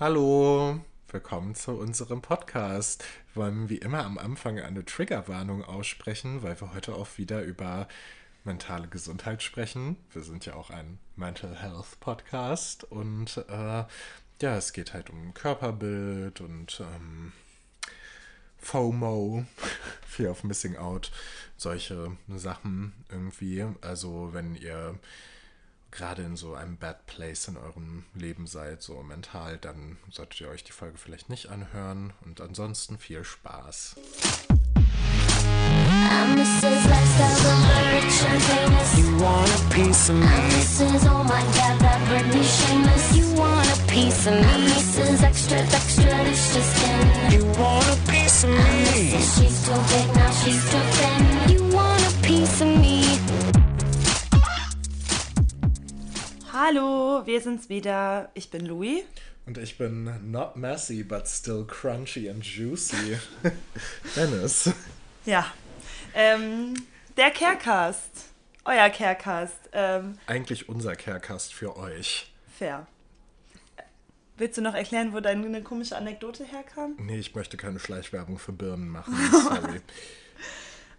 Hallo, 0.00 0.80
willkommen 1.10 1.54
zu 1.54 1.72
unserem 1.72 2.22
Podcast. 2.22 3.04
Wir 3.34 3.42
wollen 3.42 3.68
wie 3.68 3.76
immer 3.76 4.02
am 4.02 4.16
Anfang 4.16 4.58
eine 4.58 4.82
Triggerwarnung 4.82 5.62
aussprechen, 5.62 6.42
weil 6.42 6.58
wir 6.58 6.72
heute 6.72 6.94
auch 6.94 7.18
wieder 7.18 7.42
über 7.42 7.86
mentale 8.44 8.88
Gesundheit 8.88 9.42
sprechen. 9.42 9.98
Wir 10.10 10.22
sind 10.22 10.46
ja 10.46 10.54
auch 10.54 10.70
ein 10.70 10.98
Mental 11.16 11.54
Health 11.54 12.00
Podcast 12.00 12.84
und 12.84 13.44
äh, 13.50 13.84
ja, 14.40 14.56
es 14.56 14.72
geht 14.72 14.94
halt 14.94 15.10
um 15.10 15.34
Körperbild 15.34 16.40
und 16.40 16.80
ähm, 16.80 17.32
FOMO, 18.56 19.44
Fear 20.06 20.30
of 20.30 20.44
Missing 20.44 20.78
Out, 20.78 21.12
solche 21.58 22.16
Sachen 22.26 22.94
irgendwie. 23.10 23.66
Also 23.82 24.30
wenn 24.32 24.54
ihr 24.54 24.98
gerade 25.90 26.22
in 26.22 26.36
so 26.36 26.54
einem 26.54 26.76
Bad 26.76 27.06
Place 27.06 27.48
in 27.48 27.56
eurem 27.56 28.04
Leben 28.14 28.46
seid, 28.46 28.82
so 28.82 29.02
mental, 29.02 29.58
dann 29.58 29.98
solltet 30.10 30.40
ihr 30.40 30.48
euch 30.48 30.64
die 30.64 30.72
Folge 30.72 30.98
vielleicht 30.98 31.28
nicht 31.28 31.48
anhören. 31.50 32.12
Und 32.24 32.40
ansonsten 32.40 32.98
viel 32.98 33.24
Spaß. 33.24 33.96
I'm 36.10 36.34
Mrs. 36.34 36.84
Lifestyle 36.88 37.50
Alert, 37.76 38.12
champagne 38.12 38.80
You 38.96 39.16
want 39.18 39.50
a 39.50 39.74
piece 39.74 40.10
of 40.10 40.16
me? 40.16 40.26
I'm 40.26 40.50
Mrs. 40.50 41.06
Oh 41.10 41.24
my 41.24 41.42
God, 41.56 41.78
that 41.80 42.00
Britney 42.08 42.42
shameless. 42.42 43.16
You 43.16 43.34
want 43.38 43.66
a 43.68 43.76
piece 43.86 44.26
of 44.26 44.34
me? 44.34 44.40
I'm 44.40 44.66
Mrs. 44.66 45.22
Extra, 45.22 45.58
extra, 45.58 46.04
delicious 46.04 46.66
skin. 46.74 47.32
You 47.32 47.44
want 47.60 47.86
a 47.86 47.96
piece 48.10 48.44
of 48.44 48.50
me? 48.50 48.56
I'm 48.56 48.84
Mrs. 48.84 49.40
She's 49.40 49.64
too 49.66 49.80
big, 49.90 50.14
now 50.14 50.30
she's 50.30 50.70
too 50.70 50.78
thin. 50.96 51.50
You 51.52 51.76
want 51.76 52.02
a 52.02 52.12
piece 52.22 52.60
of 52.60 52.68
me? 52.68 53.09
Hallo, 56.62 57.22
wir 57.24 57.40
sind's 57.40 57.70
wieder. 57.70 58.28
Ich 58.34 58.50
bin 58.50 58.66
Louis. 58.66 59.02
Und 59.46 59.56
ich 59.56 59.78
bin 59.78 60.30
not 60.30 60.56
messy, 60.56 61.02
but 61.02 61.26
still 61.26 61.64
crunchy 61.66 62.28
and 62.28 62.44
juicy. 62.44 63.16
Dennis. 64.14 64.70
Ja. 65.24 65.46
Ähm, 66.12 66.74
der 67.16 67.30
Carecast. 67.30 68.26
Euer 68.66 68.90
Carecast. 68.90 69.70
Ähm, 69.72 70.18
Eigentlich 70.26 70.68
unser 70.68 70.96
Carecast 70.96 71.54
für 71.54 71.78
euch. 71.78 72.30
fair. 72.58 72.86
Willst 74.36 74.58
du 74.58 74.60
noch 74.60 74.74
erklären, 74.74 75.14
wo 75.14 75.20
deine 75.20 75.62
komische 75.62 75.96
Anekdote 75.96 76.44
herkam? 76.44 76.94
Nee, 76.98 77.20
ich 77.20 77.34
möchte 77.34 77.56
keine 77.56 77.78
Schleichwerbung 77.78 78.38
für 78.38 78.52
Birnen 78.52 78.90
machen. 78.90 79.14
Sorry. 79.32 79.80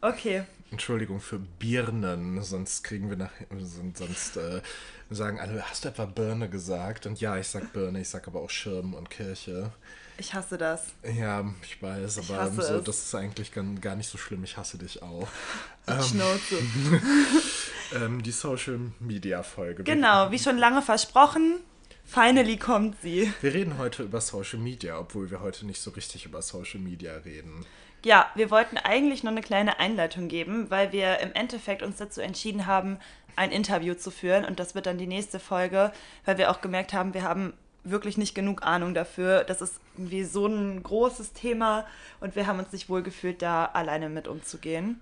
Okay. 0.02 0.44
Entschuldigung 0.72 1.20
für 1.20 1.38
Birnen, 1.38 2.42
sonst 2.42 2.84
kriegen 2.84 3.10
wir 3.10 3.18
nach, 3.18 3.32
sonst, 3.60 4.38
äh, 4.38 4.62
sagen 5.10 5.40
alle, 5.40 5.70
hast 5.70 5.84
du 5.84 5.90
etwa 5.90 6.06
Birne 6.06 6.50
gesagt? 6.50 7.06
Und 7.06 7.20
ja, 7.20 7.38
ich 7.38 7.48
sag 7.48 7.74
Birne, 7.74 8.00
ich 8.00 8.10
sag 8.10 8.28
aber 8.28 8.40
auch 8.40 8.50
Schirm 8.50 8.94
und 8.94 9.10
Kirche. 9.10 9.72
Ich 10.18 10.34
hasse 10.34 10.58
das. 10.58 10.88
Ja, 11.04 11.44
ich 11.64 11.82
weiß, 11.82 12.18
Ich 12.18 12.32
aber 12.32 12.50
so, 12.62 12.80
das 12.80 13.00
ist 13.00 13.16
eigentlich 13.16 13.52
gar, 13.52 13.66
gar 13.82 13.96
nicht 13.96 14.10
so 14.10 14.18
schlimm. 14.18 14.44
Ich 14.44 14.56
hasse 14.56 14.78
dich 14.78 15.02
auch. 15.04 15.28
Schnauze. 15.88 16.58
Ähm, 17.94 18.24
die 18.24 18.32
Social 18.32 18.80
Media 19.02 19.44
Folge. 19.44 19.84
Genau, 19.84 20.32
wie 20.32 20.40
schon 20.40 20.58
lange 20.58 20.82
versprochen. 20.82 21.60
Finally 22.06 22.56
kommt 22.56 23.02
sie. 23.02 23.32
Wir 23.42 23.54
reden 23.54 23.78
heute 23.78 24.04
über 24.04 24.22
Social 24.22 24.60
Media, 24.60 24.98
obwohl 24.98 25.30
wir 25.30 25.42
heute 25.42 25.66
nicht 25.66 25.82
so 25.82 25.92
richtig 25.92 26.26
über 26.26 26.42
Social 26.42 26.80
Media 26.80 27.16
reden. 27.18 27.66
Ja, 28.04 28.32
wir 28.34 28.50
wollten 28.50 28.78
eigentlich 28.78 29.24
nur 29.24 29.32
eine 29.32 29.42
kleine 29.42 29.80
Einleitung 29.80 30.28
geben, 30.28 30.72
weil 30.72 30.92
wir 30.92 31.20
im 31.20 31.34
Endeffekt 31.34 31.84
uns 31.84 31.98
dazu 31.98 32.20
entschieden 32.22 32.66
haben, 32.66 32.98
ein 33.36 33.52
Interview 33.52 33.94
zu 33.94 34.10
führen. 34.10 34.44
Und 34.44 34.60
das 34.60 34.74
wird 34.74 34.88
dann 34.88 34.98
die 34.98 35.08
nächste 35.08 35.40
Folge, 35.40 35.92
weil 36.26 36.38
wir 36.38 36.50
auch 36.50 36.62
gemerkt 36.62 36.94
haben, 36.94 37.14
wir 37.14 37.24
haben 37.24 37.54
wirklich 37.84 38.18
nicht 38.18 38.36
genug 38.36 38.64
Ahnung 38.64 38.94
dafür. 38.94 39.44
Das 39.44 39.62
ist 39.62 39.80
irgendwie 39.98 40.24
so 40.24 40.48
ein 40.48 40.82
großes 40.82 41.34
Thema 41.34 41.86
und 42.20 42.36
wir 42.36 42.48
haben 42.48 42.60
uns 42.60 42.72
nicht 42.72 42.90
wohlgefühlt, 42.90 43.42
da 43.42 43.66
alleine 43.66 44.10
mit 44.10 44.28
umzugehen. 44.28 45.00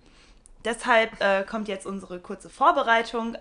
Deshalb 0.66 1.22
äh, 1.22 1.44
kommt 1.44 1.68
jetzt 1.68 1.86
unsere 1.86 2.20
kurze 2.20 2.50
Vorbereitung 2.50 3.38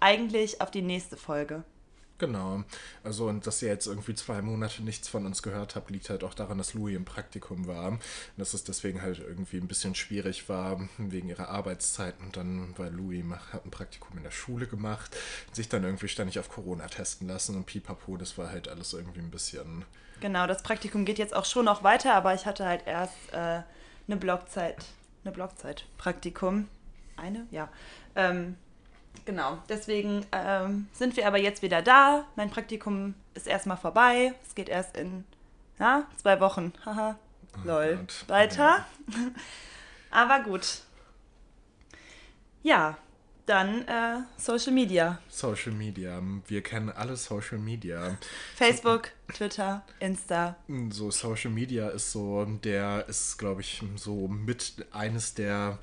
eigentlich 0.00 0.60
auf 0.60 0.70
die 0.70 0.82
nächste 0.82 1.16
Folge. 1.16 1.62
Genau. 2.20 2.64
Also, 3.02 3.28
und 3.28 3.46
dass 3.46 3.62
ihr 3.62 3.68
jetzt 3.68 3.86
irgendwie 3.86 4.14
zwei 4.14 4.42
Monate 4.42 4.82
nichts 4.82 5.08
von 5.08 5.24
uns 5.24 5.42
gehört 5.42 5.74
habt, 5.74 5.90
liegt 5.90 6.10
halt 6.10 6.22
auch 6.22 6.34
daran, 6.34 6.58
dass 6.58 6.74
Louis 6.74 6.94
im 6.94 7.06
Praktikum 7.06 7.66
war. 7.66 7.98
Dass 8.36 8.52
es 8.52 8.62
deswegen 8.62 9.00
halt 9.00 9.20
irgendwie 9.20 9.56
ein 9.56 9.66
bisschen 9.66 9.94
schwierig 9.94 10.50
war, 10.50 10.86
wegen 10.98 11.30
ihrer 11.30 11.48
Arbeitszeiten. 11.48 12.26
Und 12.26 12.36
dann, 12.36 12.74
weil 12.76 12.92
Louis 12.92 13.24
hat 13.52 13.64
ein 13.64 13.70
Praktikum 13.70 14.18
in 14.18 14.22
der 14.22 14.30
Schule 14.30 14.66
gemacht, 14.66 15.16
sich 15.52 15.70
dann 15.70 15.82
irgendwie 15.82 16.08
ständig 16.08 16.38
auf 16.38 16.50
Corona 16.50 16.88
testen 16.88 17.26
lassen 17.26 17.56
und 17.56 17.64
pipapo, 17.64 18.18
das 18.18 18.36
war 18.36 18.50
halt 18.50 18.68
alles 18.68 18.92
irgendwie 18.92 19.20
ein 19.20 19.30
bisschen. 19.30 19.86
Genau, 20.20 20.46
das 20.46 20.62
Praktikum 20.62 21.06
geht 21.06 21.18
jetzt 21.18 21.34
auch 21.34 21.46
schon 21.46 21.64
noch 21.64 21.82
weiter, 21.82 22.14
aber 22.14 22.34
ich 22.34 22.44
hatte 22.44 22.66
halt 22.66 22.82
erst 22.86 23.14
äh, 23.32 23.62
eine 24.06 24.16
Blockzeit, 24.18 24.84
eine 25.24 25.32
Blockzeit-Praktikum. 25.32 26.68
Eine? 27.16 27.46
Ja. 27.50 27.70
Ähm, 28.14 28.56
genau, 29.24 29.58
deswegen 29.68 30.26
ähm, 30.32 30.88
sind 30.92 31.16
wir 31.16 31.26
aber 31.26 31.38
jetzt 31.38 31.62
wieder 31.62 31.82
da. 31.82 32.24
Mein 32.36 32.50
Praktikum 32.50 33.14
ist 33.34 33.46
erstmal 33.46 33.76
vorbei. 33.76 34.34
Es 34.46 34.54
geht 34.54 34.68
erst 34.68 34.96
in 34.96 35.24
ja, 35.78 36.06
zwei 36.20 36.40
Wochen. 36.40 36.72
Haha. 36.84 37.18
Lol. 37.64 37.96
Gott. 37.96 38.24
Weiter. 38.28 38.86
aber 40.10 40.40
gut. 40.40 40.82
Ja, 42.62 42.98
dann 43.46 43.86
äh, 43.88 44.20
Social 44.36 44.72
Media. 44.72 45.18
Social 45.28 45.72
Media. 45.72 46.22
Wir 46.46 46.62
kennen 46.62 46.90
alle 46.90 47.16
Social 47.16 47.58
Media. 47.58 48.16
Facebook, 48.54 49.10
Twitter, 49.34 49.82
Insta. 49.98 50.56
So 50.90 51.10
Social 51.10 51.50
Media 51.50 51.88
ist 51.88 52.12
so, 52.12 52.44
der 52.44 53.08
ist, 53.08 53.38
glaube 53.38 53.62
ich, 53.62 53.82
so 53.96 54.28
mit 54.28 54.86
eines 54.92 55.34
der 55.34 55.78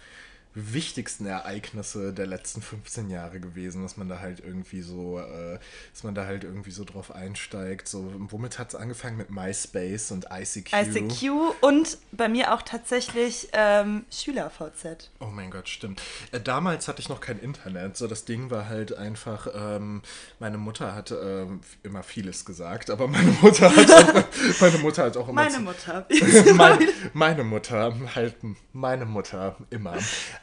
wichtigsten 0.57 1.27
Ereignisse 1.27 2.13
der 2.13 2.25
letzten 2.25 2.61
15 2.61 3.11
Jahre 3.11 3.39
gewesen, 3.39 3.83
dass 3.83 3.95
man 3.95 4.09
da 4.09 4.19
halt 4.19 4.39
irgendwie 4.39 4.81
so, 4.81 5.19
äh, 5.19 5.59
dass 5.93 6.03
man 6.03 6.15
da 6.15 6.25
halt 6.25 6.43
irgendwie 6.43 6.71
so 6.71 6.83
drauf 6.83 7.13
einsteigt. 7.13 7.87
So, 7.87 8.11
womit 8.17 8.57
hat 8.57 8.69
es 8.69 8.75
angefangen 8.75 9.17
mit 9.17 9.29
MySpace 9.29 10.11
und 10.11 10.27
ICQ? 10.31 10.73
ICQ 10.73 11.31
und 11.61 11.99
bei 12.11 12.27
mir 12.27 12.53
auch 12.53 12.63
tatsächlich 12.63 13.49
ähm, 13.53 14.05
SchülerVZ. 14.11 15.11
Oh 15.19 15.27
mein 15.27 15.51
Gott, 15.51 15.69
stimmt. 15.69 16.01
Äh, 16.31 16.41
damals 16.41 16.87
hatte 16.87 17.01
ich 17.01 17.09
noch 17.09 17.21
kein 17.21 17.39
Internet. 17.39 17.95
So, 17.95 18.07
das 18.07 18.25
Ding 18.25 18.49
war 18.49 18.67
halt 18.67 18.97
einfach, 18.97 19.47
ähm, 19.53 20.01
meine 20.39 20.57
Mutter 20.57 20.95
hat 20.95 21.11
ähm, 21.11 21.61
immer 21.83 22.01
vieles 22.01 22.45
gesagt, 22.45 22.89
aber 22.89 23.07
meine 23.07 23.31
Mutter 23.41 23.75
hat 23.75 23.91
auch, 23.91 24.59
meine 24.59 24.77
Mutter 24.79 25.03
hat 25.03 25.17
auch 25.17 25.27
immer 25.27 25.43
Meine 25.43 25.59
Mutter. 25.59 26.07
mein, 26.55 26.79
meine 27.13 27.43
Mutter, 27.43 27.95
halt 28.15 28.35
meine 28.73 29.05
Mutter, 29.05 29.55
immer. 29.69 29.97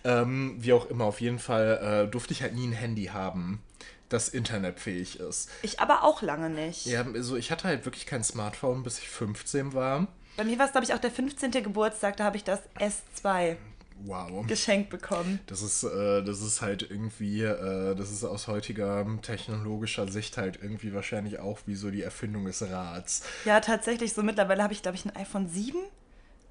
Ähm, 0.05 0.57
wie 0.59 0.73
auch 0.73 0.87
immer, 0.91 1.05
auf 1.07 1.21
jeden 1.21 1.39
Fall 1.39 2.05
äh, 2.07 2.11
durfte 2.11 2.33
ich 2.33 2.43
halt 2.43 2.55
nie 2.55 2.67
ein 2.67 2.73
Handy 2.73 3.07
haben, 3.07 3.63
das 4.11 4.29
internetfähig 4.29 5.19
ist. 5.21 5.49
Ich 5.63 5.81
aber 5.81 6.05
auch 6.05 6.21
lange 6.23 6.51
nicht. 6.51 6.87
Ja, 6.87 7.05
also 7.15 7.37
ich 7.37 7.51
hatte 7.51 7.65
halt 7.69 7.85
wirklich 7.87 8.07
kein 8.07 8.23
Smartphone, 8.23 8.83
bis 8.83 8.99
ich 8.99 9.09
15 9.09 9.73
war. 9.73 10.07
Bei 10.37 10.45
mir 10.45 10.59
war 10.59 10.67
es, 10.67 10.73
glaube 10.73 10.85
ich, 10.85 10.93
auch 10.93 10.99
der 10.99 11.11
15. 11.11 11.51
Geburtstag, 11.53 12.17
da 12.19 12.25
habe 12.25 12.37
ich 12.37 12.45
das 12.45 12.61
S2 12.79 13.57
Wow. 14.05 14.45
geschenkt 14.47 14.91
bekommen. 14.91 15.39
Das 15.47 15.63
ist, 15.63 15.85
äh, 15.85 16.23
das 16.23 16.43
ist 16.43 16.61
halt 16.61 16.83
irgendwie, 16.91 17.43
äh, 17.43 17.95
das 17.95 18.11
ist 18.11 18.25
aus 18.25 18.49
heutiger 18.49 19.07
technologischer 19.23 20.09
Sicht 20.09 20.37
halt 20.37 20.59
irgendwie 20.61 20.93
wahrscheinlich 20.93 21.39
auch 21.39 21.61
wie 21.67 21.77
so 21.77 21.91
die 21.91 22.03
Erfindung 22.03 22.45
des 22.45 22.61
Rads. 22.69 23.23
Ja, 23.45 23.61
tatsächlich, 23.61 24.13
so 24.13 24.23
mittlerweile 24.23 24.63
habe 24.65 24.73
ich, 24.73 24.83
glaube 24.83 24.97
ich, 24.97 25.05
ein 25.07 25.15
iPhone 25.17 25.49
7 25.49 25.79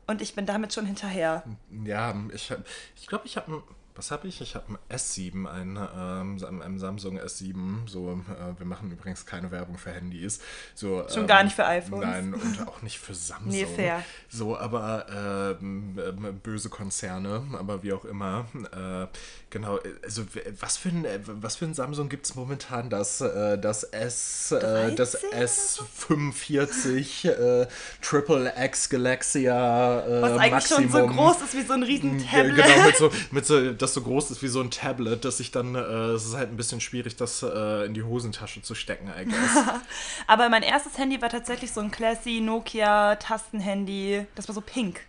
und 0.08 0.22
ich 0.22 0.36
bin 0.36 0.46
damit 0.46 0.74
schon 0.74 0.86
hinterher. 0.86 1.44
Ja, 1.86 2.16
ich 2.34 3.08
glaube, 3.08 3.26
ich 3.26 3.38
habe 3.38 3.64
was 3.96 4.12
habe 4.12 4.28
ich? 4.28 4.42
Ich 4.42 4.56
habe 4.56 4.66
ein 4.74 4.98
S7, 4.98 5.46
ein, 5.46 5.78
ähm, 5.78 6.62
ein 6.62 6.80
Samsung 6.80 7.20
S7. 7.20 7.88
So, 7.88 8.12
äh, 8.12 8.58
wir 8.60 8.66
machen 8.66 8.92
übrigens 8.92 9.26
keine 9.26 9.52
Werbung 9.52 9.78
für 9.78 9.92
Handys. 9.92 10.40
So, 10.74 11.06
Schon 11.10 11.22
ähm, 11.22 11.28
gar 11.28 11.44
nicht 11.44 11.56
für 11.56 11.66
iPhones. 11.66 12.06
Nein, 12.06 12.34
und 12.34 12.68
auch 12.68 12.82
nicht 12.82 13.00
für 13.00 13.14
Samsung. 13.14 13.52
Nee, 13.52 13.66
fair. 13.66 14.04
So, 14.30 14.58
aber 14.58 15.58
ähm, 15.62 16.00
böse 16.42 16.70
Konzerne, 16.70 17.44
aber 17.54 17.84
wie 17.84 17.94
auch 17.94 18.06
immer. 18.06 18.46
Äh, 18.72 19.08
genau, 19.50 19.80
also 20.04 20.24
was 20.60 20.78
für 20.78 20.90
ein, 20.90 21.06
äh, 21.06 21.20
was 21.26 21.58
für 21.58 21.66
ein 21.66 21.74
Samsung 21.74 22.10
gibt 22.10 22.26
es 22.26 22.36
momentan? 22.36 22.90
Das, 22.90 23.22
äh, 23.22 23.58
das 23.60 23.84
S, 23.84 24.52
äh, 24.52 24.96
das 24.96 25.14
13 25.14 25.30
oder 25.30 25.38
S45 25.44 27.30
äh, 27.30 27.68
Triple 28.02 28.54
X 28.58 28.90
Galaxia 28.90 30.00
äh, 30.06 30.22
Was 30.22 30.32
eigentlich 30.32 30.52
Maximum. 30.52 30.82
schon 30.82 30.92
so 30.92 31.08
groß 31.08 31.42
ist 31.44 31.54
wie 31.54 31.62
so 31.62 31.74
ein 31.74 31.84
riesen 31.84 32.26
Tablet. 32.26 32.56
Genau, 32.56 32.86
mit 32.86 32.98
so, 32.98 33.12
mit 33.32 33.46
so, 33.46 33.74
das 33.84 33.94
so 33.94 34.02
groß 34.02 34.32
ist 34.32 34.42
wie 34.42 34.48
so 34.48 34.62
ein 34.62 34.72
Tablet, 34.72 35.26
dass 35.26 35.40
ich 35.40 35.52
dann, 35.52 35.76
äh, 35.76 35.80
es 35.80 36.26
ist 36.26 36.36
halt 36.36 36.50
ein 36.50 36.58
bisschen 36.58 36.82
schwierig, 36.82 37.18
das 37.18 37.44
äh, 37.44 37.86
in 37.86 37.94
die 37.94 38.04
Hosentasche 38.04 38.62
zu 38.62 38.76
stecken, 38.76 39.10
I 39.10 39.26
guess. 39.26 39.66
Aber 40.28 40.50
mein 40.50 40.64
erstes 40.64 40.98
Handy 40.98 41.22
war 41.22 41.30
tatsächlich 41.30 41.72
so 41.72 41.82
ein 41.82 41.92
classy 41.92 42.40
Nokia 42.40 43.18
Tastenhandy. 43.18 44.26
Das 44.36 44.48
war 44.48 44.56
so 44.56 44.62
pink. 44.62 45.02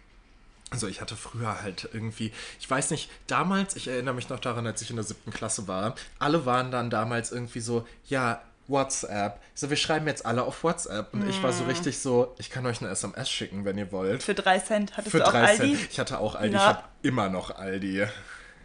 Also 0.70 0.88
ich 0.88 1.00
hatte 1.00 1.14
früher 1.14 1.62
halt 1.62 1.88
irgendwie, 1.92 2.32
ich 2.58 2.68
weiß 2.68 2.90
nicht, 2.90 3.08
damals, 3.28 3.76
ich 3.76 3.86
erinnere 3.86 4.14
mich 4.14 4.28
noch 4.28 4.40
daran, 4.40 4.66
als 4.66 4.82
ich 4.82 4.90
in 4.90 4.96
der 4.96 5.04
siebten 5.04 5.30
Klasse 5.30 5.68
war, 5.68 5.94
alle 6.18 6.44
waren 6.44 6.72
dann 6.72 6.90
damals 6.90 7.30
irgendwie 7.30 7.60
so, 7.60 7.86
ja, 8.08 8.42
WhatsApp. 8.66 9.40
So, 9.54 9.70
wir 9.70 9.76
schreiben 9.76 10.06
jetzt 10.08 10.26
alle 10.26 10.42
auf 10.42 10.64
WhatsApp. 10.64 11.12
Und 11.12 11.28
ich 11.28 11.42
war 11.42 11.52
so 11.52 11.64
richtig 11.64 11.98
so, 11.98 12.34
ich 12.38 12.50
kann 12.50 12.66
euch 12.66 12.80
eine 12.80 12.90
SMS 12.90 13.30
schicken, 13.30 13.64
wenn 13.64 13.78
ihr 13.78 13.92
wollt. 13.92 14.22
Für 14.22 14.34
drei 14.34 14.58
Cent 14.58 14.96
hattest 14.96 15.12
Für 15.12 15.18
du 15.18 15.26
auch 15.26 15.30
drei 15.30 15.44
Aldi? 15.48 15.76
Cent. 15.76 15.88
Ich 15.92 16.00
hatte 16.00 16.18
auch 16.18 16.34
Aldi. 16.34 16.54
Ja. 16.54 16.60
Ich 16.60 16.66
habe 16.66 16.82
immer 17.02 17.28
noch 17.28 17.50
Aldi. 17.56 18.06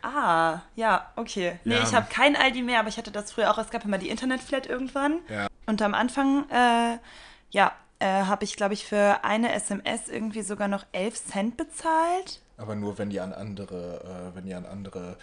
Ah, 0.01 0.61
ja, 0.75 1.11
okay. 1.15 1.59
Nee, 1.63 1.75
Ja. 1.75 1.83
ich 1.83 1.93
habe 1.93 2.07
kein 2.09 2.35
Aldi 2.35 2.61
mehr, 2.61 2.79
aber 2.79 2.89
ich 2.89 2.97
hatte 2.97 3.11
das 3.11 3.31
früher 3.31 3.51
auch. 3.51 3.57
Es 3.57 3.69
gab 3.69 3.85
immer 3.85 3.97
die 3.97 4.09
Internetflat 4.09 4.67
irgendwann. 4.67 5.19
Ja. 5.29 5.47
Und 5.65 5.81
am 5.81 5.93
Anfang, 5.93 6.49
äh, 6.49 6.97
ja, 7.51 7.71
äh, 7.99 8.05
habe 8.23 8.43
ich, 8.43 8.55
glaube 8.55 8.73
ich, 8.73 8.85
für 8.85 9.23
eine 9.23 9.51
SMS 9.53 10.07
irgendwie 10.07 10.41
sogar 10.41 10.67
noch 10.67 10.85
11 10.93 11.25
Cent 11.25 11.57
bezahlt. 11.57 12.39
Aber 12.57 12.75
nur 12.75 12.97
wenn 12.97 13.09
die 13.09 13.19
an 13.19 13.33
andere, 13.33 14.31
äh, 14.31 14.35
wenn 14.35 14.45
die 14.45 14.53
an 14.53 14.65
andere 14.65 15.17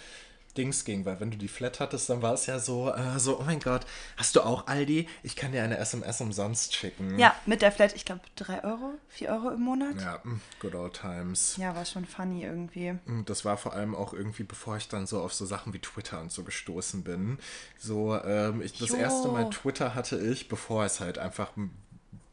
Dings 0.56 0.84
ging, 0.84 1.04
weil 1.04 1.20
wenn 1.20 1.30
du 1.30 1.36
die 1.36 1.48
Flat 1.48 1.80
hattest, 1.80 2.10
dann 2.10 2.22
war 2.22 2.34
es 2.34 2.46
ja 2.46 2.58
so, 2.58 2.92
äh, 2.92 3.18
so, 3.18 3.38
oh 3.38 3.44
mein 3.44 3.60
Gott, 3.60 3.86
hast 4.16 4.34
du 4.36 4.40
auch 4.40 4.66
Aldi? 4.66 5.08
Ich 5.22 5.36
kann 5.36 5.52
dir 5.52 5.62
eine 5.62 5.78
SMS 5.78 6.20
umsonst 6.20 6.74
schicken. 6.74 7.18
Ja, 7.18 7.34
mit 7.46 7.62
der 7.62 7.72
Flat, 7.72 7.94
ich 7.94 8.04
glaube, 8.04 8.22
3 8.36 8.64
Euro, 8.64 8.94
4 9.08 9.28
Euro 9.30 9.50
im 9.50 9.60
Monat. 9.60 10.00
Ja, 10.00 10.20
mm, 10.24 10.40
good 10.60 10.74
old 10.74 10.94
times. 11.00 11.56
Ja, 11.58 11.74
war 11.74 11.84
schon 11.84 12.04
funny 12.04 12.44
irgendwie. 12.44 12.94
Und 13.06 13.30
Das 13.30 13.44
war 13.44 13.56
vor 13.56 13.74
allem 13.74 13.94
auch 13.94 14.12
irgendwie, 14.12 14.44
bevor 14.44 14.76
ich 14.76 14.88
dann 14.88 15.06
so 15.06 15.20
auf 15.20 15.32
so 15.34 15.46
Sachen 15.46 15.72
wie 15.72 15.78
Twitter 15.78 16.20
und 16.20 16.32
so 16.32 16.42
gestoßen 16.42 17.04
bin. 17.04 17.38
So, 17.78 18.16
ähm, 18.22 18.62
ich, 18.62 18.78
das 18.78 18.90
Jo. 18.90 18.96
erste 18.96 19.28
Mal 19.28 19.50
Twitter 19.50 19.94
hatte 19.94 20.18
ich, 20.18 20.48
bevor 20.48 20.84
es 20.84 21.00
halt 21.00 21.18
einfach 21.18 21.52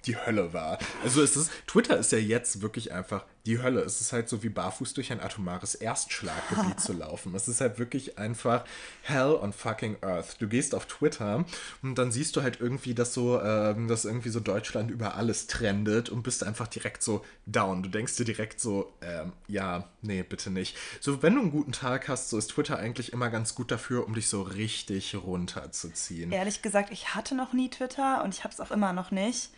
die 0.06 0.18
Hölle 0.18 0.54
war. 0.54 0.80
Also 1.04 1.22
es 1.22 1.36
ist, 1.38 1.52
Twitter 1.68 1.98
ist 1.98 2.12
ja 2.12 2.18
jetzt 2.18 2.62
wirklich 2.62 2.92
einfach 2.92 3.26
die 3.46 3.62
Hölle. 3.62 3.82
Es 3.82 4.00
ist 4.00 4.14
halt 4.14 4.30
so 4.30 4.42
wie 4.42 4.50
barfuß 4.50 4.94
durch 4.94 5.12
ein 5.12 5.20
atomares 5.20 5.76
Erstschlaggebiet 5.76 6.80
zu 6.82 6.94
laufen. 6.94 7.36
Es 7.36 7.48
ist 7.48 7.60
halt 7.60 7.78
wirklich 7.78 8.18
einfach 8.18 8.64
Hell 9.02 9.36
on 9.42 9.52
fucking 9.52 9.98
Earth. 10.02 10.38
Du 10.40 10.48
gehst 10.48 10.74
auf 10.74 10.86
Twitter 10.86 11.44
und 11.82 11.96
dann 11.96 12.12
siehst 12.12 12.36
du 12.36 12.42
halt 12.42 12.62
irgendwie, 12.62 12.94
dass 12.94 13.14
so, 13.14 13.42
ähm, 13.42 13.88
dass 13.90 14.06
irgendwie 14.06 14.30
so 14.30 14.40
Deutschland 14.40 14.92
über 14.92 15.16
alles 15.16 15.48
trendet 15.48 16.10
und 16.10 16.24
bist 16.24 16.44
einfach 16.44 16.68
direkt 16.68 17.04
so 17.04 17.26
down. 17.46 17.84
Du 17.84 17.90
denkst 17.90 18.16
dir 18.16 18.26
direkt 18.26 18.62
so, 18.62 18.94
ähm, 19.02 19.34
ja, 19.48 19.90
nee, 20.02 20.24
bitte 20.24 20.50
nicht. 20.50 20.78
So, 21.02 21.22
wenn 21.22 21.36
du 21.36 21.42
einen 21.42 21.52
guten 21.52 21.74
Tag 21.74 22.08
hast, 22.08 22.30
so 22.30 22.38
ist 22.38 22.52
Twitter 22.52 22.80
eigentlich 22.80 23.12
immer 23.12 23.30
ganz 23.30 23.56
gut 23.56 23.72
dafür, 23.72 24.08
um 24.08 24.14
dich 24.14 24.30
so 24.30 24.42
richtig 24.42 25.16
runterzuziehen. 25.16 26.32
Ehrlich 26.32 26.62
gesagt, 26.62 26.92
ich 26.94 27.14
hatte 27.14 27.36
noch 27.36 27.52
nie 27.52 27.70
Twitter 27.70 28.24
und 28.24 28.34
ich 28.34 28.46
habe 28.46 28.54
es 28.54 28.62
auch 28.62 28.72
immer 28.72 28.94
noch 28.94 29.12
nicht. 29.12 29.50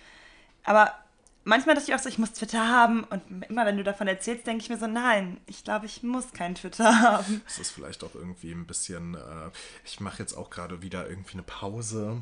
Aber 0.63 0.91
manchmal 1.45 1.75
dachte 1.75 1.89
ich 1.89 1.95
auch 1.95 2.03
so, 2.03 2.09
ich 2.09 2.17
muss 2.17 2.33
Twitter 2.33 2.67
haben. 2.67 3.05
Und 3.05 3.45
immer 3.49 3.65
wenn 3.65 3.77
du 3.77 3.83
davon 3.83 4.07
erzählst, 4.07 4.45
denke 4.45 4.63
ich 4.63 4.69
mir 4.69 4.77
so, 4.77 4.87
nein, 4.87 5.39
ich 5.45 5.63
glaube, 5.63 5.85
ich 5.85 6.03
muss 6.03 6.33
kein 6.33 6.55
Twitter 6.55 7.01
haben. 7.01 7.41
Das 7.45 7.59
ist 7.59 7.71
vielleicht 7.71 8.03
auch 8.03 8.13
irgendwie 8.13 8.51
ein 8.51 8.67
bisschen, 8.67 9.15
äh, 9.15 9.49
ich 9.85 9.99
mache 9.99 10.19
jetzt 10.19 10.33
auch 10.33 10.49
gerade 10.49 10.81
wieder 10.81 11.07
irgendwie 11.09 11.33
eine 11.33 11.43
Pause. 11.43 12.21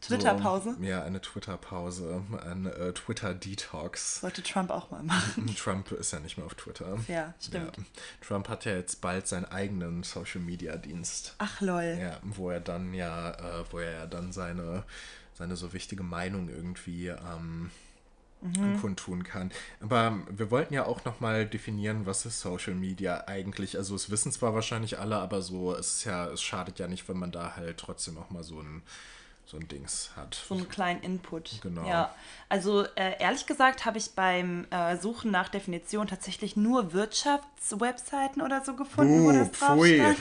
Twitter-Pause? 0.00 0.76
So, 0.78 0.84
ja, 0.84 1.02
eine 1.02 1.20
Twitter-Pause, 1.20 2.22
ein 2.46 2.66
äh, 2.66 2.92
Twitter-Detox. 2.92 4.20
Sollte 4.20 4.44
Trump 4.44 4.70
auch 4.70 4.92
mal 4.92 5.02
machen. 5.02 5.52
Trump 5.58 5.90
ist 5.90 6.12
ja 6.12 6.20
nicht 6.20 6.36
mehr 6.36 6.46
auf 6.46 6.54
Twitter. 6.54 6.98
Ja, 7.08 7.34
stimmt. 7.40 7.78
Trump 8.20 8.48
hat 8.48 8.64
ja 8.64 8.76
jetzt 8.76 9.00
bald 9.00 9.26
seinen 9.26 9.46
eigenen 9.46 10.04
Social-Media-Dienst. 10.04 11.34
Ach 11.38 11.60
lol. 11.60 11.98
Ja, 12.00 12.18
wo 12.22 12.50
er 12.50 12.60
dann 12.60 12.94
ja, 12.94 13.30
äh, 13.32 13.64
wo 13.70 13.78
er 13.78 13.92
ja 13.92 14.06
dann 14.06 14.30
seine, 14.30 14.84
seine 15.34 15.56
so 15.56 15.72
wichtige 15.72 16.04
Meinung 16.04 16.48
irgendwie 16.48 17.08
ähm, 17.08 17.72
kundtun 18.80 19.24
kann. 19.24 19.50
Aber 19.80 20.18
wir 20.30 20.50
wollten 20.50 20.74
ja 20.74 20.86
auch 20.86 21.04
nochmal 21.04 21.46
definieren, 21.46 22.06
was 22.06 22.24
ist 22.26 22.40
Social 22.40 22.74
Media 22.74 23.24
eigentlich. 23.26 23.76
Also 23.76 23.94
es 23.94 24.10
wissen 24.10 24.32
zwar 24.32 24.54
wahrscheinlich 24.54 24.98
alle, 24.98 25.16
aber 25.16 25.42
so, 25.42 25.74
es 25.74 25.98
ist 25.98 26.04
ja, 26.04 26.26
es 26.28 26.42
schadet 26.42 26.78
ja 26.78 26.88
nicht, 26.88 27.08
wenn 27.08 27.18
man 27.18 27.32
da 27.32 27.56
halt 27.56 27.78
trotzdem 27.78 28.16
auch 28.18 28.30
mal 28.30 28.44
so 28.44 28.60
ein, 28.60 28.82
so 29.48 29.56
ein 29.56 29.66
Dings 29.66 30.10
hat. 30.14 30.34
So 30.46 30.54
einen 30.54 30.68
kleinen 30.68 31.00
Input. 31.00 31.62
Genau. 31.62 31.88
Ja, 31.88 32.14
also 32.50 32.84
äh, 32.96 33.18
ehrlich 33.18 33.46
gesagt 33.46 33.86
habe 33.86 33.96
ich 33.96 34.10
beim 34.10 34.66
äh, 34.70 34.98
Suchen 34.98 35.30
nach 35.30 35.48
Definition 35.48 36.06
tatsächlich 36.06 36.54
nur 36.54 36.92
Wirtschaftswebseiten 36.92 38.42
oder 38.42 38.62
so 38.62 38.76
gefunden, 38.76 39.24
wo 39.24 39.28
Buh, 39.28 39.32
das 39.32 39.50
drauf 39.52 39.78
pfui. 39.78 39.94
stand. 39.94 40.20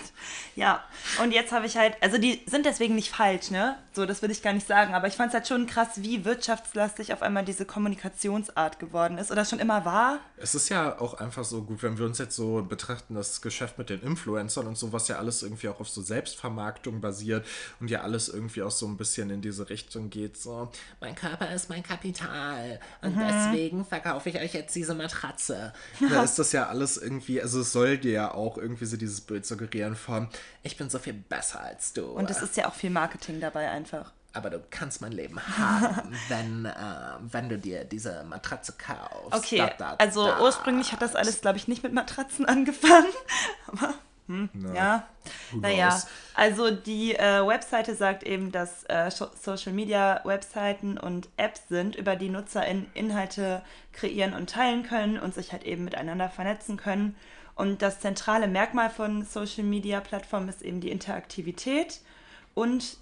Ja, 0.55 0.81
und 1.21 1.33
jetzt 1.33 1.51
habe 1.51 1.65
ich 1.65 1.75
halt, 1.75 2.01
also 2.01 2.17
die 2.17 2.41
sind 2.45 2.65
deswegen 2.65 2.95
nicht 2.95 3.13
falsch, 3.13 3.51
ne? 3.51 3.77
So, 3.91 4.05
das 4.05 4.21
will 4.21 4.31
ich 4.31 4.41
gar 4.41 4.53
nicht 4.53 4.65
sagen, 4.65 4.93
aber 4.93 5.07
ich 5.07 5.15
fand 5.15 5.29
es 5.29 5.33
halt 5.33 5.47
schon 5.47 5.67
krass, 5.67 5.89
wie 5.97 6.23
wirtschaftslastig 6.23 7.11
auf 7.11 7.21
einmal 7.21 7.43
diese 7.43 7.65
Kommunikationsart 7.65 8.79
geworden 8.79 9.17
ist 9.17 9.29
oder 9.29 9.43
schon 9.43 9.59
immer 9.59 9.83
war. 9.83 10.19
Es 10.37 10.55
ist 10.55 10.69
ja 10.69 11.01
auch 11.01 11.15
einfach 11.15 11.43
so 11.43 11.63
gut, 11.63 11.83
wenn 11.83 11.97
wir 11.97 12.05
uns 12.05 12.17
jetzt 12.17 12.37
so 12.37 12.63
betrachten, 12.63 13.15
das 13.15 13.41
Geschäft 13.41 13.77
mit 13.77 13.89
den 13.89 14.01
Influencern 14.01 14.67
und 14.67 14.77
so, 14.77 14.93
was 14.93 15.09
ja 15.09 15.17
alles 15.17 15.43
irgendwie 15.43 15.67
auch 15.67 15.81
auf 15.81 15.89
so 15.89 16.01
Selbstvermarktung 16.01 17.01
basiert 17.01 17.45
und 17.81 17.91
ja 17.91 18.01
alles 18.01 18.29
irgendwie 18.29 18.61
auch 18.63 18.71
so 18.71 18.87
ein 18.87 18.95
bisschen 18.95 19.16
in 19.21 19.41
diese 19.41 19.69
Richtung 19.69 20.09
geht, 20.09 20.37
so, 20.37 20.71
mein 20.99 21.15
Körper 21.15 21.51
ist 21.53 21.69
mein 21.69 21.83
Kapital 21.83 22.79
und 23.01 23.15
deswegen 23.17 23.85
verkaufe 23.85 24.29
ich 24.29 24.35
euch 24.39 24.53
jetzt 24.53 24.75
diese 24.75 24.93
Matratze. 24.95 25.73
Da 26.09 26.23
ist 26.23 26.39
das 26.39 26.51
ja 26.51 26.67
alles 26.67 26.97
irgendwie, 26.97 27.41
also 27.41 27.61
es 27.61 27.71
soll 27.71 27.97
dir 27.97 28.11
ja 28.11 28.33
auch 28.33 28.57
irgendwie 28.57 28.85
so 28.85 28.97
dieses 28.97 29.21
Bild 29.21 29.45
suggerieren 29.45 29.95
von, 29.95 30.27
ich 30.63 30.77
bin 30.77 30.89
so 30.89 30.99
viel 30.99 31.13
besser 31.13 31.61
als 31.61 31.93
du. 31.93 32.05
Und 32.05 32.29
es 32.29 32.41
ist 32.41 32.55
ja 32.57 32.67
auch 32.67 32.73
viel 32.73 32.89
Marketing 32.89 33.39
dabei 33.39 33.69
einfach. 33.69 34.11
aber 34.33 34.49
du 34.51 34.61
kannst 34.69 35.01
mein 35.01 35.11
Leben 35.11 35.39
haben, 35.41 36.15
wenn, 36.29 36.65
äh, 36.65 36.73
wenn 37.21 37.49
du 37.49 37.57
dir 37.57 37.83
diese 37.85 38.23
Matratze 38.25 38.73
kaufst. 38.77 39.33
Okay, 39.33 39.57
Da, 39.57 39.69
da, 39.77 39.95
also 39.97 40.27
da. 40.27 40.41
ursprünglich 40.41 40.91
hat 40.91 41.01
das 41.01 41.15
alles, 41.15 41.41
glaube 41.41 41.57
ich, 41.57 41.67
nicht 41.67 41.81
mit 41.83 41.93
Matratzen 41.93 42.45
angefangen. 42.55 43.07
Aber, 43.67 43.95
hm, 44.27 44.49
ja. 44.75 45.07
who 45.51 45.59
Naja, 45.59 45.89
knows? 45.89 46.07
also 46.35 46.71
die 46.71 47.15
äh, 47.15 47.45
Webseite 47.45 47.95
sagt 47.95 48.23
eben, 48.23 48.51
dass 48.51 48.83
äh, 48.85 49.09
Social 49.09 49.73
Media 49.73 50.21
Webseiten 50.25 50.97
und 50.97 51.29
Apps 51.37 51.61
sind, 51.69 51.95
über 51.95 52.15
die 52.15 52.29
NutzerInnen 52.29 52.87
Inhalte 52.93 53.61
kreieren 53.93 54.33
und 54.33 54.49
teilen 54.49 54.83
können 54.83 55.17
und 55.17 55.33
sich 55.33 55.51
halt 55.53 55.63
eben 55.63 55.85
miteinander 55.85 56.29
vernetzen 56.29 56.77
können. 56.77 57.15
Und 57.55 57.81
das 57.81 57.99
zentrale 58.01 58.47
Merkmal 58.47 58.89
von 58.89 59.23
Social 59.25 59.63
Media 59.63 59.99
Plattformen 59.99 60.49
ist 60.49 60.61
eben 60.61 60.79
die 60.79 60.91
Interaktivität 60.91 62.01
und 62.53 62.97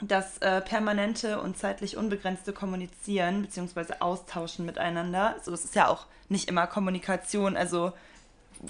das 0.00 0.38
äh, 0.38 0.60
permanente 0.60 1.40
und 1.40 1.58
zeitlich 1.58 1.96
unbegrenzte 1.96 2.52
Kommunizieren 2.52 3.42
bzw. 3.42 3.94
Austauschen 3.98 4.64
miteinander. 4.64 5.36
So, 5.42 5.52
es 5.52 5.64
ist 5.64 5.74
ja 5.74 5.88
auch 5.88 6.06
nicht 6.28 6.48
immer 6.48 6.66
Kommunikation, 6.66 7.56
also 7.56 7.92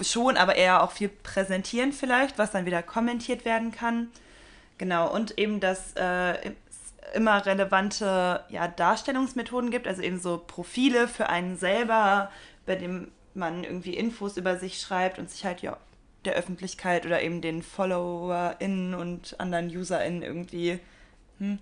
schon, 0.02 0.36
aber 0.36 0.56
eher 0.56 0.82
auch 0.82 0.92
viel 0.92 1.08
präsentieren 1.08 1.92
vielleicht, 1.92 2.38
was 2.38 2.50
dann 2.50 2.66
wieder 2.66 2.82
kommentiert 2.82 3.44
werden 3.44 3.72
kann. 3.72 4.08
Genau, 4.76 5.12
und 5.12 5.38
eben, 5.38 5.60
dass 5.60 5.92
äh, 5.94 6.52
immer 7.14 7.44
relevante 7.44 8.44
ja, 8.48 8.68
Darstellungsmethoden 8.68 9.70
gibt, 9.70 9.86
also 9.86 10.02
eben 10.02 10.20
so 10.20 10.38
Profile 10.38 11.08
für 11.08 11.28
einen 11.28 11.56
selber, 11.56 12.30
bei 12.66 12.76
dem 12.76 13.10
man 13.34 13.64
irgendwie 13.64 13.94
Infos 13.94 14.36
über 14.36 14.58
sich 14.58 14.80
schreibt 14.80 15.18
und 15.18 15.30
sich 15.30 15.44
halt 15.44 15.62
ja 15.62 15.76
der 16.24 16.34
Öffentlichkeit 16.34 17.06
oder 17.06 17.22
eben 17.22 17.40
den 17.40 17.62
FollowerInnen 17.62 18.94
und 18.94 19.38
anderen 19.38 19.68
UserInnen 19.68 20.22
irgendwie 20.22 20.80
hm, 21.38 21.58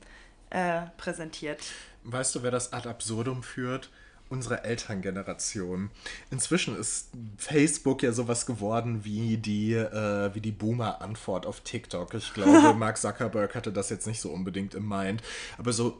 äh, 0.50 0.82
präsentiert. 0.96 1.60
Weißt 2.04 2.34
du, 2.34 2.42
wer 2.42 2.50
das 2.50 2.72
ad 2.72 2.88
absurdum 2.88 3.42
führt? 3.42 3.90
Unsere 4.28 4.64
Elterngeneration. 4.64 5.90
Inzwischen 6.30 6.76
ist 6.76 7.10
Facebook 7.38 8.02
ja 8.02 8.12
sowas 8.12 8.44
geworden 8.44 9.04
wie 9.04 9.36
die, 9.36 9.74
äh, 9.74 10.34
wie 10.34 10.40
die 10.40 10.50
Boomer-Antwort 10.50 11.46
auf 11.46 11.60
TikTok. 11.60 12.14
Ich 12.14 12.34
glaube, 12.34 12.74
Mark 12.78 12.98
Zuckerberg 12.98 13.54
hatte 13.54 13.72
das 13.72 13.90
jetzt 13.90 14.06
nicht 14.06 14.20
so 14.20 14.30
unbedingt 14.30 14.74
im 14.74 14.88
Mind. 14.88 15.22
Aber 15.58 15.72
so, 15.72 15.98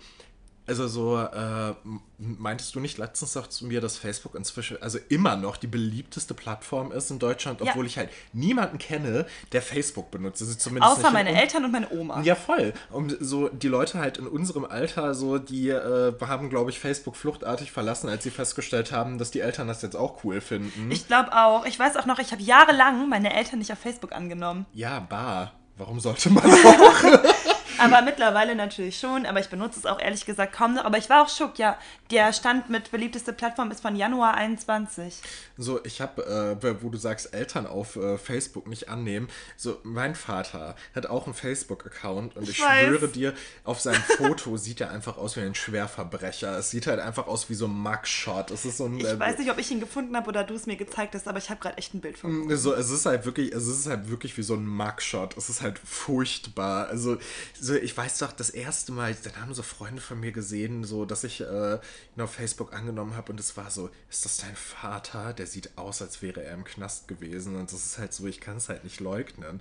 also 0.66 0.88
so, 0.88 1.16
äh, 1.18 1.74
meintest 2.18 2.74
du 2.74 2.80
nicht 2.80 2.98
letztens 2.98 3.36
auch 3.36 3.46
zu 3.46 3.66
mir, 3.66 3.80
dass 3.80 3.96
Facebook 3.98 4.34
inzwischen, 4.34 4.82
also 4.82 4.98
immer 5.08 5.36
noch 5.36 5.56
die 5.56 5.66
beliebteste 5.66 6.34
Plattform 6.34 6.90
ist 6.92 7.10
in 7.10 7.18
Deutschland, 7.18 7.60
Ja. 7.60 7.70
obwohl 7.70 7.86
ich 7.86 7.98
halt 7.98 8.10
niemanden 8.32 8.78
kenne, 8.78 9.26
der 9.52 9.62
Facebook 9.62 10.10
benutzt. 10.10 10.42
Also 10.42 10.54
zumindest 10.54 10.98
Außer 10.98 11.10
meine 11.12 11.30
in- 11.30 11.36
Eltern 11.36 11.64
und 11.64 11.70
meine 11.72 11.88
Oma. 11.90 12.20
ja, 12.22 12.34
voll. 12.34 12.72
Und 12.90 13.16
so 13.20 13.48
die 13.48 13.68
Leute 13.68 13.98
halt 14.00 14.18
in 14.18 14.26
unserem 14.26 14.64
Alter, 14.64 15.14
so 15.14 15.38
die 15.38 15.68
äh, 15.68 16.12
haben, 16.20 16.50
glaube 16.50 16.70
ich, 16.70 16.78
Facebook 16.80 17.16
fluchtartig 17.16 17.70
verlassen, 17.70 18.08
als 18.08 18.24
sie 18.24 18.30
festgestellt 18.30 18.90
haben, 18.92 19.18
dass 19.18 19.30
die 19.30 19.40
Eltern 19.40 19.68
das 19.68 19.82
jetzt 19.82 19.96
auch 19.96 20.24
cool 20.24 20.40
finden. 20.40 20.90
Ich 20.90 21.06
glaube 21.06 21.32
auch. 21.32 21.64
Ich 21.66 21.78
weiß 21.78 21.96
auch 21.96 22.06
noch, 22.06 22.18
ich 22.18 22.32
habe 22.32 22.42
jahrelang 22.42 23.08
meine 23.08 23.32
Eltern 23.34 23.58
nicht 23.60 23.72
auf 23.72 23.78
Facebook 23.78 24.12
angenommen. 24.12 24.66
ja, 24.72 24.98
bar. 25.00 25.52
Warum 25.78 26.00
sollte 26.00 26.30
man 26.30 26.42
auch? 26.44 27.04
Aber 27.78 28.02
mittlerweile 28.02 28.54
natürlich 28.54 28.98
schon. 28.98 29.26
Aber 29.26 29.40
ich 29.40 29.48
benutze 29.48 29.78
es 29.78 29.86
auch 29.86 30.00
ehrlich 30.00 30.24
gesagt 30.24 30.52
kaum 30.52 30.74
noch. 30.74 30.84
Aber 30.84 30.98
ich 30.98 31.08
war 31.08 31.22
auch 31.22 31.28
schock. 31.28 31.58
Ja, 31.58 31.78
der 32.10 32.32
Stand 32.32 32.70
mit 32.70 32.90
beliebteste 32.90 33.32
Plattform 33.32 33.70
ist 33.70 33.80
von 33.80 33.96
Januar 33.96 34.34
21. 34.34 35.14
so, 35.58 35.84
ich 35.84 36.00
habe, 36.00 36.58
äh, 36.62 36.82
wo 36.82 36.88
du 36.88 36.98
sagst, 36.98 37.34
Eltern 37.34 37.66
auf 37.66 37.96
äh, 37.96 38.18
Facebook 38.18 38.66
nicht 38.66 38.88
annehmen. 38.88 39.28
So, 39.56 39.78
mein 39.82 40.14
Vater 40.14 40.76
hat 40.94 41.06
auch 41.06 41.26
einen 41.26 41.34
Facebook-Account 41.34 42.36
und 42.36 42.44
ich, 42.44 42.50
Ich 42.50 42.56
schwöre 42.56 43.08
dir, 43.08 43.34
auf 43.64 43.80
seinem 43.80 44.02
Foto 44.02 44.56
sieht 44.56 44.80
er 44.80 44.90
einfach 44.90 45.16
aus 45.16 45.36
wie 45.36 45.40
ein 45.40 45.54
Schwerverbrecher. 45.54 46.58
Es 46.58 46.70
sieht 46.70 46.86
halt 46.86 47.00
einfach 47.00 47.26
aus 47.26 47.50
wie 47.50 47.54
so 47.54 47.66
ein 47.66 47.74
Mugshot. 47.74 48.50
Es 48.50 48.64
ist 48.64 48.78
so 48.78 48.86
ein. 48.86 48.98
Ich 48.98 49.06
äh, 49.06 49.18
weiß 49.18 49.38
nicht, 49.38 49.50
ob 49.50 49.58
ich 49.58 49.70
ihn 49.70 49.80
gefunden 49.80 50.16
habe 50.16 50.28
oder 50.28 50.44
du 50.44 50.54
es 50.54 50.66
mir 50.66 50.76
gezeigt 50.76 51.14
hast, 51.14 51.26
aber 51.28 51.38
ich 51.38 51.50
habe 51.50 51.60
gerade 51.60 51.78
echt 51.78 51.94
ein 51.94 52.00
Bild 52.00 52.18
von. 52.18 52.54
So, 52.56 52.74
es 52.74 52.90
ist 52.90 53.06
halt 53.06 53.24
wirklich, 53.24 53.52
es 53.52 53.66
ist 53.66 53.86
halt 53.86 54.08
wirklich 54.10 54.36
wie 54.38 54.42
so 54.42 54.54
ein 54.54 54.66
Mugshot. 54.66 55.36
Es 55.36 55.48
ist 55.48 55.62
halt 55.62 55.78
furchtbar. 55.78 56.88
Also 56.88 57.18
so, 57.66 57.74
ich 57.74 57.96
weiß 57.96 58.18
doch, 58.18 58.32
das 58.32 58.50
erste 58.50 58.92
Mal, 58.92 59.16
dann 59.24 59.40
haben 59.40 59.54
so 59.54 59.62
Freunde 59.62 60.00
von 60.00 60.20
mir 60.20 60.32
gesehen, 60.32 60.84
so, 60.84 61.04
dass 61.04 61.24
ich 61.24 61.40
äh, 61.40 61.74
ihn 61.74 62.20
auf 62.20 62.32
Facebook 62.32 62.72
angenommen 62.72 63.16
habe 63.16 63.32
und 63.32 63.40
es 63.40 63.56
war 63.56 63.70
so, 63.70 63.90
ist 64.08 64.24
das 64.24 64.38
dein 64.38 64.54
Vater? 64.54 65.32
Der 65.32 65.46
sieht 65.46 65.76
aus, 65.76 66.00
als 66.00 66.22
wäre 66.22 66.42
er 66.44 66.54
im 66.54 66.64
Knast 66.64 67.08
gewesen 67.08 67.56
und 67.56 67.72
das 67.72 67.84
ist 67.84 67.98
halt 67.98 68.12
so, 68.12 68.26
ich 68.26 68.40
kann 68.40 68.58
es 68.58 68.68
halt 68.68 68.84
nicht 68.84 69.00
leugnen. 69.00 69.60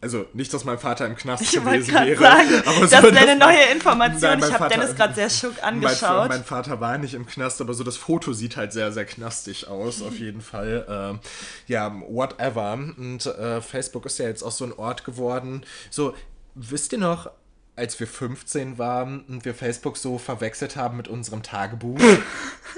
Also 0.00 0.26
nicht, 0.34 0.52
dass 0.52 0.64
mein 0.64 0.78
Vater 0.78 1.06
im 1.06 1.16
Knast 1.16 1.42
Ich 1.42 1.52
gewesen 1.52 1.92
wäre. 1.94 2.16
sagen, 2.16 2.62
aber 2.66 2.80
das 2.86 2.90
so, 2.90 3.08
ist 3.08 3.16
eine 3.16 3.36
neue 3.36 3.62
Information. 3.72 4.20
Nein, 4.20 4.40
mein 4.40 4.48
ich 4.50 4.54
habe 4.54 4.68
Dennis 4.68 4.94
gerade 4.94 5.14
sehr 5.14 5.30
schock 5.30 5.54
mein, 5.56 5.74
angeschaut. 5.74 6.28
mein 6.28 6.44
Vater 6.44 6.80
war 6.80 6.98
nicht 6.98 7.14
im 7.14 7.26
Knast, 7.26 7.60
aber 7.60 7.72
so 7.74 7.82
das 7.82 7.96
Foto 7.96 8.32
sieht 8.32 8.56
halt 8.56 8.72
sehr, 8.72 8.92
sehr 8.92 9.06
knastig 9.06 9.68
aus, 9.68 10.02
auf 10.02 10.18
jeden 10.18 10.40
Fall. 10.40 10.86
Ähm, 10.96 11.20
ja, 11.66 11.92
whatever. 12.08 12.72
Und 12.74 13.26
äh, 13.26 13.60
Facebook 13.60 14.06
ist 14.06 14.18
ja 14.18 14.26
jetzt 14.26 14.42
auch 14.42 14.52
so 14.52 14.64
ein 14.64 14.72
Ort 14.72 15.04
geworden. 15.04 15.64
So, 15.90 16.14
wisst 16.56 16.92
ihr 16.92 16.98
noch, 16.98 17.30
als 17.76 18.00
wir 18.00 18.06
15 18.06 18.78
waren 18.78 19.20
und 19.26 19.44
wir 19.44 19.54
Facebook 19.54 19.98
so 19.98 20.16
verwechselt 20.16 20.76
haben 20.76 20.96
mit 20.96 21.08
unserem 21.08 21.42
Tagebuch? 21.42 22.00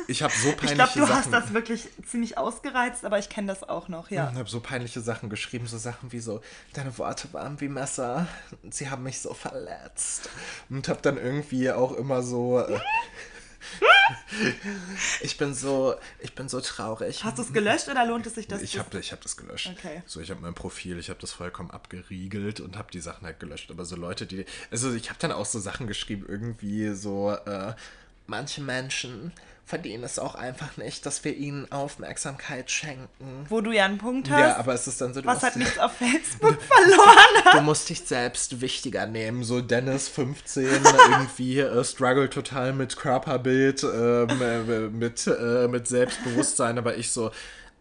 Ich 0.06 0.22
habe 0.22 0.32
so 0.32 0.50
ich 0.50 0.56
peinliche 0.56 0.74
glaube, 0.76 0.92
du 0.94 1.00
Sachen. 1.00 1.16
hast 1.16 1.32
das 1.32 1.52
wirklich 1.52 1.88
ziemlich 2.06 2.38
ausgereizt, 2.38 3.04
aber 3.04 3.18
ich 3.18 3.28
kenne 3.28 3.48
das 3.48 3.68
auch 3.68 3.88
noch, 3.88 4.10
ja. 4.10 4.30
Ich 4.32 4.38
habe 4.38 4.48
so 4.48 4.60
peinliche 4.60 5.00
Sachen 5.00 5.28
geschrieben, 5.28 5.66
so 5.66 5.76
Sachen 5.76 6.12
wie 6.12 6.20
so, 6.20 6.40
deine 6.72 6.96
Worte 6.96 7.30
waren 7.32 7.60
wie 7.60 7.68
Messer, 7.68 8.26
sie 8.70 8.88
haben 8.88 9.02
mich 9.02 9.20
so 9.20 9.34
verletzt. 9.34 10.30
Und 10.70 10.88
habe 10.88 11.02
dann 11.02 11.18
irgendwie 11.18 11.70
auch 11.72 11.92
immer 11.92 12.22
so, 12.22 12.60
äh, 12.60 12.78
ich 15.20 15.36
bin 15.36 15.54
so, 15.54 15.94
ich 16.20 16.34
bin 16.34 16.48
so 16.48 16.60
traurig. 16.60 17.24
Hast 17.24 17.38
du 17.38 17.42
es 17.42 17.52
gelöscht 17.52 17.88
oder 17.88 18.06
lohnt 18.06 18.26
es 18.26 18.34
sich, 18.34 18.46
dass 18.46 18.62
ich 18.62 18.78
habe 18.78 18.98
ich 18.98 19.12
hab 19.12 19.20
das 19.20 19.36
gelöscht. 19.36 19.70
Okay. 19.78 20.02
So, 20.06 20.20
ich 20.20 20.30
habe 20.30 20.40
mein 20.40 20.54
Profil, 20.54 20.98
ich 20.98 21.10
habe 21.10 21.20
das 21.20 21.32
vollkommen 21.32 21.70
abgeriegelt 21.70 22.60
und 22.60 22.76
habe 22.76 22.90
die 22.90 23.00
Sachen 23.00 23.26
halt 23.26 23.40
gelöscht. 23.40 23.70
Aber 23.70 23.84
so 23.84 23.96
Leute, 23.96 24.26
die, 24.26 24.44
also 24.70 24.92
ich 24.92 25.10
habe 25.10 25.18
dann 25.18 25.32
auch 25.32 25.46
so 25.46 25.58
Sachen 25.58 25.86
geschrieben, 25.86 26.26
irgendwie 26.28 26.94
so, 26.94 27.30
äh, 27.30 27.74
manche 28.26 28.60
Menschen 28.60 29.32
verdienen 29.68 30.02
es 30.02 30.18
auch 30.18 30.34
einfach 30.34 30.78
nicht, 30.78 31.04
dass 31.04 31.24
wir 31.24 31.36
ihnen 31.36 31.70
Aufmerksamkeit 31.70 32.70
schenken. 32.70 33.46
wo 33.50 33.60
du 33.60 33.70
ja 33.70 33.84
einen 33.84 33.98
Punkt 33.98 34.30
hast, 34.30 34.40
Ja, 34.40 34.56
aber 34.56 34.72
es 34.72 34.86
ist 34.86 35.00
dann 35.00 35.12
so, 35.12 35.20
du 35.20 35.26
was 35.26 35.42
halt 35.42 35.56
nichts 35.56 35.78
auf 35.78 35.92
Facebook 35.98 36.56
verloren 36.62 37.52
du 37.52 37.60
musst 37.60 37.90
dich 37.90 38.00
selbst 38.00 38.62
wichtiger 38.62 39.06
nehmen. 39.06 39.44
So 39.44 39.60
Dennis 39.60 40.08
15 40.08 40.64
irgendwie 41.10 41.60
äh, 41.60 41.84
struggle 41.84 42.30
total 42.30 42.72
mit 42.72 42.96
Körperbild, 42.96 43.84
ähm, 43.84 44.28
äh, 44.40 44.88
mit, 44.88 45.26
äh, 45.26 45.68
mit 45.68 45.86
Selbstbewusstsein, 45.86 46.78
aber 46.78 46.96
ich 46.96 47.12
so, 47.12 47.30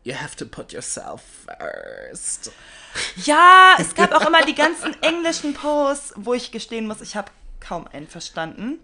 you 0.03 0.13
have 0.13 0.35
to 0.35 0.45
put 0.45 0.73
yourself 0.73 1.21
first. 1.45 2.51
Ja, 3.23 3.75
es 3.79 3.95
gab 3.95 4.13
auch 4.13 4.27
immer 4.27 4.43
die 4.45 4.55
ganzen 4.55 4.93
englischen 5.01 5.53
Posts, 5.53 6.15
wo 6.17 6.33
ich 6.33 6.51
gestehen 6.51 6.85
muss, 6.85 6.99
ich 6.99 7.15
habe 7.15 7.31
kaum 7.61 7.87
einen 7.87 8.07
verstanden. 8.07 8.79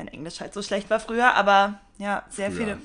Mein 0.00 0.08
Englisch 0.08 0.40
halt 0.40 0.54
so 0.54 0.62
schlecht 0.62 0.88
war 0.88 0.98
früher, 0.98 1.34
aber 1.34 1.78
ja, 1.98 2.24
sehr 2.30 2.50
Früher. 2.50 2.58
viele. 2.58 2.78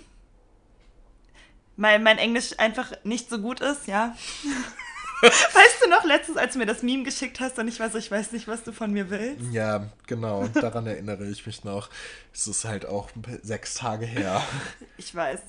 Mein, 1.78 2.04
mein 2.04 2.18
Englisch 2.18 2.60
einfach 2.60 2.92
nicht 3.06 3.30
so 3.30 3.40
gut 3.40 3.62
ist, 3.62 3.88
ja. 3.88 4.14
weißt 5.22 5.82
du 5.82 5.90
noch 5.90 6.04
letztens, 6.04 6.38
als 6.38 6.54
du 6.54 6.60
mir 6.60 6.66
das 6.66 6.84
Meme 6.84 7.04
geschickt 7.04 7.40
hast 7.40 7.58
und 7.58 7.70
ich 7.70 7.80
war 7.80 7.90
so, 7.90 7.98
ich 8.00 8.12
weiß 8.12 8.34
nicht, 8.34 8.50
was 8.50 8.66
du 8.66 8.74
von 8.74 8.92
mir 8.92 9.10
willst? 9.10 9.46
Ja, 9.54 9.88
genau, 10.08 10.46
daran 10.50 10.88
erinnere 10.88 11.26
ich 11.28 11.46
mich 11.46 11.64
noch. 11.64 11.90
Es 12.34 12.48
ist 12.48 12.66
halt 12.66 12.86
auch 12.86 13.10
sechs 13.44 13.76
Tage 13.76 14.06
her. 14.06 14.44
Ich 14.98 15.16
weiß. 15.16 15.40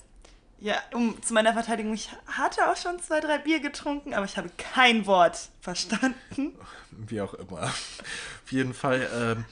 Ja, 0.60 0.76
um, 0.92 1.20
zu 1.20 1.34
meiner 1.34 1.52
Verteidigung, 1.52 1.94
ich 1.94 2.10
hatte 2.28 2.70
auch 2.70 2.76
schon 2.76 3.02
zwei, 3.02 3.18
drei 3.18 3.38
Bier 3.38 3.58
getrunken, 3.58 4.14
aber 4.14 4.24
ich 4.24 4.36
habe 4.36 4.50
kein 4.56 5.04
Wort 5.06 5.48
verstanden. 5.60 6.54
Wie 6.92 7.20
auch 7.20 7.34
immer. 7.34 7.62
Auf 7.64 8.52
jeden 8.52 8.72
Fall 8.72 9.08
ähm, 9.12 9.44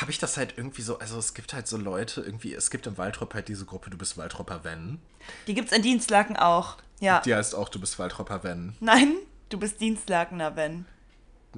habe 0.00 0.10
ich 0.10 0.18
das 0.18 0.36
halt 0.36 0.54
irgendwie 0.56 0.82
so, 0.82 0.98
also 0.98 1.18
es 1.18 1.34
gibt 1.34 1.52
halt 1.52 1.66
so 1.66 1.76
Leute, 1.76 2.20
irgendwie, 2.20 2.54
es 2.54 2.70
gibt 2.70 2.86
im 2.86 2.96
Waldrop 2.98 3.34
halt 3.34 3.48
diese 3.48 3.64
Gruppe, 3.64 3.90
du 3.90 3.98
bist 3.98 4.16
Waldropper 4.16 4.64
Wenn. 4.64 5.00
Die 5.46 5.54
gibt's 5.54 5.72
in 5.72 5.82
Dienstlaken 5.82 6.36
auch. 6.36 6.76
Ja. 7.00 7.20
Die 7.20 7.34
heißt 7.34 7.54
auch, 7.54 7.68
du 7.68 7.80
bist 7.80 7.98
Waldropper 7.98 8.42
Wenn. 8.44 8.74
Nein, 8.80 9.14
du 9.48 9.58
bist 9.58 9.80
Dienstlakener, 9.80 10.56
wenn. 10.56 10.86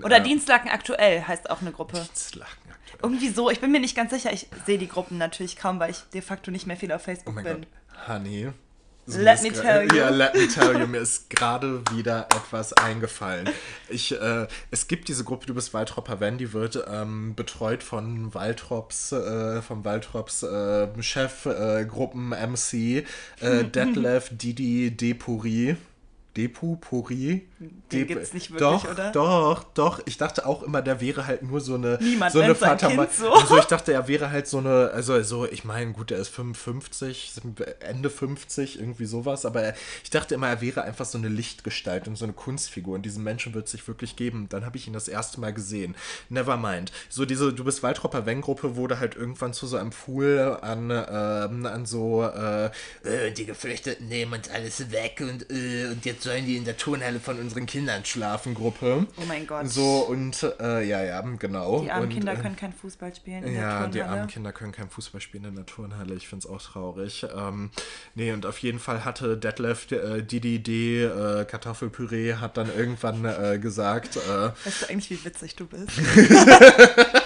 Oder 0.02 0.19
Äh, 0.19 0.23
Dienstlaken 0.23 0.71
aktuell 0.71 1.23
heißt 1.23 1.49
auch 1.50 1.61
eine 1.61 1.73
Gruppe. 1.73 1.99
Dienstlaken 2.00 2.71
aktuell. 2.71 2.99
Irgendwie 3.02 3.28
so, 3.31 3.50
ich 3.50 3.61
bin 3.61 3.71
mir 3.73 3.81
nicht 3.81 3.97
ganz 3.97 4.11
sicher. 4.11 4.33
Ich 4.33 4.49
sehe 4.66 4.78
die 4.78 4.88
Gruppen 4.88 5.19
natürlich 5.19 5.57
kaum, 5.57 5.78
weil 5.78 5.90
ich 5.90 6.00
de 6.12 6.21
facto 6.21 6.50
nicht 6.50 6.66
mehr 6.66 6.76
viel 6.76 6.93
auf 6.93 7.02
Oh 7.02 7.05
Facebook 7.05 7.35
mein 7.35 7.45
bin. 7.45 7.61
Gott, 7.62 8.09
Honey. 8.09 8.52
Let 9.06 9.42
mir 9.42 9.50
me 9.50 9.50
tell 9.50 9.82
you. 9.88 9.96
Ja, 9.96 10.08
let 10.08 10.34
me 10.34 10.46
tell 10.52 10.78
you, 10.78 10.86
mir 10.86 10.98
ist 10.98 11.30
gerade 11.30 11.82
wieder 11.92 12.26
etwas 12.34 12.72
eingefallen. 12.72 13.48
Ich, 13.88 14.12
äh, 14.12 14.46
es 14.70 14.88
gibt 14.88 15.08
diese 15.08 15.25
Gruppe, 15.25 15.46
du 15.46 15.54
bist 15.54 15.72
Waldropper 15.75 16.20
Wenn, 16.20 16.38
die 16.38 16.52
wird 16.52 16.82
ähm, 16.90 17.34
betreut 17.34 17.82
von 17.82 18.34
Waldrops, 18.34 19.12
äh, 19.12 19.62
vom 19.62 19.84
Waldrops 19.84 20.42
äh, 20.42 20.88
Chef, 21.02 21.44
Gruppen 21.88 22.30
MC, 22.30 23.04
äh, 23.40 23.64
Detlef 23.64 24.30
Didi 24.32 24.90
Depuri. 24.90 25.76
Depu, 26.37 26.76
Puri? 26.76 27.49
Den 27.59 28.07
gibt's 28.07 28.35
nicht 28.35 28.50
wirklich, 28.50 28.83
doch, 28.83 28.90
oder? 28.90 29.12
Doch, 29.12 29.64
doch. 29.73 30.00
Ich 30.05 30.19
dachte 30.19 30.45
auch 30.45 30.62
immer, 30.62 30.83
der 30.83 31.00
wäre 31.00 31.26
halt 31.26 31.43
nur 31.43 31.61
so 31.61 31.76
eine. 31.76 31.99
Niemand 32.02 32.33
so 32.33 32.40
eine 32.40 32.55
Vater 32.55 32.88
Kind 32.88 33.12
so. 33.12 33.33
Also 33.33 33.57
ich 33.57 33.64
dachte, 33.64 33.93
er 33.93 34.09
wäre 34.09 34.31
halt 34.31 34.47
so 34.47 34.59
eine. 34.59 34.90
Also, 34.90 35.23
so, 35.23 35.47
ich 35.47 35.64
meine, 35.64 35.93
gut, 35.93 36.11
er 36.11 36.19
ist 36.19 36.28
55, 36.28 37.33
Ende 37.81 38.11
50, 38.11 38.78
irgendwie 38.78 39.07
sowas. 39.07 39.47
Aber 39.47 39.62
er, 39.62 39.75
ich 40.05 40.11
dachte 40.11 40.35
immer, 40.35 40.49
er 40.49 40.61
wäre 40.61 40.83
einfach 40.83 41.07
so 41.07 41.16
eine 41.16 41.28
Lichtgestalt 41.28 42.09
und 42.09 42.16
so 42.16 42.26
eine 42.26 42.35
Kunstfigur. 42.35 42.95
Und 42.95 43.02
diesen 43.02 43.25
Menschen 43.25 43.55
wird 43.55 43.66
es 43.66 43.73
sich 43.73 43.88
wirklich 43.88 44.16
geben. 44.16 44.49
Dann 44.50 44.66
habe 44.66 44.76
ich 44.76 44.87
ihn 44.87 44.93
das 44.93 45.09
erste 45.09 45.40
Mal 45.40 45.55
gesehen. 45.55 45.95
Never 46.28 46.59
mind. 46.59 46.93
So, 47.09 47.25
diese 47.25 47.55
Du 47.55 47.64
bist 47.64 47.83
Waldropper 47.83 48.26
Wenn-Gruppe 48.26 48.76
wurde 48.76 49.00
halt 49.00 49.16
irgendwann 49.16 49.55
zu 49.55 49.66
so 49.66 49.78
einem 49.78 49.90
Pool 49.90 50.59
an, 50.61 50.90
ähm, 50.90 51.64
an 51.64 51.87
so. 51.87 52.23
Äh, 52.25 52.66
äh, 53.05 53.33
die 53.33 53.47
Geflüchteten 53.47 54.09
nehmen 54.09 54.35
uns 54.35 54.50
alles 54.50 54.90
weg 54.90 55.23
und, 55.23 55.50
äh, 55.50 55.87
und 55.87 56.05
jetzt 56.05 56.25
sollen 56.26 56.45
die 56.45 56.56
in 56.56 56.64
der 56.64 56.76
Turnhalle 56.76 57.21
von 57.21 57.38
unseren 57.38 57.66
Kindern 57.66 58.04
schlafen, 58.04 58.54
Gruppe. 58.54 59.06
Oh 59.16 59.23
mein 59.28 59.47
Gott. 59.47 59.68
So, 59.68 60.00
und 60.00 60.42
äh, 60.61 60.83
ja, 60.87 61.02
ja, 61.02 61.21
genau. 61.21 61.80
Die 61.83 61.90
armen 61.90 62.09
und, 62.09 62.12
Kinder 62.12 62.33
äh, 62.33 62.37
können 62.37 62.56
kein 62.56 62.73
Fußball 62.73 63.14
spielen 63.14 63.45
in 63.45 63.54
ja, 63.54 63.80
der 63.80 63.88
die 63.88 63.99
Turnhalle. 63.99 64.21
armen 64.21 64.30
Kinder 64.30 64.52
können 64.52 64.73
kein 64.73 64.90
Fußball 64.90 65.21
spielen 65.21 65.45
in 65.45 65.54
der 65.54 65.66
Turnhalle. 65.66 66.14
Ich 66.14 66.28
finde 66.28 66.47
es 66.47 66.52
auch 66.52 66.61
traurig. 66.61 67.25
Ähm, 67.35 67.71
nee, 68.14 68.33
und 68.33 68.45
auf 68.45 68.59
jeden 68.59 68.80
Fall 68.80 69.04
hatte 69.04 69.37
Detlef 69.37 69.90
äh, 69.92 70.23
Didi 70.23 70.62
D. 70.62 71.04
Äh, 71.04 71.45
Kartoffelpüree 71.45 72.35
hat 72.35 72.56
dann 72.56 72.75
irgendwann 72.76 73.25
äh, 73.25 73.59
gesagt, 73.59 74.16
äh, 74.16 74.50
Weißt 74.64 74.83
du 74.83 74.90
eigentlich, 74.90 75.11
wie 75.11 75.25
witzig 75.25 75.54
du 75.54 75.66
bist? 75.66 75.90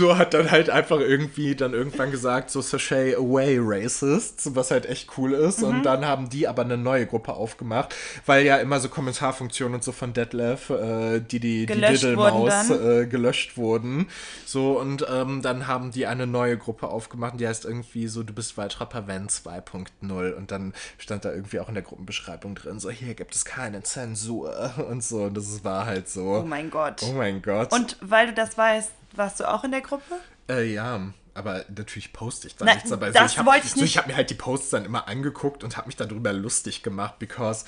so 0.00 0.16
hat 0.16 0.34
dann 0.34 0.50
halt 0.50 0.70
einfach 0.70 0.98
irgendwie 0.98 1.54
dann 1.54 1.74
irgendwann 1.74 2.10
gesagt, 2.10 2.50
so 2.50 2.60
Sashay 2.60 3.14
Away 3.14 3.58
Racists, 3.60 4.54
was 4.54 4.70
halt 4.70 4.86
echt 4.86 5.16
cool 5.18 5.34
ist. 5.34 5.60
Mhm. 5.60 5.68
Und 5.68 5.82
dann 5.84 6.06
haben 6.06 6.30
die 6.30 6.48
aber 6.48 6.62
eine 6.62 6.76
neue 6.76 7.06
Gruppe 7.06 7.34
aufgemacht, 7.34 7.94
weil 8.26 8.44
ja 8.44 8.56
immer 8.56 8.80
so 8.80 8.88
Kommentarfunktionen 8.88 9.74
und 9.74 9.84
so 9.84 9.92
von 9.92 10.12
Detlef, 10.12 10.70
äh, 10.70 11.20
die 11.20 11.38
die, 11.38 11.66
die 11.66 11.66
Gelöscht 11.66 12.02
Diddlemaus 12.02 12.70
wurden 12.70 13.02
äh, 13.02 13.06
gelöscht 13.06 13.56
wurden. 13.56 14.08
So, 14.46 14.80
und 14.80 15.06
ähm, 15.10 15.42
dann 15.42 15.66
haben 15.66 15.90
die 15.92 16.06
eine 16.06 16.26
neue 16.26 16.56
Gruppe 16.56 16.88
aufgemacht, 16.88 17.38
die 17.38 17.46
heißt 17.46 17.66
irgendwie 17.66 18.08
so, 18.08 18.22
du 18.22 18.32
bist 18.32 18.56
Waldrapper 18.56 19.06
Van 19.06 19.28
2.0. 19.28 20.32
Und 20.32 20.50
dann 20.50 20.72
stand 20.98 21.24
da 21.24 21.32
irgendwie 21.32 21.60
auch 21.60 21.68
in 21.68 21.74
der 21.74 21.82
Gruppenbeschreibung 21.82 22.54
drin, 22.54 22.80
so, 22.80 22.90
hier 22.90 23.14
gibt 23.14 23.34
es 23.34 23.44
keine 23.44 23.82
Zensur 23.82 24.72
und 24.88 25.04
so. 25.04 25.24
Und 25.24 25.36
das 25.36 25.62
war 25.62 25.84
halt 25.84 26.08
so. 26.08 26.36
Oh 26.36 26.42
mein 26.42 26.70
Gott. 26.70 27.02
Oh 27.02 27.12
mein 27.12 27.42
Gott. 27.42 27.72
Und 27.72 27.98
weil 28.00 28.28
du 28.28 28.32
das 28.32 28.56
weißt, 28.56 28.90
warst 29.20 29.38
du 29.40 29.48
auch 29.48 29.62
in 29.64 29.70
der 29.70 29.82
Gruppe? 29.82 30.16
Äh, 30.48 30.72
ja, 30.72 31.00
aber 31.34 31.64
natürlich 31.68 32.12
poste 32.12 32.48
ich 32.48 32.56
da 32.56 32.64
Na, 32.64 32.74
nichts 32.74 32.90
dabei. 32.90 33.10
das 33.12 33.32
ich 33.32 33.38
hab, 33.38 33.46
wollte 33.46 33.66
ich 33.66 33.72
So, 33.72 33.80
nicht- 33.80 33.90
ich 33.90 33.98
habe 33.98 34.08
mir 34.08 34.16
halt 34.16 34.30
die 34.30 34.34
Posts 34.34 34.70
dann 34.70 34.84
immer 34.84 35.06
angeguckt 35.06 35.62
und 35.62 35.76
habe 35.76 35.86
mich 35.86 35.96
darüber 35.96 36.32
lustig 36.32 36.82
gemacht, 36.82 37.18
because 37.20 37.64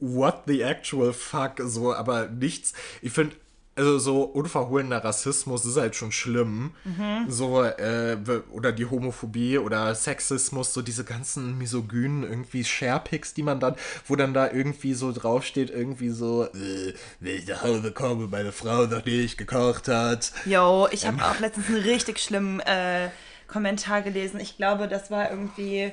what 0.00 0.42
the 0.46 0.62
actual 0.62 1.12
fuck, 1.12 1.54
so, 1.64 1.94
aber 1.94 2.26
nichts. 2.28 2.72
Ich 3.02 3.12
finde, 3.12 3.36
also 3.76 3.98
so 3.98 4.22
unverhohlener 4.22 5.04
Rassismus 5.04 5.64
ist 5.64 5.76
halt 5.76 5.94
schon 5.94 6.10
schlimm. 6.10 6.72
Mhm. 6.84 7.26
So, 7.28 7.62
äh, 7.62 8.16
oder 8.50 8.72
die 8.72 8.86
Homophobie 8.86 9.58
oder 9.58 9.94
Sexismus, 9.94 10.72
so 10.72 10.82
diese 10.82 11.04
ganzen 11.04 11.58
misogynen 11.58 12.22
irgendwie 12.22 12.64
Sharepics, 12.64 13.34
die 13.34 13.42
man 13.42 13.60
dann, 13.60 13.76
wo 14.06 14.16
dann 14.16 14.32
da 14.34 14.50
irgendwie 14.50 14.94
so 14.94 15.12
draufsteht, 15.12 15.70
irgendwie 15.70 16.08
so, 16.10 16.44
äh, 16.44 16.94
will 17.20 17.34
ich 17.34 17.46
nach 17.46 17.62
Hause 17.62 17.92
kommen, 17.92 18.30
meine 18.30 18.52
Frau 18.52 18.86
noch 18.86 19.04
nicht 19.04 19.36
gekocht 19.36 19.88
hat. 19.88 20.32
Yo, 20.46 20.88
ich 20.90 21.04
Ähm. 21.04 21.20
habe 21.20 21.36
auch 21.36 21.40
letztens 21.40 21.68
einen 21.68 21.82
richtig 21.82 22.18
schlimmen 22.18 22.60
äh, 22.60 23.10
Kommentar 23.46 24.02
gelesen. 24.02 24.40
Ich 24.40 24.56
glaube, 24.56 24.88
das 24.88 25.10
war 25.10 25.30
irgendwie 25.30 25.92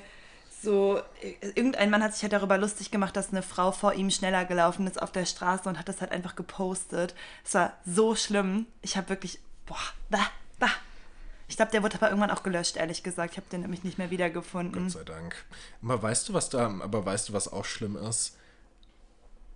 so, 0.64 1.02
äh, 1.22 1.50
irgendein 1.56 1.90
Mann 1.90 2.04
hat 2.04 2.14
sich 2.14 2.24
halt 2.24 2.34
darüber 2.34 2.58
lustig 2.58 2.92
gemacht, 2.92 3.16
dass 3.16 3.30
eine 3.30 3.42
Frau 3.42 3.72
vor 3.72 3.94
ihm 3.94 4.10
schneller 4.10 4.46
gelaufen 4.46 4.88
ist 4.88 5.02
auf 5.02 5.12
der 5.12 5.26
Straße 5.26 5.68
und 5.70 5.78
hat 5.78 5.90
das 5.90 6.02
halt 6.02 6.12
einfach 6.12 6.36
gepostet. 6.36 7.14
Es 7.46 7.54
war 7.54 7.74
so 7.86 8.16
schlimm. 8.16 8.66
Ich 8.82 8.98
habe 8.98 9.10
wirklich, 9.10 9.40
boah, 9.66 9.78
bah, 10.10 10.28
bah. 10.60 10.72
Ich 11.48 11.58
glaube, 11.58 11.72
der 11.72 11.84
wurde 11.84 11.96
aber 11.96 12.10
irgendwann 12.10 12.32
auch 12.32 12.42
gelöscht, 12.44 12.78
ehrlich 12.78 13.04
gesagt. 13.04 13.34
Ich 13.34 13.38
habe 13.38 13.50
den 13.52 13.62
nämlich 13.62 13.84
nicht 13.84 13.98
mehr 13.98 14.10
wiedergefunden. 14.10 14.84
Gott 14.84 14.92
sei 14.92 15.04
Dank. 15.04 15.36
Aber 15.84 16.02
weißt 16.02 16.30
du, 16.30 16.34
was 16.34 16.50
da, 16.50 16.66
aber 16.66 17.06
weißt 17.06 17.30
du, 17.30 17.34
was 17.34 17.52
auch 17.52 17.66
schlimm 17.66 17.96
ist? 17.96 18.38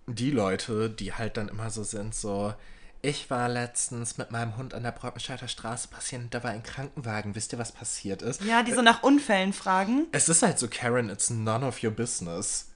die 0.08 0.30
Leute, 0.30 0.90
die 0.90 1.12
halt 1.12 1.36
dann 1.36 1.48
immer 1.48 1.70
so 1.70 1.84
sind, 1.84 2.14
so, 2.14 2.54
ich 3.02 3.30
war 3.30 3.48
letztens 3.48 4.18
mit 4.18 4.30
meinem 4.30 4.56
Hund 4.56 4.74
an 4.74 4.82
der 4.82 4.92
Brockenscheider 4.92 5.48
Straße 5.48 5.88
passieren, 5.88 6.28
da 6.30 6.42
war 6.42 6.50
ein 6.50 6.62
Krankenwagen. 6.62 7.34
Wisst 7.34 7.52
ihr, 7.52 7.58
was 7.58 7.72
passiert 7.72 8.22
ist? 8.22 8.42
Ja, 8.42 8.62
die 8.62 8.72
so 8.72 8.82
nach 8.82 9.02
Unfällen 9.02 9.52
fragen. 9.52 10.06
Es 10.12 10.28
ist 10.28 10.42
halt 10.42 10.58
so, 10.58 10.68
Karen, 10.68 11.08
it's 11.08 11.30
none 11.30 11.64
of 11.64 11.82
your 11.82 11.90
business. 11.90 12.66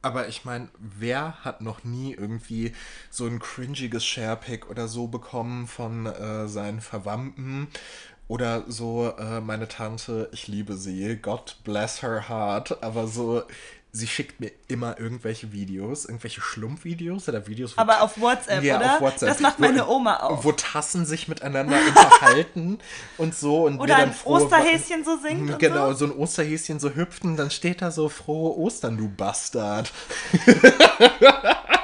Aber 0.00 0.28
ich 0.28 0.44
meine, 0.44 0.68
wer 0.78 1.44
hat 1.44 1.60
noch 1.60 1.84
nie 1.84 2.14
irgendwie 2.14 2.72
so 3.10 3.26
ein 3.26 3.40
cringiges 3.40 4.04
Sharepick 4.04 4.70
oder 4.70 4.88
so 4.88 5.08
bekommen 5.08 5.66
von 5.66 6.06
äh, 6.06 6.48
seinen 6.48 6.80
Verwandten? 6.80 7.68
Oder 8.28 8.64
so, 8.68 9.12
äh, 9.18 9.40
meine 9.40 9.68
Tante, 9.68 10.28
ich 10.32 10.48
liebe 10.48 10.76
sie, 10.76 11.16
God 11.16 11.56
bless 11.64 12.02
her 12.02 12.28
heart, 12.28 12.82
aber 12.82 13.06
so, 13.08 13.42
sie 13.90 14.06
schickt 14.06 14.38
mir 14.40 14.50
immer 14.68 14.98
irgendwelche 15.00 15.50
Videos, 15.52 16.04
irgendwelche 16.04 16.40
Schlumpfvideos 16.40 17.28
oder 17.28 17.46
Videos. 17.46 17.76
wo- 17.76 17.80
Aber 17.80 18.02
auf 18.02 18.20
WhatsApp, 18.20 18.62
Ja, 18.62 18.76
oder? 18.76 18.94
auf 18.96 19.00
WhatsApp. 19.00 19.28
Das 19.30 19.40
macht 19.40 19.58
meine 19.58 19.88
Oma 19.88 20.18
auch. 20.22 20.44
Wo 20.44 20.52
Tassen 20.52 21.06
sich 21.06 21.26
miteinander 21.26 21.76
unterhalten 21.88 22.78
und 23.18 23.34
so. 23.34 23.64
Und 23.64 23.80
Oder 23.80 23.96
ein 23.96 24.12
frohe- 24.12 24.42
Osterhäschen 24.44 25.04
so 25.04 25.16
singt 25.18 25.50
und 25.50 25.58
Genau, 25.58 25.88
so. 25.92 26.06
so 26.06 26.12
ein 26.12 26.18
Osterhäschen 26.18 26.78
so 26.80 26.90
hüpft 26.94 27.24
und 27.24 27.36
dann 27.36 27.50
steht 27.50 27.80
da 27.82 27.90
so 27.90 28.08
frohe 28.08 28.56
Ostern, 28.58 28.96
du 28.98 29.08
Bastard. 29.08 29.90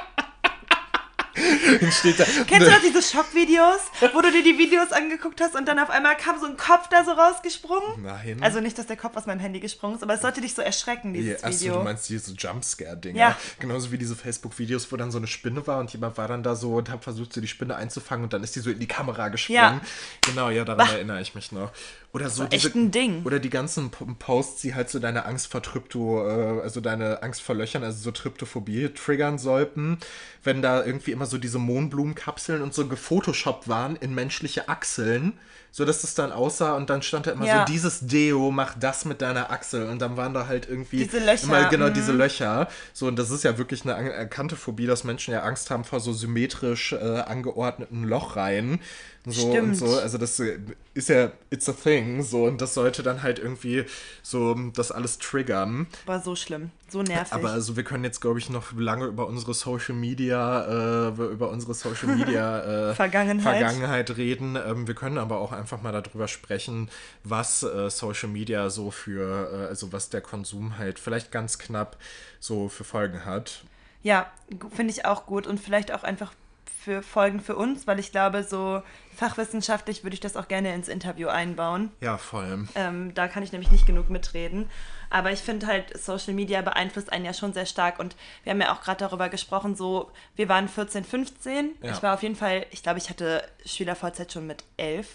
steht 1.91 2.19
da. 2.19 2.23
Kennst 2.47 2.67
du 2.67 2.71
noch 2.71 2.81
diese 2.81 3.01
Schockvideos, 3.01 3.79
wo 4.13 4.21
du 4.21 4.31
dir 4.31 4.43
die 4.43 4.57
Videos 4.57 4.91
angeguckt 4.91 5.41
hast 5.41 5.55
und 5.55 5.67
dann 5.67 5.79
auf 5.79 5.89
einmal 5.89 6.15
kam 6.17 6.39
so 6.39 6.45
ein 6.45 6.57
Kopf 6.57 6.87
da 6.89 7.03
so 7.03 7.11
rausgesprungen? 7.11 8.03
Nein. 8.03 8.37
Also 8.41 8.59
nicht, 8.61 8.77
dass 8.77 8.87
der 8.87 8.97
Kopf 8.97 9.15
aus 9.17 9.25
meinem 9.25 9.39
Handy 9.39 9.59
gesprungen 9.59 9.95
ist, 9.95 10.03
aber 10.03 10.13
es 10.13 10.21
sollte 10.21 10.41
dich 10.41 10.53
so 10.53 10.61
erschrecken, 10.61 11.13
Ja, 11.15 11.21
dieses 11.21 11.43
achso, 11.43 11.61
Video. 11.61 11.77
du 11.77 11.83
meinst 11.83 12.09
diese 12.09 12.33
Jumpscare-Dinger. 12.33 13.17
Ja. 13.19 13.37
Genauso 13.59 13.91
wie 13.91 13.97
diese 13.97 14.15
Facebook-Videos, 14.15 14.91
wo 14.91 14.97
dann 14.97 15.11
so 15.11 15.17
eine 15.17 15.27
Spinne 15.27 15.65
war 15.67 15.79
und 15.79 15.91
jemand 15.93 16.17
war 16.17 16.27
dann 16.27 16.43
da 16.43 16.55
so 16.55 16.73
und 16.75 16.89
hat 16.89 17.03
versucht, 17.03 17.33
so 17.33 17.41
die 17.41 17.47
Spinne 17.47 17.75
einzufangen 17.75 18.23
und 18.23 18.33
dann 18.33 18.43
ist 18.43 18.55
die 18.55 18.59
so 18.59 18.69
in 18.69 18.79
die 18.79 18.87
Kamera 18.87 19.29
gesprungen. 19.29 19.55
Ja. 19.61 19.81
Genau, 20.25 20.49
ja, 20.49 20.63
daran 20.65 20.87
Bah. 20.87 20.93
erinnere 20.93 21.21
ich 21.21 21.35
mich 21.35 21.51
noch. 21.51 21.71
Oder 22.15 22.29
so 22.29 22.43
war 22.43 22.53
echt 22.53 22.73
ein 22.75 22.91
Ding. 22.91 23.23
Oder 23.25 23.39
die 23.39 23.49
ganzen 23.49 23.89
Posts, 23.91 24.61
die 24.61 24.73
halt 24.73 24.89
so 24.89 24.99
deine 24.99 25.25
Angst 25.25 25.47
vor 25.51 25.61
Trypto, 25.61 26.25
äh, 26.25 26.61
also 26.61 26.79
deine 26.79 27.21
Angst 27.21 27.41
vor 27.41 27.55
Löchern, 27.55 27.83
also 27.83 28.01
so 28.01 28.11
Tryptophobie 28.11 28.87
triggern 28.93 29.37
sollten, 29.37 29.97
wenn 30.41 30.61
da 30.61 30.85
irgendwie 30.85 31.11
immer 31.11 31.25
so 31.25 31.37
diese 31.37 31.59
Mohnblumenkapseln 31.59 32.61
und 32.61 32.73
so 32.73 32.87
gefotoshoppt 32.87 33.67
waren 33.67 33.97
in 33.97 34.15
menschliche 34.15 34.69
Achseln, 34.69 35.33
so 35.71 35.83
dass 35.83 36.03
das 36.03 36.15
dann 36.15 36.31
aussah 36.31 36.77
und 36.77 36.89
dann 36.89 37.01
stand 37.01 37.27
da 37.27 37.31
immer 37.31 37.45
Ja. 37.45 37.65
so 37.67 37.73
dieses 37.73 37.99
Deo 38.07 38.49
macht 38.49 38.81
das 38.81 39.03
mit 39.03 39.21
deiner 39.21 39.51
Achsel 39.51 39.89
und 39.89 39.99
dann 39.99 40.15
waren 40.15 40.33
da 40.33 40.47
halt 40.47 40.69
irgendwie 40.69 41.03
Diese 41.03 41.19
Löcher, 41.19 41.43
immer 41.43 41.65
genau 41.67 41.89
mhm. 41.89 41.93
diese 41.95 42.13
Löcher. 42.13 42.69
So 42.93 43.07
und 43.07 43.17
das 43.19 43.29
ist 43.29 43.43
ja 43.43 43.57
wirklich 43.57 43.83
eine 43.83 43.95
an- 43.95 44.05
erkannte 44.07 44.55
Phobie, 44.55 44.85
dass 44.85 45.03
Menschen 45.03 45.33
ja 45.33 45.41
Angst 45.41 45.69
haben 45.69 45.83
vor 45.83 45.99
so 45.99 46.13
symmetrisch 46.13 46.93
äh, 46.93 46.95
angeordneten 47.19 48.05
Lochreihen. 48.05 48.79
So 49.25 49.47
und 49.47 49.51
Stimmt. 49.51 49.77
so, 49.77 49.87
also 49.99 50.17
das 50.19 50.39
äh, 50.39 50.59
ist 50.93 51.09
ja, 51.09 51.31
it's 51.49 51.67
a 51.67 51.73
thing, 51.73 52.21
so 52.21 52.45
und 52.45 52.61
das 52.61 52.75
sollte 52.75 53.01
dann 53.01 53.23
halt 53.23 53.39
irgendwie 53.39 53.85
so 54.21 54.53
das 54.53 54.91
alles 54.91 55.17
triggern. 55.17 55.87
War 56.05 56.21
so 56.21 56.35
schlimm, 56.35 56.69
so 56.89 57.01
nervig. 57.01 57.33
Aber 57.33 57.49
also 57.49 57.75
wir 57.75 57.83
können 57.83 58.03
jetzt, 58.03 58.21
glaube 58.21 58.37
ich, 58.37 58.51
noch 58.51 58.73
lange 58.77 59.05
über 59.05 59.25
unsere 59.27 59.55
Social 59.55 59.95
Media, 59.95 61.07
äh, 61.07 61.31
über 61.31 61.49
unsere 61.49 61.73
Social 61.73 62.15
Media 62.15 62.89
äh, 62.91 62.95
Vergangenheit. 62.95 63.57
Vergangenheit 63.57 64.17
reden. 64.17 64.55
Ähm, 64.55 64.87
wir 64.87 64.93
können 64.93 65.17
aber 65.17 65.39
auch 65.39 65.51
einfach 65.51 65.81
mal 65.81 65.91
darüber 65.91 66.27
sprechen, 66.27 66.89
was 67.23 67.63
äh, 67.63 67.89
Social 67.89 68.29
Media 68.29 68.69
so 68.69 68.91
für, 68.91 69.51
äh, 69.51 69.67
also 69.67 69.91
was 69.91 70.09
der 70.09 70.21
Konsum 70.21 70.77
halt 70.77 70.99
vielleicht 70.99 71.31
ganz 71.31 71.57
knapp 71.57 71.97
so 72.39 72.69
für 72.69 72.83
Folgen 72.83 73.25
hat. 73.25 73.63
Ja, 74.03 74.31
finde 74.75 74.93
ich 74.93 75.05
auch 75.05 75.25
gut 75.25 75.47
und 75.47 75.59
vielleicht 75.59 75.91
auch 75.91 76.03
einfach 76.03 76.31
für 76.69 77.01
Folgen 77.01 77.39
für 77.39 77.55
uns, 77.55 77.87
weil 77.87 77.99
ich 77.99 78.11
glaube, 78.11 78.43
so 78.43 78.81
fachwissenschaftlich 79.15 80.03
würde 80.03 80.13
ich 80.13 80.19
das 80.19 80.35
auch 80.35 80.47
gerne 80.47 80.73
ins 80.73 80.87
Interview 80.87 81.27
einbauen. 81.27 81.91
Ja, 82.01 82.17
voll. 82.17 82.67
Ähm, 82.75 83.13
da 83.13 83.27
kann 83.27 83.43
ich 83.43 83.51
nämlich 83.51 83.71
nicht 83.71 83.85
genug 83.85 84.09
mitreden. 84.09 84.69
Aber 85.09 85.31
ich 85.31 85.39
finde 85.39 85.67
halt, 85.67 85.97
Social 85.97 86.33
Media 86.33 86.61
beeinflusst 86.61 87.11
einen 87.11 87.25
ja 87.25 87.33
schon 87.33 87.53
sehr 87.53 87.65
stark. 87.65 87.99
Und 87.99 88.15
wir 88.43 88.51
haben 88.51 88.61
ja 88.61 88.73
auch 88.73 88.81
gerade 88.81 88.99
darüber 88.99 89.29
gesprochen, 89.29 89.75
so, 89.75 90.11
wir 90.35 90.49
waren 90.49 90.67
14, 90.67 91.03
15. 91.03 91.75
Ja. 91.81 91.91
Ich 91.91 92.03
war 92.03 92.13
auf 92.13 92.23
jeden 92.23 92.35
Fall, 92.35 92.65
ich 92.71 92.83
glaube, 92.83 92.99
ich 92.99 93.09
hatte 93.09 93.43
SchülerVZ 93.65 94.31
schon 94.33 94.47
mit 94.47 94.63
11. 94.77 95.07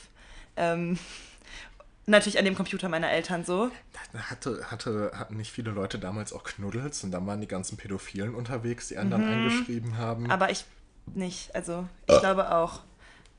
Ähm, 0.56 0.98
natürlich 2.06 2.38
an 2.38 2.44
dem 2.44 2.56
Computer 2.56 2.88
meiner 2.88 3.10
Eltern 3.10 3.44
so. 3.44 3.70
Hatte, 4.14 4.70
hatte, 4.70 5.12
hatten 5.14 5.36
nicht 5.36 5.52
viele 5.52 5.70
Leute 5.70 5.98
damals 5.98 6.32
auch 6.32 6.44
Knuddels 6.44 7.04
und 7.04 7.10
dann 7.10 7.26
waren 7.26 7.40
die 7.40 7.46
ganzen 7.46 7.76
Pädophilen 7.76 8.34
unterwegs, 8.34 8.88
die 8.88 8.98
einen 8.98 9.10
dann 9.10 9.24
angeschrieben 9.24 9.98
haben. 9.98 10.24
Mhm. 10.24 10.30
Aber 10.30 10.50
ich 10.50 10.64
nicht. 11.16 11.54
Also, 11.54 11.88
ich 12.06 12.18
glaube 12.20 12.54
auch. 12.54 12.80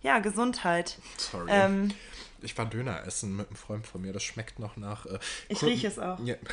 Ja, 0.02 0.20
Gesundheit. 0.20 0.98
Sorry. 1.18 1.50
Ähm, 1.52 1.94
ich 2.42 2.58
war 2.58 2.66
Döner 2.66 3.06
essen 3.06 3.36
mit 3.36 3.48
einem 3.48 3.56
Freund 3.56 3.86
von 3.86 4.02
mir. 4.02 4.14
Das 4.14 4.24
schmeckt 4.24 4.60
noch 4.60 4.78
nach. 4.78 5.06
Äh, 5.06 5.20
Ich 5.50 5.62
rieche 5.64 5.88
es 5.88 6.00
auch. 6.00 6.20
Ja. 6.20 6.36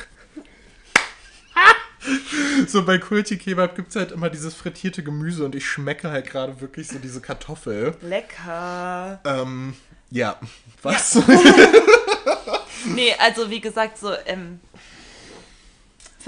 so 2.67 2.85
bei 2.85 2.97
Kulti 2.97 3.37
Kebab 3.37 3.75
gibt 3.75 3.89
es 3.89 3.95
halt 3.95 4.11
immer 4.11 4.29
dieses 4.29 4.53
frittierte 4.53 5.03
Gemüse 5.03 5.45
und 5.45 5.55
ich 5.55 5.67
schmecke 5.67 6.11
halt 6.11 6.29
gerade 6.29 6.61
wirklich 6.61 6.87
so 6.87 6.99
diese 6.99 7.21
Kartoffel. 7.21 7.95
lecker. 8.01 9.19
Ähm, 9.25 9.75
ja. 10.11 10.39
Was? 10.81 11.17
Nee, 12.85 13.13
also 13.19 13.49
wie 13.49 13.59
gesagt, 13.59 13.97
so 13.97 14.13
ähm, 14.25 14.61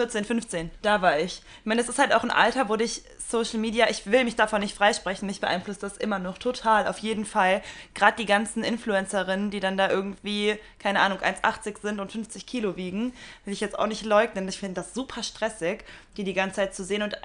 14, 0.01 0.25
15, 0.25 0.71
da 0.81 1.03
war 1.03 1.19
ich. 1.19 1.43
Ich 1.59 1.65
meine, 1.65 1.79
das 1.79 1.87
ist 1.87 1.99
halt 1.99 2.11
auch 2.11 2.23
ein 2.23 2.31
Alter, 2.31 2.69
wo 2.69 2.75
dich 2.75 3.03
Social 3.19 3.59
Media, 3.59 3.87
ich 3.87 4.07
will 4.07 4.23
mich 4.23 4.35
davon 4.35 4.61
nicht 4.61 4.75
freisprechen, 4.75 5.27
mich 5.27 5.39
beeinflusst 5.39 5.83
das 5.83 5.95
immer 5.95 6.17
noch 6.17 6.39
total, 6.39 6.87
auf 6.87 6.97
jeden 6.97 7.23
Fall. 7.23 7.61
Gerade 7.93 8.17
die 8.17 8.25
ganzen 8.25 8.63
Influencerinnen, 8.63 9.51
die 9.51 9.59
dann 9.59 9.77
da 9.77 9.91
irgendwie, 9.91 10.57
keine 10.79 11.01
Ahnung, 11.01 11.19
1,80 11.19 11.81
sind 11.81 11.99
und 11.99 12.11
50 12.11 12.47
Kilo 12.47 12.77
wiegen, 12.77 13.13
will 13.45 13.53
ich 13.53 13.59
jetzt 13.59 13.77
auch 13.77 13.85
nicht 13.85 14.03
leugnen. 14.03 14.47
Ich 14.47 14.57
finde 14.57 14.81
das 14.81 14.95
super 14.95 15.21
stressig, 15.21 15.85
die 16.17 16.23
die 16.23 16.33
ganze 16.33 16.55
Zeit 16.55 16.73
zu 16.73 16.83
sehen 16.83 17.03
und 17.03 17.15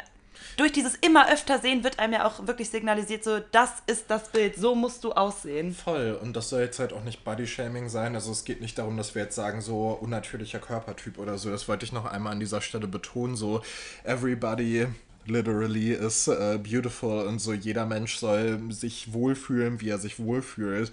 durch 0.56 0.72
dieses 0.72 0.94
immer 0.96 1.30
öfter 1.32 1.58
sehen 1.58 1.84
wird 1.84 1.98
einem 1.98 2.14
ja 2.14 2.26
auch 2.26 2.46
wirklich 2.46 2.70
signalisiert, 2.70 3.24
so, 3.24 3.40
das 3.52 3.70
ist 3.86 4.10
das 4.10 4.28
Bild, 4.30 4.56
so 4.56 4.74
musst 4.74 5.04
du 5.04 5.12
aussehen. 5.12 5.74
Voll. 5.74 6.18
Und 6.20 6.34
das 6.34 6.48
soll 6.48 6.60
jetzt 6.62 6.78
halt 6.78 6.92
auch 6.92 7.04
nicht 7.04 7.24
Body-Shaming 7.24 7.88
sein. 7.88 8.14
Also 8.14 8.32
es 8.32 8.44
geht 8.44 8.60
nicht 8.60 8.78
darum, 8.78 8.96
dass 8.96 9.14
wir 9.14 9.22
jetzt 9.22 9.36
sagen, 9.36 9.60
so 9.60 9.90
unnatürlicher 10.00 10.58
Körpertyp 10.58 11.18
oder 11.18 11.38
so. 11.38 11.50
Das 11.50 11.68
wollte 11.68 11.84
ich 11.84 11.92
noch 11.92 12.06
einmal 12.06 12.32
an 12.32 12.40
dieser 12.40 12.60
Stelle 12.60 12.86
betonen. 12.86 13.36
So, 13.36 13.62
everybody 14.04 14.86
literally 15.26 15.92
is 15.92 16.28
uh, 16.28 16.58
beautiful 16.58 17.26
und 17.26 17.38
so 17.40 17.52
jeder 17.52 17.86
Mensch 17.86 18.16
soll 18.16 18.60
sich 18.70 19.12
wohlfühlen, 19.12 19.80
wie 19.80 19.88
er 19.88 19.98
sich 19.98 20.18
wohlfühlt. 20.18 20.92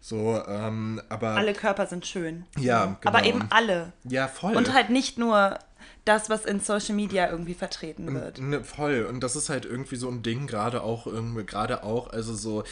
So, 0.00 0.42
ähm, 0.48 1.00
aber. 1.08 1.28
Alle 1.36 1.52
Körper 1.52 1.86
sind 1.86 2.04
schön. 2.06 2.44
Ja, 2.58 2.98
Aber 3.04 3.20
genau. 3.20 3.36
eben 3.36 3.46
alle. 3.50 3.92
Ja, 4.02 4.26
voll. 4.26 4.56
Und 4.56 4.72
halt 4.72 4.90
nicht 4.90 5.16
nur 5.16 5.58
das, 6.04 6.28
was 6.28 6.44
in 6.44 6.58
Social 6.58 6.96
Media 6.96 7.30
irgendwie 7.30 7.54
vertreten 7.54 8.12
wird. 8.12 8.40
Ne, 8.40 8.64
voll. 8.64 9.06
Und 9.08 9.20
das 9.20 9.36
ist 9.36 9.48
halt 9.48 9.64
irgendwie 9.64 9.94
so 9.94 10.08
ein 10.08 10.24
Ding, 10.24 10.48
gerade 10.48 10.82
auch, 10.82 11.06
irgendwie- 11.06 11.44
gerade 11.44 11.84
auch, 11.84 12.10
also 12.10 12.34
so, 12.34 12.64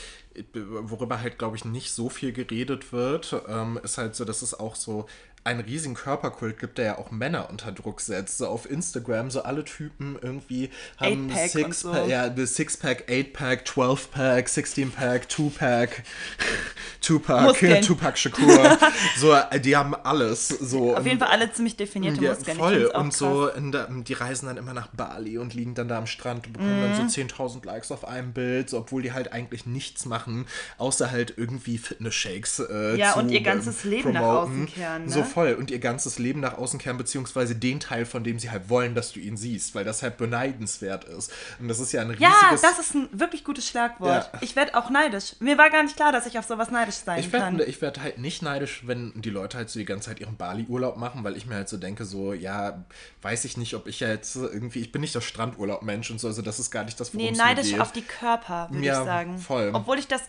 worüber 0.54 1.20
halt, 1.20 1.38
glaube 1.38 1.56
ich, 1.56 1.64
nicht 1.64 1.92
so 1.92 2.08
viel 2.08 2.32
geredet 2.32 2.92
wird, 2.92 3.40
ähm, 3.48 3.78
ist 3.84 3.98
halt 3.98 4.16
so, 4.16 4.24
dass 4.24 4.42
es 4.42 4.58
auch 4.58 4.74
so 4.74 5.06
einen 5.42 5.60
riesigen 5.60 5.94
Körperkult 5.94 6.58
gibt, 6.58 6.76
der 6.78 6.84
ja 6.84 6.98
auch 6.98 7.10
Männer 7.10 7.48
unter 7.50 7.72
Druck 7.72 8.00
setzt. 8.02 8.38
So 8.38 8.46
auf 8.48 8.70
Instagram, 8.70 9.30
so 9.30 9.42
alle 9.42 9.64
Typen 9.64 10.18
irgendwie 10.20 10.70
haben 10.98 11.30
Six-Pack, 11.34 11.74
so. 11.74 11.94
ja, 11.94 12.30
Six-Pack, 12.46 13.04
Eight-Pack, 13.10 13.64
12-Pack, 13.66 14.46
16-Pack, 14.48 15.28
Two-Pack, 15.28 16.02
Muskeln. 17.28 17.82
Tupac 17.86 18.16
Shakur. 18.18 18.78
so, 19.16 19.32
äh, 19.32 19.58
die 19.60 19.76
haben 19.76 19.94
alles. 19.94 20.48
So. 20.48 20.96
Auf 20.96 21.06
jeden 21.06 21.18
Fall 21.18 21.28
alle 21.28 21.50
ziemlich 21.52 21.76
definierte 21.76 22.22
Ja, 22.22 22.34
Muskeln. 22.34 22.56
Ich 22.56 22.62
voll. 22.62 22.84
Und 22.94 23.12
so, 23.14 23.48
der, 23.48 23.88
die 23.90 24.12
reisen 24.12 24.46
dann 24.46 24.56
immer 24.56 24.74
nach 24.74 24.88
Bali 24.88 25.38
und 25.38 25.54
liegen 25.54 25.74
dann 25.74 25.88
da 25.88 25.98
am 25.98 26.06
Strand 26.06 26.46
und 26.46 26.52
bekommen 26.54 26.80
dann 26.82 26.90
Mhm. 26.90 27.08
so 27.08 27.20
10.000 27.20 27.64
Likes 27.64 27.90
auf 27.92 28.06
einem 28.06 28.32
Bild, 28.32 28.68
so, 28.70 28.78
obwohl 28.78 29.02
die 29.02 29.12
halt 29.12 29.32
eigentlich 29.32 29.64
nichts 29.66 30.04
machen, 30.04 30.46
außer 30.78 31.10
halt 31.10 31.34
irgendwie 31.36 31.78
Fitness-Shakes 31.78 32.60
äh, 32.70 32.96
Ja, 32.96 33.12
zu, 33.12 33.20
und 33.20 33.30
ihr 33.30 33.38
ähm, 33.38 33.44
ganzes 33.44 33.84
Leben 33.84 34.12
nach 34.12 34.20
promoten. 34.20 34.52
außen 34.52 34.66
kehren, 34.66 35.04
ne? 35.06 35.10
So 35.10 35.24
voll. 35.30 35.54
Und 35.54 35.70
ihr 35.70 35.78
ganzes 35.78 36.18
Leben 36.18 36.40
nach 36.40 36.58
außen 36.58 36.78
kehren, 36.78 36.96
beziehungsweise 36.96 37.54
den 37.56 37.80
Teil, 37.80 38.04
von 38.06 38.24
dem 38.24 38.38
sie 38.38 38.50
halt 38.50 38.68
wollen, 38.68 38.94
dass 38.94 39.12
du 39.12 39.20
ihn 39.20 39.36
siehst, 39.36 39.74
weil 39.74 39.84
das 39.84 40.02
halt 40.02 40.16
beneidenswert 40.16 41.04
ist. 41.04 41.32
Und 41.58 41.68
das 41.68 41.80
ist 41.80 41.92
ja 41.92 42.00
ein 42.02 42.10
riesiges... 42.10 42.28
Ja, 42.32 42.50
das 42.60 42.78
ist 42.78 42.94
ein 42.94 43.08
wirklich 43.12 43.44
gutes 43.44 43.66
Schlagwort. 43.68 44.30
Ja. 44.32 44.38
Ich 44.42 44.56
werde 44.56 44.74
auch 44.76 44.90
neidisch. 44.90 45.36
Mir 45.40 45.56
war 45.58 45.70
gar 45.70 45.82
nicht 45.82 45.96
klar, 45.96 46.12
dass 46.12 46.26
ich 46.26 46.38
auf 46.38 46.44
sowas 46.46 46.70
neidisch 46.70 46.96
sein 46.96 47.18
Ich 47.20 47.30
kann. 47.30 47.58
werde 47.58 47.70
ich 47.70 47.80
werd 47.80 48.00
halt 48.02 48.18
nicht 48.18 48.42
neidisch, 48.42 48.82
wenn 48.86 49.12
die 49.20 49.30
Leute 49.30 49.56
halt 49.56 49.70
so 49.70 49.78
die 49.78 49.84
ganze 49.84 50.08
Zeit 50.10 50.20
ihren 50.20 50.36
Bali-Urlaub 50.36 50.96
machen, 50.96 51.24
weil 51.24 51.36
ich 51.36 51.46
mir 51.46 51.54
halt 51.54 51.68
so 51.68 51.76
denke, 51.76 52.04
so, 52.04 52.32
ja, 52.32 52.84
weiß 53.22 53.44
ich 53.44 53.56
nicht, 53.56 53.74
ob 53.74 53.86
ich 53.86 54.00
jetzt 54.00 54.36
irgendwie, 54.36 54.80
ich 54.80 54.92
bin 54.92 55.00
nicht 55.00 55.14
der 55.14 55.20
Strandurlaub-Mensch 55.20 56.10
und 56.10 56.20
so, 56.20 56.28
also 56.28 56.42
das 56.42 56.58
ist 56.58 56.70
gar 56.70 56.84
nicht 56.84 56.98
das, 57.00 57.14
worum 57.14 57.24
Nee, 57.26 57.32
es 57.32 57.38
mir 57.38 57.44
neidisch 57.44 57.70
geht. 57.70 57.80
auf 57.80 57.92
die 57.92 58.02
Körper, 58.02 58.68
würde 58.70 58.84
Ja, 58.86 59.00
ich 59.00 59.04
sagen. 59.06 59.38
voll. 59.38 59.70
Obwohl 59.72 59.98
ich 59.98 60.08
das, 60.08 60.22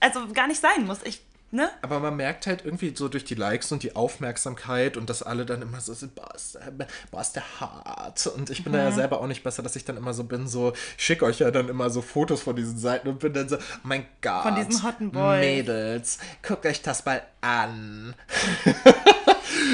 also 0.00 0.26
gar 0.32 0.46
nicht 0.46 0.60
sein 0.60 0.86
muss. 0.86 0.98
Ich 1.04 1.20
ne? 1.54 1.70
Aber 1.82 2.00
man 2.00 2.16
merkt 2.16 2.46
halt 2.46 2.64
irgendwie 2.64 2.92
so 2.94 3.08
durch 3.08 3.24
die 3.24 3.34
Likes 3.34 3.70
und 3.72 3.82
die 3.82 3.96
Aufmerksamkeit 3.96 4.96
und 4.96 5.08
dass 5.08 5.22
alle 5.22 5.46
dann 5.46 5.62
immer 5.62 5.80
so 5.80 5.94
sind, 5.94 6.14
boah, 6.14 6.34
ist, 6.34 6.58
boah, 7.10 7.20
ist 7.20 7.32
der 7.32 7.60
hart. 7.60 8.26
Und 8.26 8.50
ich 8.50 8.64
bin 8.64 8.72
mhm. 8.72 8.76
da 8.76 8.82
ja 8.84 8.90
mhm. 8.90 8.94
selber 8.94 9.20
auch 9.20 9.26
nicht 9.26 9.44
besser, 9.44 9.62
dass 9.62 9.76
ich 9.76 9.84
dann 9.84 9.96
immer 9.96 10.12
so 10.12 10.24
bin, 10.24 10.48
so, 10.48 10.72
ich 10.98 11.04
schicke 11.04 11.24
euch 11.24 11.38
ja 11.38 11.50
dann 11.50 11.68
immer 11.68 11.88
so 11.90 12.02
Fotos 12.02 12.42
von 12.42 12.56
diesen 12.56 12.76
Seiten 12.76 13.08
und 13.08 13.20
bin 13.20 13.32
dann 13.32 13.48
so, 13.48 13.56
oh 13.56 13.60
mein 13.84 14.04
Gott. 14.20 14.42
Von 14.42 14.56
diesen 14.56 14.82
hotten 14.82 15.12
Boys. 15.12 15.40
Mädels, 15.40 16.18
guckt 16.42 16.66
euch 16.66 16.82
das 16.82 17.04
mal 17.04 17.22
an. 17.40 18.14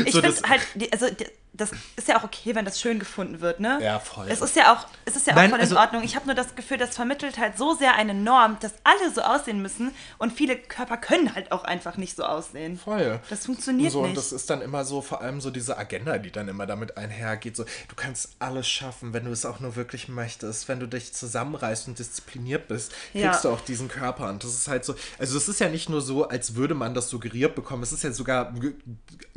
ich 0.04 0.12
so, 0.12 0.20
finde 0.20 0.36
halt, 0.48 0.62
also 0.92 1.06
das 1.52 1.72
ist 1.96 2.08
ja 2.08 2.18
auch 2.18 2.24
okay, 2.24 2.54
wenn 2.54 2.64
das 2.64 2.80
schön 2.80 2.98
gefunden 2.98 3.40
wird, 3.40 3.60
ne? 3.60 3.78
Ja, 3.82 3.98
voll. 3.98 4.26
Es 4.28 4.40
ist 4.40 4.54
ja 4.56 4.72
auch, 4.72 4.86
es 5.04 5.16
ist 5.16 5.26
ja 5.26 5.34
Nein, 5.34 5.46
auch 5.46 5.50
voll 5.50 5.60
also, 5.60 5.74
in 5.74 5.80
Ordnung. 5.80 6.02
Ich 6.04 6.14
habe 6.14 6.26
nur 6.26 6.34
das 6.34 6.54
Gefühl, 6.54 6.78
das 6.78 6.94
vermittelt 6.94 7.38
halt 7.38 7.58
so 7.58 7.74
sehr 7.74 7.94
eine 7.94 8.14
Norm, 8.14 8.56
dass 8.60 8.74
alle 8.84 9.12
so 9.12 9.20
aussehen 9.22 9.60
müssen 9.60 9.92
und 10.18 10.32
viele 10.32 10.56
Körper 10.56 10.96
können 10.96 11.34
halt 11.34 11.50
auch 11.52 11.64
einfach 11.64 11.96
nicht 11.96 12.16
so 12.16 12.24
aussehen. 12.24 12.78
Voll. 12.78 13.20
Das 13.28 13.46
funktioniert 13.46 13.92
so, 13.92 14.02
nicht. 14.02 14.10
Und 14.10 14.16
das 14.16 14.32
ist 14.32 14.48
dann 14.48 14.62
immer 14.62 14.84
so, 14.84 15.02
vor 15.02 15.20
allem 15.22 15.40
so 15.40 15.50
diese 15.50 15.76
Agenda, 15.76 16.18
die 16.18 16.30
dann 16.30 16.48
immer 16.48 16.66
damit 16.66 16.96
einhergeht. 16.96 17.56
So, 17.56 17.64
du 17.64 17.94
kannst 17.96 18.36
alles 18.38 18.68
schaffen, 18.68 19.12
wenn 19.12 19.24
du 19.24 19.32
es 19.32 19.44
auch 19.44 19.60
nur 19.60 19.76
wirklich 19.76 20.08
möchtest. 20.08 20.68
Wenn 20.68 20.78
du 20.78 20.86
dich 20.86 21.12
zusammenreißt 21.12 21.88
und 21.88 21.98
diszipliniert 21.98 22.68
bist, 22.68 22.92
kriegst 23.12 23.24
ja. 23.24 23.40
du 23.42 23.50
auch 23.50 23.60
diesen 23.60 23.88
Körper. 23.88 24.28
Und 24.28 24.44
das 24.44 24.54
ist 24.54 24.68
halt 24.68 24.84
so, 24.84 24.94
also 25.18 25.36
es 25.36 25.48
ist 25.48 25.60
ja 25.60 25.68
nicht 25.68 25.88
nur 25.88 26.00
so, 26.00 26.28
als 26.28 26.54
würde 26.54 26.74
man 26.74 26.94
das 26.94 27.08
suggeriert 27.08 27.54
bekommen. 27.56 27.82
Es 27.82 27.92
ist 27.92 28.04
ja 28.04 28.12
sogar 28.12 28.54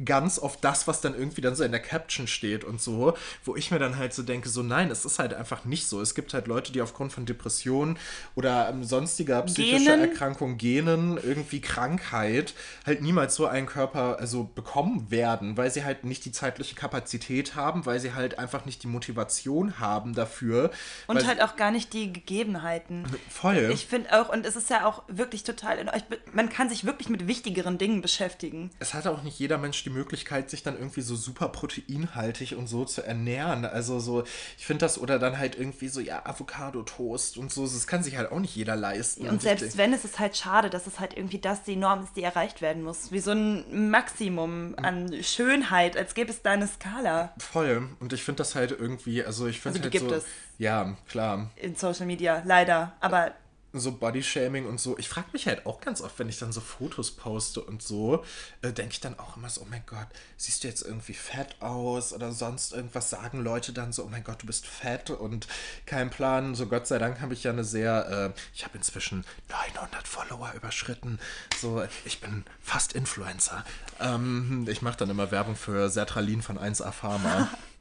ganz 0.04 0.38
oft 0.38 0.64
das, 0.64 0.88
was 0.88 1.02
dann 1.02 1.16
irgendwie 1.16 1.42
dann 1.42 1.56
so 1.56 1.64
in 1.64 1.72
der 1.72 1.82
Caption 2.04 2.28
steht 2.28 2.64
und 2.64 2.82
so, 2.82 3.16
wo 3.46 3.56
ich 3.56 3.72
mir 3.72 3.80
dann 3.80 3.98
halt 3.98 4.14
so 4.14 4.24
denke, 4.24 4.50
so 4.50 4.62
nein, 4.62 4.92
es 4.92 5.06
ist 5.06 5.20
halt 5.20 5.34
einfach 5.34 5.66
nicht 5.66 5.88
so. 5.88 6.02
Es 6.02 6.16
gibt 6.16 6.34
halt 6.34 6.48
Leute, 6.48 6.72
die 6.72 6.82
aufgrund 6.82 7.14
von 7.14 7.26
Depressionen 7.26 7.98
oder 8.36 8.70
ähm, 8.70 8.84
sonstiger 8.84 9.42
psychischer 9.44 9.96
Genen. 9.96 10.10
Erkrankung, 10.10 10.58
Genen, 10.58 11.18
irgendwie 11.18 11.62
Krankheit, 11.62 12.54
halt 12.86 13.02
niemals 13.02 13.36
so 13.36 13.46
einen 13.48 13.68
Körper 13.68 14.20
also 14.20 14.44
bekommen 14.44 15.10
werden, 15.10 15.56
weil 15.56 15.72
sie 15.72 15.84
halt 15.84 16.04
nicht 16.04 16.26
die 16.26 16.32
zeitliche 16.32 16.76
Kapazität 16.76 17.56
haben, 17.56 17.86
weil 17.86 18.00
sie 18.00 18.14
halt 18.14 18.38
einfach 18.38 18.66
nicht 18.66 18.84
die 18.84 18.88
Motivation 18.88 19.80
haben 19.80 20.14
dafür. 20.14 20.72
Und 21.08 21.26
halt 21.26 21.42
auch 21.42 21.56
gar 21.56 21.72
nicht 21.72 21.94
die 21.94 22.12
Gegebenheiten. 22.12 23.06
Voll. 23.30 23.70
Ich 23.74 23.86
finde 23.86 24.20
auch, 24.20 24.30
und 24.30 24.46
es 24.46 24.56
ist 24.56 24.70
ja 24.70 24.86
auch 24.86 25.04
wirklich 25.08 25.44
total, 25.44 25.86
man 26.34 26.50
kann 26.50 26.70
sich 26.70 26.86
wirklich 26.86 27.08
mit 27.10 27.28
wichtigeren 27.28 27.78
Dingen 27.78 28.02
beschäftigen. 28.02 28.72
Es 28.80 28.94
hat 28.94 29.08
auch 29.08 29.24
nicht 29.24 29.40
jeder 29.40 29.58
Mensch 29.58 29.84
die 29.84 29.90
Möglichkeit, 29.90 30.50
sich 30.50 30.64
dann 30.64 30.76
irgendwie 30.78 31.02
so 31.02 31.16
super 31.16 31.48
proteinhaltig 31.94 32.56
und 32.56 32.68
so 32.68 32.86
zu 32.86 33.06
ernähren. 33.06 33.66
Also 33.66 34.00
so, 34.00 34.24
ich 34.58 34.66
finde 34.66 34.82
das, 34.82 35.00
oder 35.00 35.20
dann 35.20 35.38
halt 35.38 35.58
irgendwie 35.58 35.88
so, 35.88 36.00
ja, 36.00 36.26
Avocado-Toast 36.26 37.38
und 37.38 37.52
so, 37.52 37.64
das 37.64 37.88
kann 37.88 38.04
sich 38.04 38.18
halt 38.18 38.32
auch 38.32 38.40
nicht 38.40 38.56
jeder 38.56 38.76
leisten. 38.76 39.24
Und, 39.24 39.30
und 39.30 39.42
selbst 39.42 39.78
wenn, 39.78 39.94
ist 39.94 40.06
es 40.06 40.20
halt 40.20 40.36
schade, 40.38 40.70
dass 40.70 40.88
es 40.88 41.00
halt 41.00 41.16
irgendwie 41.16 41.40
das 41.40 41.64
die 41.64 41.76
Norm 41.76 42.04
ist, 42.04 42.16
die 42.16 42.24
erreicht 42.24 42.62
werden 42.62 42.84
muss. 42.84 43.12
Wie 43.12 43.20
so 43.20 43.32
ein 43.32 43.90
Maximum 43.90 44.76
an 44.82 45.14
Schönheit, 45.22 45.98
als 45.98 46.14
gäbe 46.14 46.32
es 46.32 46.42
da 46.42 46.52
eine 46.52 46.68
Skala. 46.68 47.34
Voll. 47.38 47.90
Und 48.00 48.14
ich 48.14 48.24
finde 48.24 48.40
das 48.40 48.56
halt 48.56 48.72
irgendwie, 48.72 49.24
also 49.24 49.48
ich 49.48 49.60
finde 49.60 49.80
also 49.80 49.84
halt 49.84 49.92
gibt 49.92 50.10
so. 50.10 50.16
Es 50.16 50.26
ja, 50.60 50.96
klar. 51.10 51.50
In 51.56 51.76
Social 51.76 52.06
Media, 52.06 52.44
leider. 52.46 52.94
Aber 53.00 53.32
so 53.74 53.92
Bodyshaming 53.92 54.68
und 54.68 54.80
so. 54.80 54.98
Ich 54.98 55.10
frage 55.10 55.28
mich 55.34 55.48
halt 55.48 55.66
auch 55.66 55.82
ganz 55.82 56.02
oft, 56.02 56.18
wenn 56.20 56.30
ich 56.30 56.38
dann 56.38 56.52
so 56.52 56.62
Fotos 56.62 57.12
poste 57.12 57.62
und 57.62 57.82
so, 57.82 58.24
äh, 58.62 58.72
denke 58.72 58.94
ich 58.94 59.00
dann 59.00 59.18
auch 59.18 59.36
immer 59.36 59.50
so, 59.50 59.62
oh 59.62 59.68
mein 59.70 59.84
Gott, 59.88 60.08
siehst 60.38 60.64
du 60.64 60.68
jetzt 60.68 60.84
irgendwie 60.84 61.14
fett 61.14 61.56
aus 61.60 62.14
oder 62.14 62.32
sonst 62.32 62.74
irgendwas 62.74 63.10
sagen 63.10 63.44
Leute 63.44 63.74
dann 63.74 63.92
so, 63.92 64.04
oh 64.04 64.10
mein 64.10 64.24
Gott, 64.24 64.44
du 64.44 64.46
bist 64.46 64.68
fett 64.68 65.10
und 65.10 65.48
kein 65.86 66.10
Plan. 66.12 66.54
So 66.54 66.68
Gott 66.68 66.88
sei 66.88 67.00
Dank 67.00 67.20
habe 67.20 67.34
ich 67.34 67.44
ja 67.44 67.52
eine 67.52 67.64
sehr, 67.64 68.34
äh, 68.36 68.40
ich 68.54 68.64
habe 68.64 68.78
inzwischen 68.78 69.26
900 69.50 70.08
Follower 70.08 70.54
überschritten. 70.56 71.20
So, 71.60 71.84
ich 72.06 72.22
bin 72.22 72.46
fast 72.62 72.94
Influencer. 72.94 73.66
Ähm, 74.00 74.68
ich 74.70 74.82
mache 74.84 74.98
dann 74.98 75.10
immer 75.10 75.32
Werbung 75.32 75.56
für 75.56 75.90
Sertralin 75.90 76.42
von 76.42 76.60
1A 76.60 76.92
Pharma. 76.92 77.50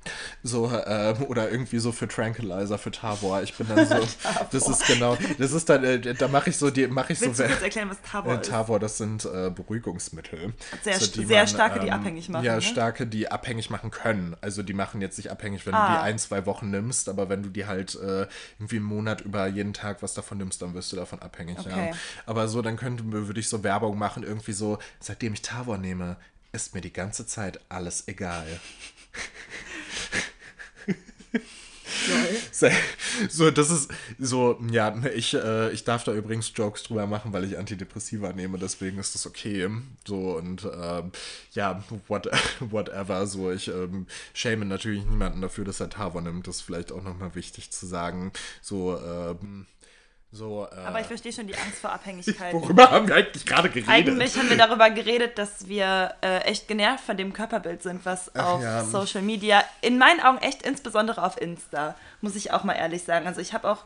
So, 0.42 0.68
äh, 0.68 1.14
oder 1.28 1.50
irgendwie 1.50 1.78
so 1.78 1.92
für 1.92 2.08
Tranquilizer, 2.08 2.76
für 2.78 2.90
Tavor. 2.90 3.42
Ich 3.42 3.54
bin 3.54 3.68
dann 3.68 3.86
so, 3.86 3.94
das 4.50 4.68
ist 4.68 4.86
genau, 4.86 5.16
das 5.38 5.52
ist 5.52 5.68
dann, 5.68 5.84
äh, 5.84 6.14
da 6.14 6.28
mache 6.28 6.50
ich 6.50 6.56
so, 6.56 6.70
die 6.70 6.86
mache 6.88 7.12
ich 7.12 7.20
Willst 7.20 7.36
so. 7.36 7.42
Du 7.44 7.48
kurz 7.48 7.62
erklären, 7.62 7.90
was 7.90 8.02
Tavor 8.02 8.32
äh, 8.32 8.40
ist? 8.40 8.50
Tavor, 8.50 8.80
das 8.80 8.98
sind 8.98 9.24
äh, 9.24 9.50
Beruhigungsmittel. 9.50 10.54
Sehr, 10.82 10.98
so, 10.98 11.22
sehr 11.22 11.38
man, 11.38 11.46
starke, 11.46 11.78
ähm, 11.78 11.84
die 11.84 11.92
abhängig 11.92 12.28
machen. 12.28 12.44
Ja, 12.44 12.56
ne? 12.56 12.62
starke, 12.62 13.06
die 13.06 13.30
abhängig 13.30 13.70
machen 13.70 13.90
können. 13.90 14.36
Also 14.40 14.62
die 14.62 14.74
machen 14.74 15.00
jetzt 15.00 15.16
nicht 15.18 15.30
abhängig, 15.30 15.66
wenn 15.66 15.74
ah. 15.74 15.86
du 15.86 15.92
die 15.92 16.00
ein, 16.00 16.18
zwei 16.18 16.44
Wochen 16.46 16.70
nimmst, 16.70 17.08
aber 17.08 17.28
wenn 17.28 17.42
du 17.42 17.48
die 17.48 17.66
halt 17.66 17.94
äh, 17.94 18.26
irgendwie 18.58 18.76
einen 18.76 18.84
Monat 18.84 19.20
über 19.20 19.46
jeden 19.46 19.72
Tag 19.72 20.02
was 20.02 20.14
davon 20.14 20.38
nimmst, 20.38 20.62
dann 20.62 20.74
wirst 20.74 20.90
du 20.92 20.96
davon 20.96 21.20
abhängig. 21.20 21.58
Okay. 21.58 21.90
Ja. 21.90 21.96
Aber 22.26 22.48
so, 22.48 22.62
dann 22.62 22.76
könnte, 22.76 23.04
würde 23.06 23.38
ich 23.38 23.48
so 23.48 23.62
Werbung 23.62 23.96
machen, 23.96 24.24
irgendwie 24.24 24.52
so, 24.52 24.78
seitdem 24.98 25.34
ich 25.34 25.42
Tavor 25.42 25.78
nehme, 25.78 26.16
ist 26.52 26.74
mir 26.74 26.80
die 26.80 26.92
ganze 26.92 27.26
Zeit 27.26 27.60
alles 27.68 28.08
egal. 28.08 28.46
so, 33.28 33.50
das 33.50 33.70
ist 33.70 33.90
so, 34.18 34.58
ja, 34.70 34.94
ich, 35.14 35.34
äh, 35.34 35.70
ich 35.72 35.84
darf 35.84 36.04
da 36.04 36.12
übrigens 36.12 36.52
Jokes 36.54 36.84
drüber 36.84 37.06
machen, 37.06 37.32
weil 37.32 37.44
ich 37.44 37.58
Antidepressiva 37.58 38.32
nehme, 38.32 38.58
deswegen 38.58 38.98
ist 38.98 39.14
das 39.14 39.26
okay. 39.26 39.68
So 40.06 40.36
und 40.36 40.64
äh, 40.64 41.02
ja, 41.52 41.82
what, 42.08 42.28
whatever. 42.60 43.26
So, 43.26 43.50
ich 43.50 43.68
ähm, 43.68 44.06
schäme 44.32 44.64
natürlich 44.64 45.04
niemanden 45.04 45.40
dafür, 45.40 45.64
dass 45.64 45.80
er 45.80 45.90
Tavor 45.90 46.20
nimmt. 46.22 46.46
Das 46.46 46.56
ist 46.56 46.62
vielleicht 46.62 46.92
auch 46.92 47.02
nochmal 47.02 47.34
wichtig 47.34 47.70
zu 47.70 47.86
sagen. 47.86 48.32
So, 48.60 48.98
ähm, 48.98 49.66
so, 50.34 50.66
äh, 50.72 50.76
Aber 50.86 50.98
ich 50.98 51.06
verstehe 51.06 51.30
schon 51.30 51.46
die 51.46 51.54
Angst 51.54 51.78
vor 51.78 51.92
Abhängigkeit. 51.92 52.52
Worüber 52.54 52.90
haben 52.90 53.06
wir 53.06 53.16
eigentlich 53.16 53.44
gerade 53.44 53.68
geredet? 53.68 53.90
Eigentlich 53.90 54.38
haben 54.38 54.48
wir 54.48 54.56
darüber 54.56 54.88
geredet, 54.88 55.36
dass 55.36 55.68
wir 55.68 56.14
äh, 56.22 56.38
echt 56.44 56.68
genervt 56.68 57.04
von 57.04 57.18
dem 57.18 57.34
Körperbild 57.34 57.82
sind, 57.82 58.06
was 58.06 58.34
Ach, 58.34 58.54
auf 58.54 58.62
ja. 58.62 58.82
Social 58.82 59.20
Media, 59.20 59.62
in 59.82 59.98
meinen 59.98 60.20
Augen 60.20 60.38
echt 60.38 60.62
insbesondere 60.62 61.22
auf 61.22 61.38
Insta, 61.38 61.96
muss 62.22 62.34
ich 62.34 62.50
auch 62.50 62.64
mal 62.64 62.72
ehrlich 62.72 63.04
sagen. 63.04 63.26
Also 63.26 63.42
ich 63.42 63.52
habe 63.52 63.68
auch, 63.68 63.84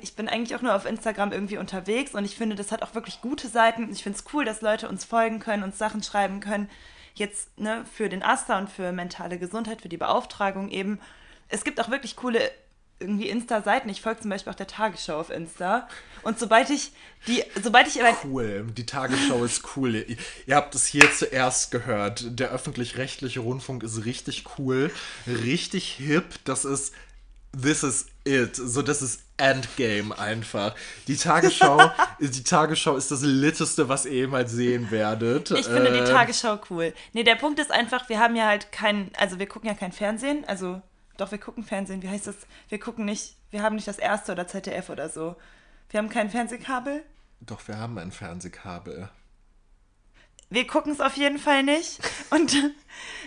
ich 0.00 0.16
bin 0.16 0.30
eigentlich 0.30 0.56
auch 0.56 0.62
nur 0.62 0.74
auf 0.74 0.86
Instagram 0.86 1.32
irgendwie 1.32 1.58
unterwegs 1.58 2.14
und 2.14 2.24
ich 2.24 2.36
finde, 2.36 2.56
das 2.56 2.72
hat 2.72 2.82
auch 2.82 2.94
wirklich 2.94 3.20
gute 3.20 3.48
Seiten. 3.48 3.92
Ich 3.92 4.02
finde 4.02 4.18
es 4.18 4.24
cool, 4.32 4.46
dass 4.46 4.62
Leute 4.62 4.88
uns 4.88 5.04
folgen 5.04 5.40
können, 5.40 5.62
uns 5.62 5.76
Sachen 5.76 6.02
schreiben 6.02 6.40
können. 6.40 6.70
Jetzt 7.14 7.58
ne, 7.58 7.84
für 7.92 8.08
den 8.08 8.22
Asta 8.22 8.56
und 8.56 8.70
für 8.70 8.92
mentale 8.92 9.38
Gesundheit, 9.38 9.82
für 9.82 9.90
die 9.90 9.98
Beauftragung 9.98 10.70
eben. 10.70 11.00
Es 11.48 11.64
gibt 11.64 11.80
auch 11.80 11.90
wirklich 11.90 12.16
coole 12.16 12.50
irgendwie 12.98 13.28
Insta-Seiten. 13.28 13.88
Ich 13.88 14.00
folge 14.00 14.20
zum 14.20 14.30
Beispiel 14.30 14.52
auch 14.52 14.56
der 14.56 14.66
Tagesschau 14.66 15.18
auf 15.18 15.30
Insta. 15.30 15.88
Und 16.22 16.38
sobald 16.38 16.70
ich 16.70 16.92
die, 17.26 17.42
sobald 17.62 17.86
ich 17.88 18.00
Cool, 18.24 18.66
die 18.76 18.86
Tagesschau 18.86 19.44
ist 19.44 19.76
cool. 19.76 20.06
Ihr, 20.46 20.56
habt 20.56 20.74
es 20.74 20.86
hier 20.86 21.12
zuerst 21.12 21.70
gehört. 21.70 22.38
Der 22.38 22.50
öffentlich-rechtliche 22.50 23.40
Rundfunk 23.40 23.82
ist 23.82 24.04
richtig 24.04 24.44
cool, 24.58 24.90
richtig 25.26 25.92
hip. 25.92 26.24
Das 26.44 26.64
ist 26.64 26.94
This 27.60 27.82
is 27.82 28.06
it. 28.24 28.54
So, 28.56 28.82
das 28.82 29.02
ist 29.02 29.22
Endgame 29.38 30.18
einfach. 30.18 30.74
Die 31.06 31.16
Tagesschau, 31.16 31.90
die 32.20 32.42
Tagesschau 32.42 32.96
ist 32.96 33.10
das 33.10 33.22
Litteste, 33.22 33.88
was 33.88 34.04
ihr 34.04 34.12
jemals 34.12 34.52
sehen 34.52 34.90
werdet. 34.90 35.50
Ich 35.52 35.66
finde 35.66 35.88
äh, 35.88 36.04
die 36.04 36.10
Tagesschau 36.10 36.58
cool. 36.70 36.92
Nee, 37.12 37.22
der 37.22 37.36
Punkt 37.36 37.58
ist 37.58 37.70
einfach, 37.70 38.08
wir 38.08 38.18
haben 38.18 38.36
ja 38.36 38.46
halt 38.46 38.72
kein, 38.72 39.10
also 39.16 39.38
wir 39.38 39.46
gucken 39.46 39.68
ja 39.68 39.74
kein 39.74 39.92
Fernsehen, 39.92 40.44
also 40.46 40.82
doch, 41.16 41.30
wir 41.30 41.38
gucken 41.38 41.64
Fernsehen. 41.64 42.02
Wie 42.02 42.08
heißt 42.08 42.26
das? 42.26 42.36
Wir 42.68 42.78
gucken 42.78 43.04
nicht, 43.04 43.36
wir 43.50 43.62
haben 43.62 43.76
nicht 43.76 43.88
das 43.88 43.98
erste 43.98 44.32
oder 44.32 44.46
ZDF 44.46 44.90
oder 44.90 45.08
so. 45.08 45.36
Wir 45.90 45.98
haben 45.98 46.08
kein 46.08 46.30
Fernsehkabel. 46.30 47.02
Doch, 47.40 47.66
wir 47.68 47.78
haben 47.78 47.98
ein 47.98 48.12
Fernsehkabel. 48.12 49.08
Wir 50.48 50.66
gucken 50.66 50.92
es 50.92 51.00
auf 51.00 51.16
jeden 51.16 51.38
Fall 51.38 51.62
nicht. 51.62 51.98
Und 52.30 52.54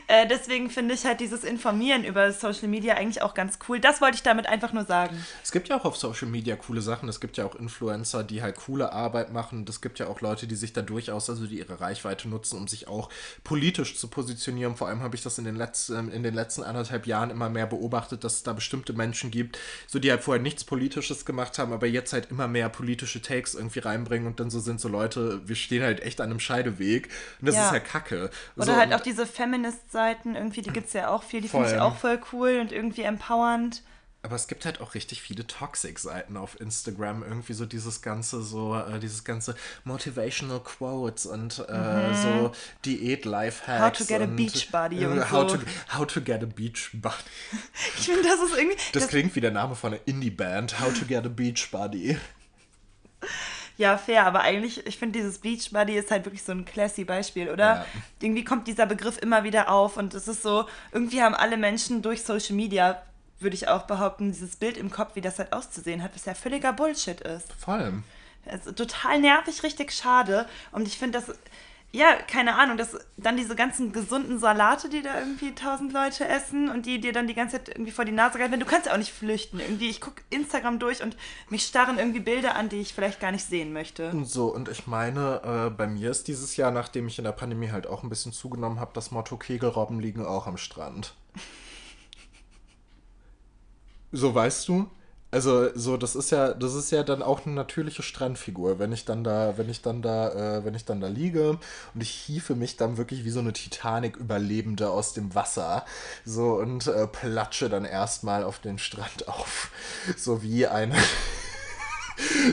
äh, 0.08 0.27
deswegen 0.27 0.69
finde 0.69 0.95
ich 0.95 1.05
halt 1.05 1.19
dieses 1.19 1.43
Informieren 1.43 2.03
über 2.03 2.32
Social 2.32 2.67
Media 2.67 2.95
eigentlich 2.95 3.21
auch 3.21 3.34
ganz 3.34 3.60
cool. 3.67 3.79
Das 3.79 4.01
wollte 4.01 4.15
ich 4.15 4.23
damit 4.23 4.47
einfach 4.47 4.73
nur 4.73 4.86
sagen. 4.86 5.23
Es 5.43 5.51
gibt 5.51 5.69
ja 5.69 5.77
auch 5.77 5.86
auf 5.86 5.97
Social 5.97 6.27
Media 6.27 6.55
coole 6.55 6.82
Sachen. 6.82 7.10
Es 7.10 7.19
gibt 7.19 7.38
ja 7.38 7.45
auch 7.45 7.55
Influencer, 7.55 8.23
die 8.23 8.41
halt 8.41 8.55
coole 8.55 8.91
Arbeit 8.93 9.32
machen. 9.32 9.65
Es 9.67 9.82
gibt 9.82 9.99
ja 9.99 10.08
auch 10.08 10.21
Leute, 10.21 10.47
die 10.47 10.55
sich 10.55 10.73
da 10.73 10.82
durchaus, 10.82 11.29
also 11.29 11.45
die 11.45 11.60
ihre 11.60 11.79
Reichweite 11.79 12.27
nutzen, 12.27 12.58
um 12.58 12.67
sich 12.67 12.88
auch 12.88 13.10
politisch 13.43 13.97
zu 13.97 14.08
positionieren. 14.08 14.75
Vor 14.75 14.88
allem 14.88 15.01
habe 15.01 15.15
ich 15.15 15.21
das 15.21 15.38
in 15.38 15.45
den, 15.45 15.55
letzten, 15.55 16.10
in 16.12 16.23
den 16.23 16.34
letzten 16.34 16.63
anderthalb 16.63 17.05
Jahren 17.05 17.29
immer 17.29 17.49
mehr 17.49 17.67
beobachtet, 17.67 18.23
dass 18.23 18.36
es 18.38 18.43
da 18.43 18.53
bestimmte 18.53 18.93
Menschen 18.93 19.29
gibt, 19.29 19.60
so 19.88 19.99
die 19.99 20.10
halt 20.10 20.23
vorher 20.23 20.41
nichts 20.41 20.63
Politisches 20.63 21.25
gemacht 21.25 21.60
haben, 21.60 21.73
aber 21.73 21.86
jetzt 21.86 22.13
halt 22.13 22.32
immer 22.32 22.47
mehr 22.47 22.69
politische 22.69 23.21
Takes 23.21 23.53
irgendwie 23.53 23.79
reinbringen 23.79 24.27
und 24.27 24.39
dann 24.39 24.49
so 24.49 24.60
sind 24.60 24.79
so 24.79 24.88
Leute, 24.88 25.47
wir 25.47 25.55
stehen 25.55 25.84
halt 25.84 25.99
echt 25.99 26.21
an 26.21 26.32
einem 26.32 26.39
Scheideweg. 26.39 27.09
Und 27.39 27.48
das 27.48 27.56
ja. 27.56 27.65
ist 27.65 27.72
halt 27.72 27.86
kacke. 27.86 28.30
Oder 28.56 28.65
so, 28.65 28.76
halt 28.76 28.93
auch 28.93 29.02
diese 29.02 29.26
Feminist 29.26 29.60
Feminist-Seiten, 29.69 30.36
irgendwie, 30.36 30.62
die 30.62 30.72
gibt 30.72 30.88
es 30.88 30.93
ja 30.93 31.10
auch 31.10 31.24
viel, 31.24 31.41
die 31.41 31.48
finde 31.48 31.74
ich 31.74 31.80
auch 31.80 31.95
voll 31.95 32.19
cool 32.32 32.60
und 32.60 32.72
irgendwie 32.72 33.04
empowernd. 33.04 33.84
Aber 34.22 34.36
es 34.36 34.48
gibt 34.50 34.65
halt 34.65 34.82
auch 34.82 34.95
richtig 34.95 35.22
viele 35.22 35.48
Toxic-Seiten 35.48 36.36
auf 36.36 36.60
Instagram. 36.60 37.24
Irgendwie 37.24 37.54
so 37.54 37.65
dieses 37.65 38.02
ganze, 38.02 38.41
so, 38.41 38.76
äh, 38.76 39.00
dieses 39.00 39.24
ganze 39.24 39.56
Motivational 39.86 40.60
Quotes 40.60 41.26
und 41.26 41.65
äh, 41.69 42.10
mhm. 42.10 42.15
so 42.15 42.52
Diät-Lifehacks. 42.84 43.82
How 43.82 43.93
to 43.93 44.13
get 44.13 44.22
a 44.22 44.26
beach 44.26 44.72
body 44.72 45.06
und, 45.06 45.13
und 45.13 45.32
how 45.32 45.50
so. 45.50 45.56
To, 45.56 45.63
how 45.98 46.06
to 46.06 46.19
get 46.19 46.43
a 46.43 46.48
beach 46.48 46.89
body. 46.95 47.15
ich 47.98 48.06
finde, 48.08 48.24
das 48.24 48.41
ist 48.41 48.58
irgendwie. 48.58 48.78
Das, 48.91 49.04
das, 49.04 49.08
klingt 49.08 49.34
wie 49.38 49.41
der 49.41 49.52
Name 49.52 49.76
von 49.76 49.93
einer 49.93 50.02
Indie-Band. 50.06 50.82
How 50.82 50.93
to 50.93 51.06
get 51.06 51.26
a 51.26 51.30
beach 51.30 51.72
body. 51.72 52.17
Ja, 53.80 53.98
fair, 53.98 54.26
aber 54.26 54.42
eigentlich, 54.42 54.86
ich 54.86 54.98
finde, 54.98 55.20
dieses 55.20 55.39
Beach 55.39 55.72
Buddy 55.72 55.98
ist 55.98 56.12
halt 56.12 56.26
wirklich 56.26 56.44
so 56.44 56.52
ein 56.52 56.65
classy 56.65 57.06
Beispiel, 57.06 57.50
oder? 57.50 57.76
Ja. 57.76 57.86
Irgendwie 58.22 58.44
kommt 58.44 58.68
dieser 58.68 58.86
Begriff 58.86 59.18
immer 59.18 59.46
wieder 59.46 59.70
auf 59.72 59.96
und 59.96 60.13
es 60.13 60.28
ist 60.28 60.44
so, 60.44 60.65
irgendwie 60.92 61.24
haben 61.24 61.34
alle 61.34 61.56
Menschen 61.56 62.02
durch 62.02 62.24
Social 62.24 62.58
Media, 62.58 63.02
würde 63.39 63.56
ich 63.56 63.70
auch 63.70 63.84
behaupten, 63.84 64.34
dieses 64.34 64.58
Bild 64.58 64.76
im 64.76 64.92
Kopf, 64.92 65.15
wie 65.15 65.22
das 65.22 65.39
halt 65.39 65.54
auszusehen 65.54 66.04
hat, 66.04 66.13
was 66.13 66.26
ja 66.26 66.34
völliger 66.34 66.74
Bullshit 66.74 67.22
ist. 67.22 67.54
Vor 67.54 67.76
allem. 67.76 68.04
Also 68.46 68.74
total 68.74 69.22
nervig, 69.22 69.63
richtig 69.63 69.94
schade. 69.94 70.46
Und 70.74 70.86
ich 70.86 70.98
finde 70.98 71.22
das, 71.22 71.34
ja, 71.91 72.15
keine 72.15 72.56
Ahnung, 72.56 72.78
dass 72.78 72.95
dann 73.17 73.36
diese 73.36 73.56
ganzen 73.56 73.91
gesunden 73.91 74.38
Salate, 74.38 74.89
die 74.89 75.02
da 75.02 75.19
irgendwie 75.19 75.56
tausend 75.56 75.91
Leute 75.91 76.28
essen 76.28 76.69
und 76.69 76.86
die 76.86 77.02
dir 77.02 77.13
dann 77.13 77.25
die 77.25 77.34
ganze 77.34 77.58
Zeit 77.58 77.69
irgendwie 77.69 77.91
vor 77.91 78.06
die 78.06 78.12
Nase 78.12 78.38
greifen, 78.38 78.60
du 78.60 78.65
kannst 78.65 78.86
ja 78.86 78.93
auch 78.93 78.97
nicht 78.97 79.12
flüchten. 79.12 79.60
Irgendwie, 79.60 79.89
ich 79.89 79.99
gucke 79.99 80.21
Instagram 80.30 80.78
durch 80.78 81.02
und 81.02 81.17
mich 81.49 81.65
starren 81.65 81.97
irgendwie 81.97 82.19
Bilder 82.19 82.56
an, 82.56 82.69
die 82.69 82.80
ich 82.80 82.93
vielleicht 82.93 83.19
gar 83.19 83.32
nicht 83.32 83.43
sehen 83.43 83.73
möchte. 83.73 84.13
So, 84.23 84.54
und 84.54 84.69
ich 84.69 84.86
meine, 84.86 85.41
äh, 85.43 85.69
bei 85.71 85.88
mir 85.88 86.12
ist 86.12 86.28
dieses 86.28 86.58
Jahr, 86.58 86.69
nachdem 86.69 87.08
ich 87.08 87.17
in 87.17 87.23
der 87.23 87.32
Pandemie 87.32 87.71
halt 87.71 87.88
auch 87.88 88.04
ein 88.04 88.10
bisschen 88.10 88.34
zugenommen 88.34 88.80
habe, 88.80 88.91
das 88.93 89.10
Motto 89.10 89.38
Kegelrobben 89.38 89.99
liegen 89.99 90.25
auch 90.25 90.47
am 90.47 90.58
Strand. 90.58 91.15
So 94.12 94.34
weißt 94.34 94.67
du? 94.67 94.89
Also, 95.32 95.70
so, 95.76 95.96
das 95.96 96.15
ist 96.15 96.32
ja, 96.32 96.54
das 96.56 96.74
ist 96.74 96.92
ja 96.92 97.04
dann 97.04 97.22
auch 97.22 97.46
eine 97.46 97.54
natürliche 97.54 98.02
Strandfigur, 98.02 98.80
wenn 98.80 98.92
ich 98.92 99.06
dann 99.06 99.24
da, 99.24 99.58
wenn 99.58 99.70
ich 99.70 99.84
dann 99.84 100.02
da, 100.02 100.58
äh, 100.58 100.65
wenn 100.65 100.74
ich 100.74 100.86
dann 100.86 101.02
da 101.02 101.08
liege 101.08 101.60
und 101.94 102.02
ich 102.02 102.10
hiefe 102.10 102.56
mich 102.56 102.78
dann 102.78 102.98
wirklich 102.98 103.26
wie 103.26 103.30
so 103.30 103.39
eine 103.39 103.54
Titanic-Überlebende 103.54 104.89
aus 104.89 105.13
dem 105.13 105.36
Wasser. 105.36 105.86
So 106.26 106.54
und 106.56 106.88
äh, 106.88 107.06
platsche 107.06 107.70
dann 107.70 107.86
erstmal 107.86 108.44
auf 108.44 108.58
den 108.58 108.80
Strand 108.80 109.28
auf. 109.28 109.70
So 110.18 110.42
wie 110.42 110.65
eine. 110.68 110.96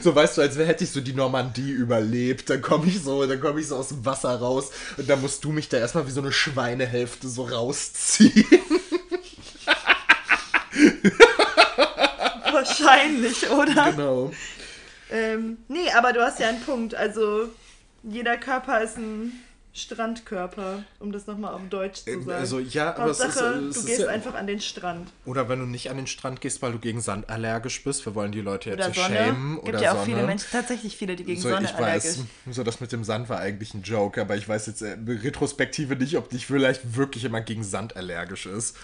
So 0.01 0.15
weißt 0.15 0.39
du, 0.39 0.43
als 0.43 0.57
hätte 0.57 0.85
ich 0.85 0.91
so 0.91 1.01
die 1.01 1.12
Normandie 1.12 1.73
überlebt. 1.73 2.49
Dann 2.51 2.62
komme 2.62 2.87
ich 2.87 3.03
so, 3.03 3.27
dann 3.27 3.41
komme 3.41 3.59
ich 3.61 3.67
so 3.67 3.77
aus 3.77 3.89
dem 3.89 4.05
Wasser 4.05 4.37
raus 4.37 4.71
und 4.97 5.11
dann 5.11 5.21
musst 5.21 5.43
du 5.45 5.51
mich 5.51 5.69
da 5.69 5.79
erstmal 5.79 6.07
wie 6.07 6.12
so 6.12 6.21
eine 6.21 6.31
Schweinehälfte 6.31 7.29
so 7.29 7.47
rausziehen. 7.47 8.47
Wahrscheinlich, 13.07 13.51
oder? 13.51 13.90
Genau. 13.92 14.33
Ähm, 15.11 15.59
nee, 15.69 15.90
aber 15.97 16.12
du 16.12 16.21
hast 16.21 16.40
ja 16.40 16.49
einen 16.49 16.61
Punkt. 16.61 16.95
Also, 16.95 17.49
jeder 18.03 18.37
Körper 18.37 18.83
ist 18.83 18.99
ein 18.99 19.33
Strandkörper, 19.77 20.85
um 21.01 21.12
das 21.12 21.27
nochmal 21.27 21.53
auf 21.53 21.61
Deutsch 21.69 22.05
zu 22.05 22.23
sagen. 22.23 22.31
Also 22.31 22.59
ja, 22.61 22.97
aber 22.97 23.11
es 23.11 23.19
ist, 23.19 23.27
Hauptsache, 23.27 23.55
es 23.57 23.75
du 23.75 23.85
gehst 23.85 24.01
ja, 24.01 24.07
einfach 24.09 24.35
an 24.35 24.47
den 24.47 24.59
Strand. 24.59 25.11
Oder 25.27 25.51
wenn 25.51 25.59
du 25.59 25.66
nicht 25.66 25.90
an 25.90 25.99
den 25.99 26.07
Strand 26.07 26.40
gehst, 26.40 26.62
weil 26.62 26.73
du 26.73 26.79
gegen 26.79 27.03
Sand 27.03 27.29
allergisch 27.29 27.85
bist. 27.85 28.07
Wir 28.07 28.14
wollen 28.14 28.33
die 28.33 28.40
Leute 28.40 28.71
jetzt 28.71 28.79
Oder 28.79 28.88
nicht 28.88 29.01
Sonne. 29.01 29.16
schämen. 29.16 29.55
Gibt 29.57 29.69
oder 29.69 29.83
ja 29.83 29.92
auch 29.92 29.97
Sonne. 29.97 30.07
viele 30.07 30.27
Menschen, 30.27 30.47
tatsächlich 30.51 30.97
viele, 30.97 31.14
die 31.14 31.25
gegen 31.25 31.40
so, 31.40 31.51
Sonne 31.51 31.66
ich 31.66 31.75
allergisch 31.75 32.05
weiß, 32.05 32.25
so 32.53 32.64
das 32.64 32.81
mit 32.81 32.90
dem 32.90 33.05
Sand 33.05 33.29
war 33.29 33.38
eigentlich 33.38 33.75
ein 33.75 33.83
Joke, 33.83 34.19
aber 34.19 34.35
ich 34.37 34.49
weiß 34.49 34.66
jetzt 34.66 34.81
äh, 34.81 34.97
Retrospektive 35.07 35.95
nicht, 35.95 36.16
ob 36.16 36.33
nicht 36.33 36.47
vielleicht 36.47 36.97
wirklich 36.97 37.25
jemand 37.25 37.45
gegen 37.45 37.62
Sand 37.62 37.97
allergisch 37.97 38.47
ist. 38.47 38.77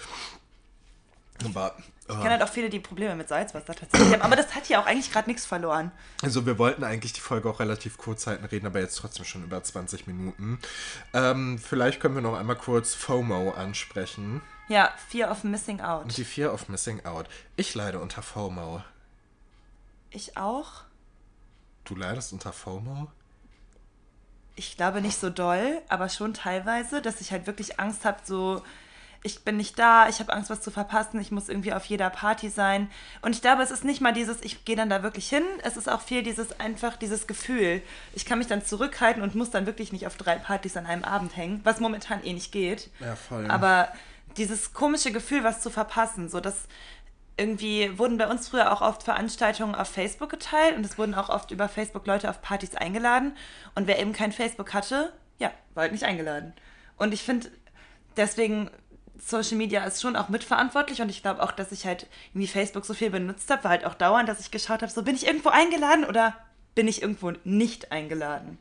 Aber 1.42 1.74
Ich 2.14 2.22
kenne 2.22 2.30
halt 2.30 2.42
auch 2.42 2.52
viele, 2.52 2.70
die 2.70 2.80
Probleme 2.80 3.14
mit 3.14 3.28
Salzwasser 3.28 3.74
tatsächlich 3.74 4.12
haben. 4.12 4.22
Aber 4.22 4.36
das 4.36 4.54
hat 4.54 4.68
ja 4.68 4.80
auch 4.80 4.86
eigentlich 4.86 5.12
gerade 5.12 5.28
nichts 5.28 5.46
verloren. 5.46 5.90
Also 6.22 6.46
wir 6.46 6.58
wollten 6.58 6.84
eigentlich 6.84 7.12
die 7.12 7.20
Folge 7.20 7.48
auch 7.48 7.60
relativ 7.60 7.98
kurz 7.98 8.26
halten, 8.26 8.44
reden 8.44 8.66
aber 8.66 8.80
jetzt 8.80 8.96
trotzdem 8.96 9.24
schon 9.24 9.44
über 9.44 9.62
20 9.62 10.06
Minuten. 10.06 10.58
Ähm, 11.12 11.58
vielleicht 11.58 12.00
können 12.00 12.14
wir 12.14 12.22
noch 12.22 12.38
einmal 12.38 12.56
kurz 12.56 12.94
FOMO 12.94 13.52
ansprechen. 13.52 14.40
Ja, 14.68 14.92
Fear 15.08 15.30
of 15.30 15.44
Missing 15.44 15.80
Out. 15.80 16.16
Die 16.16 16.24
Fear 16.24 16.52
of 16.52 16.68
Missing 16.68 17.04
Out. 17.04 17.26
Ich 17.56 17.74
leide 17.74 17.98
unter 17.98 18.22
FOMO. 18.22 18.82
Ich 20.10 20.36
auch. 20.36 20.82
Du 21.84 21.94
leidest 21.94 22.32
unter 22.32 22.52
FOMO? 22.52 23.08
Ich 24.54 24.76
glaube 24.76 25.00
nicht 25.00 25.18
so 25.18 25.30
doll, 25.30 25.80
aber 25.88 26.08
schon 26.08 26.34
teilweise, 26.34 27.00
dass 27.00 27.20
ich 27.20 27.32
halt 27.32 27.46
wirklich 27.46 27.80
Angst 27.80 28.04
habe, 28.04 28.20
so 28.22 28.62
ich 29.24 29.44
bin 29.44 29.56
nicht 29.56 29.78
da, 29.78 30.08
ich 30.08 30.18
habe 30.18 30.32
Angst, 30.32 30.50
was 30.50 30.60
zu 30.60 30.70
verpassen, 30.70 31.20
ich 31.20 31.30
muss 31.30 31.48
irgendwie 31.48 31.72
auf 31.72 31.84
jeder 31.84 32.10
Party 32.10 32.48
sein. 32.48 32.90
Und 33.20 33.36
ich 33.36 33.40
glaube, 33.40 33.62
es 33.62 33.70
ist 33.70 33.84
nicht 33.84 34.00
mal 34.00 34.12
dieses, 34.12 34.42
ich 34.42 34.64
gehe 34.64 34.74
dann 34.74 34.90
da 34.90 35.02
wirklich 35.02 35.28
hin, 35.28 35.44
es 35.62 35.76
ist 35.76 35.88
auch 35.88 36.00
viel 36.00 36.22
dieses 36.22 36.58
einfach, 36.58 36.96
dieses 36.96 37.26
Gefühl. 37.26 37.82
Ich 38.14 38.24
kann 38.24 38.38
mich 38.38 38.48
dann 38.48 38.64
zurückhalten 38.64 39.22
und 39.22 39.34
muss 39.34 39.50
dann 39.50 39.66
wirklich 39.66 39.92
nicht 39.92 40.06
auf 40.06 40.16
drei 40.16 40.36
Partys 40.36 40.76
an 40.76 40.86
einem 40.86 41.04
Abend 41.04 41.36
hängen, 41.36 41.60
was 41.62 41.78
momentan 41.78 42.24
eh 42.24 42.32
nicht 42.32 42.50
geht. 42.50 42.90
Ja, 42.98 43.14
voll. 43.14 43.48
Aber 43.48 43.88
dieses 44.36 44.72
komische 44.72 45.12
Gefühl, 45.12 45.44
was 45.44 45.60
zu 45.60 45.70
verpassen, 45.70 46.28
so 46.28 46.40
dass 46.40 46.66
irgendwie 47.36 47.98
wurden 47.98 48.18
bei 48.18 48.28
uns 48.28 48.48
früher 48.48 48.72
auch 48.72 48.82
oft 48.82 49.04
Veranstaltungen 49.04 49.74
auf 49.74 49.88
Facebook 49.88 50.30
geteilt 50.30 50.76
und 50.76 50.84
es 50.84 50.98
wurden 50.98 51.14
auch 51.14 51.28
oft 51.28 51.50
über 51.50 51.68
Facebook 51.68 52.06
Leute 52.06 52.28
auf 52.28 52.42
Partys 52.42 52.74
eingeladen. 52.74 53.36
Und 53.74 53.86
wer 53.86 53.98
eben 53.98 54.12
kein 54.12 54.32
Facebook 54.32 54.74
hatte, 54.74 55.12
ja, 55.38 55.50
war 55.74 55.82
halt 55.82 55.92
nicht 55.92 56.04
eingeladen. 56.04 56.52
Und 56.98 57.14
ich 57.14 57.22
finde, 57.22 57.50
deswegen 58.16 58.70
Social 59.18 59.56
Media 59.56 59.84
ist 59.84 60.00
schon 60.00 60.16
auch 60.16 60.28
mitverantwortlich 60.28 61.00
und 61.00 61.08
ich 61.08 61.22
glaube 61.22 61.42
auch, 61.42 61.52
dass 61.52 61.72
ich 61.72 61.86
halt 61.86 62.06
irgendwie 62.32 62.46
Facebook 62.46 62.84
so 62.84 62.94
viel 62.94 63.10
benutzt 63.10 63.50
habe, 63.50 63.64
war 63.64 63.70
halt 63.72 63.84
auch 63.84 63.94
dauernd, 63.94 64.28
dass 64.28 64.40
ich 64.40 64.50
geschaut 64.50 64.82
habe, 64.82 64.90
so 64.90 65.02
bin 65.02 65.14
ich 65.14 65.26
irgendwo 65.26 65.50
eingeladen 65.50 66.04
oder 66.04 66.36
bin 66.74 66.88
ich 66.88 67.02
irgendwo 67.02 67.32
nicht 67.44 67.92
eingeladen. 67.92 68.58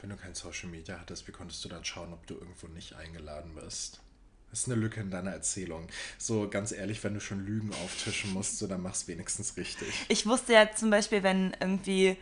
Wenn 0.00 0.10
du 0.10 0.16
kein 0.16 0.34
Social 0.34 0.68
Media 0.68 0.98
hattest, 1.00 1.26
wie 1.28 1.32
konntest 1.32 1.64
du 1.64 1.68
dann 1.68 1.84
schauen, 1.84 2.12
ob 2.12 2.26
du 2.26 2.34
irgendwo 2.34 2.66
nicht 2.68 2.94
eingeladen 2.94 3.54
bist? 3.54 4.00
Das 4.50 4.60
ist 4.60 4.68
eine 4.68 4.80
Lücke 4.80 5.00
in 5.00 5.10
deiner 5.10 5.32
Erzählung. 5.32 5.88
So 6.16 6.48
ganz 6.48 6.70
ehrlich, 6.70 7.02
wenn 7.02 7.14
du 7.14 7.20
schon 7.20 7.44
Lügen 7.44 7.72
auftischen 7.84 8.32
musst, 8.32 8.58
so, 8.58 8.68
dann 8.68 8.82
mach's 8.82 9.08
wenigstens 9.08 9.56
richtig. 9.56 9.88
Ich 10.08 10.26
wusste 10.26 10.52
ja 10.52 10.70
zum 10.72 10.90
Beispiel, 10.90 11.24
wenn 11.24 11.56
irgendwie 11.58 12.16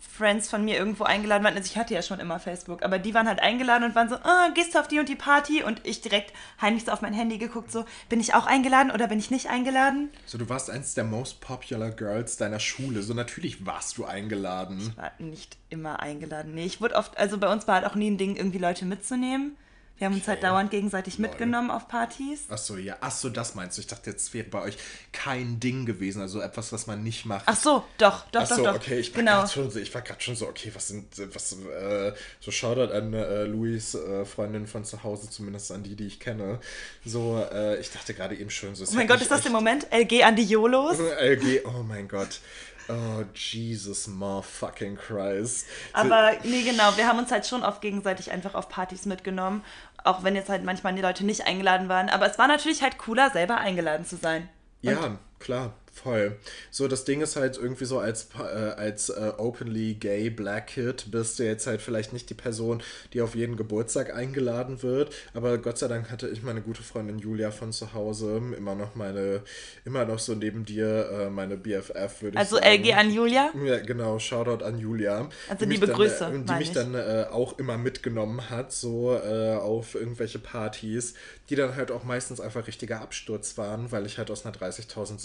Friends 0.00 0.48
von 0.48 0.64
mir 0.64 0.78
irgendwo 0.78 1.04
eingeladen 1.04 1.44
waren, 1.44 1.54
also 1.54 1.66
ich 1.66 1.76
hatte 1.76 1.92
ja 1.92 2.02
schon 2.02 2.20
immer 2.20 2.40
Facebook, 2.40 2.82
aber 2.82 2.98
die 2.98 3.12
waren 3.12 3.28
halt 3.28 3.40
eingeladen 3.40 3.84
und 3.84 3.94
waren 3.94 4.08
so, 4.08 4.16
ah, 4.16 4.48
gehst 4.54 4.74
du 4.74 4.80
auf 4.80 4.88
die 4.88 4.98
und 4.98 5.08
die 5.10 5.14
Party? 5.14 5.62
Und 5.62 5.86
ich 5.86 6.00
direkt 6.00 6.32
heimlich 6.60 6.86
so 6.86 6.92
auf 6.92 7.02
mein 7.02 7.12
Handy 7.12 7.36
geguckt, 7.36 7.70
so, 7.70 7.84
bin 8.08 8.18
ich 8.18 8.34
auch 8.34 8.46
eingeladen 8.46 8.90
oder 8.90 9.08
bin 9.08 9.18
ich 9.18 9.30
nicht 9.30 9.50
eingeladen? 9.50 10.08
So, 10.24 10.38
du 10.38 10.48
warst 10.48 10.70
eins 10.70 10.94
der 10.94 11.04
most 11.04 11.40
popular 11.42 11.90
girls 11.90 12.38
deiner 12.38 12.60
Schule. 12.60 13.02
So, 13.02 13.12
natürlich 13.12 13.66
warst 13.66 13.98
du 13.98 14.06
eingeladen. 14.06 14.94
War 14.96 15.12
nicht 15.18 15.58
immer 15.68 16.00
eingeladen. 16.00 16.54
Nee, 16.54 16.64
ich 16.64 16.80
wurde 16.80 16.94
oft, 16.94 17.18
also 17.18 17.36
bei 17.36 17.52
uns 17.52 17.68
war 17.68 17.76
halt 17.76 17.86
auch 17.86 17.94
nie 17.94 18.10
ein 18.10 18.18
Ding, 18.18 18.36
irgendwie 18.36 18.58
Leute 18.58 18.86
mitzunehmen. 18.86 19.56
Wir 20.00 20.06
haben 20.06 20.14
uns 20.14 20.26
halt 20.26 20.38
Okay. 20.38 20.46
dauernd 20.48 20.70
gegenseitig 20.70 21.18
Lol. 21.18 21.28
mitgenommen 21.28 21.70
auf 21.70 21.86
Partys. 21.86 22.44
Ach 22.48 22.56
so, 22.56 22.78
ja. 22.78 22.96
Ach 23.02 23.10
so, 23.10 23.28
das 23.28 23.54
meinst 23.54 23.76
du. 23.76 23.82
Ich 23.82 23.86
dachte, 23.86 24.08
jetzt 24.08 24.32
wäre 24.32 24.48
bei 24.48 24.62
euch 24.62 24.78
kein 25.12 25.60
Ding 25.60 25.84
gewesen. 25.84 26.22
Also 26.22 26.40
etwas, 26.40 26.72
was 26.72 26.86
man 26.86 27.02
nicht 27.02 27.26
macht. 27.26 27.42
Ach 27.46 27.54
so, 27.54 27.84
doch, 27.98 28.24
doch, 28.30 28.40
Ach 28.40 28.46
so, 28.46 28.56
doch, 28.56 28.64
doch. 28.64 28.74
okay, 28.76 28.98
ich 28.98 29.12
war 29.14 29.20
genau. 29.20 29.32
gerade 29.40 29.50
schon, 29.52 29.70
so- 29.70 29.78
ich 29.78 29.94
war 29.94 30.00
gerade 30.00 30.20
schon 30.22 30.36
so, 30.36 30.48
okay, 30.48 30.70
was 30.74 30.88
sind, 30.88 31.34
was, 31.34 31.52
äh, 31.52 32.14
so 32.40 32.50
Shoutout 32.50 32.92
an 32.94 33.12
äh, 33.12 33.44
Louis 33.44 33.94
äh, 33.94 34.24
Freundin 34.24 34.66
von 34.66 34.86
zu 34.86 35.02
Hause, 35.04 35.28
zumindest 35.28 35.70
an 35.70 35.82
die, 35.82 35.94
die 35.96 36.06
ich 36.06 36.18
kenne. 36.18 36.60
So, 37.04 37.46
äh, 37.52 37.78
ich 37.78 37.90
dachte 37.90 38.14
gerade 38.14 38.34
eben 38.36 38.48
schon 38.48 38.74
so. 38.74 38.84
Oh 38.86 38.94
mein 38.94 39.06
Gott, 39.06 39.20
ist 39.20 39.30
das 39.30 39.42
der 39.42 39.52
Moment? 39.52 39.86
LG 39.92 40.22
an 40.24 40.34
die 40.34 40.44
Yolos? 40.44 40.98
LG, 40.98 41.60
oh 41.66 41.82
mein 41.82 42.08
Gott. 42.08 42.40
Oh, 42.88 43.22
Jesus, 43.36 44.08
motherfucking 44.08 44.96
Christ. 44.96 45.66
Aber 45.92 46.32
nee, 46.42 46.62
genau, 46.62 46.96
wir 46.96 47.06
haben 47.06 47.20
uns 47.20 47.30
halt 47.30 47.46
schon 47.46 47.62
oft 47.62 47.80
gegenseitig 47.82 48.32
einfach 48.32 48.54
auf 48.56 48.68
Partys 48.68 49.06
mitgenommen, 49.06 49.62
auch 50.04 50.22
wenn 50.22 50.34
jetzt 50.34 50.48
halt 50.48 50.64
manchmal 50.64 50.94
die 50.94 51.02
Leute 51.02 51.24
nicht 51.24 51.46
eingeladen 51.46 51.88
waren. 51.88 52.08
Aber 52.08 52.30
es 52.30 52.38
war 52.38 52.48
natürlich 52.48 52.82
halt 52.82 52.98
cooler, 52.98 53.30
selber 53.30 53.58
eingeladen 53.58 54.04
zu 54.04 54.16
sein. 54.16 54.48
Ja, 54.82 55.18
klar, 55.38 55.74
voll. 55.92 56.36
So, 56.70 56.88
das 56.88 57.04
Ding 57.04 57.20
ist 57.20 57.36
halt 57.36 57.56
irgendwie 57.56 57.84
so, 57.84 57.98
als, 57.98 58.28
äh, 58.38 58.42
als 58.42 59.08
äh, 59.10 59.32
openly 59.38 59.94
gay 59.94 60.30
Black 60.30 60.68
Kid 60.68 61.10
bist 61.10 61.38
du 61.38 61.44
jetzt 61.44 61.66
halt 61.66 61.82
vielleicht 61.82 62.12
nicht 62.12 62.30
die 62.30 62.34
Person, 62.34 62.82
die 63.12 63.20
auf 63.20 63.34
jeden 63.34 63.56
Geburtstag 63.56 64.14
eingeladen 64.14 64.82
wird. 64.82 65.14
Aber 65.34 65.58
Gott 65.58 65.78
sei 65.78 65.88
Dank 65.88 66.10
hatte 66.10 66.28
ich 66.28 66.42
meine 66.42 66.62
gute 66.62 66.82
Freundin 66.82 67.18
Julia 67.18 67.50
von 67.50 67.72
zu 67.72 67.92
Hause, 67.92 68.40
immer 68.56 68.74
noch 68.74 68.94
meine, 68.94 69.42
immer 69.84 70.04
noch 70.04 70.18
so 70.18 70.34
neben 70.34 70.64
dir, 70.64 71.10
äh, 71.10 71.30
meine 71.30 71.56
BFF, 71.56 72.22
würde 72.22 72.34
ich 72.34 72.38
Also 72.38 72.56
sagen. 72.56 72.84
LG 72.84 72.94
an 72.94 73.12
Julia. 73.12 73.50
Ja, 73.64 73.78
genau, 73.80 74.18
Shoutout 74.18 74.64
an 74.64 74.78
Julia. 74.78 75.28
Also 75.48 75.64
liebe 75.66 75.86
dann, 75.86 75.96
Grüße, 75.96 76.24
äh, 76.24 76.44
Die 76.44 76.52
mich 76.54 76.68
ich. 76.68 76.72
dann 76.72 76.94
äh, 76.94 77.26
auch 77.30 77.58
immer 77.58 77.76
mitgenommen 77.76 78.48
hat, 78.50 78.72
so 78.72 79.14
äh, 79.14 79.54
auf 79.56 79.94
irgendwelche 79.94 80.38
Partys, 80.38 81.14
die 81.48 81.56
dann 81.56 81.74
halt 81.76 81.90
auch 81.90 82.04
meistens 82.04 82.40
einfach 82.40 82.66
richtiger 82.66 83.00
Absturz 83.00 83.58
waren, 83.58 83.90
weil 83.92 84.06
ich 84.06 84.18
halt 84.18 84.30
aus 84.30 84.46
einer 84.46 84.54
30.000 84.54 85.18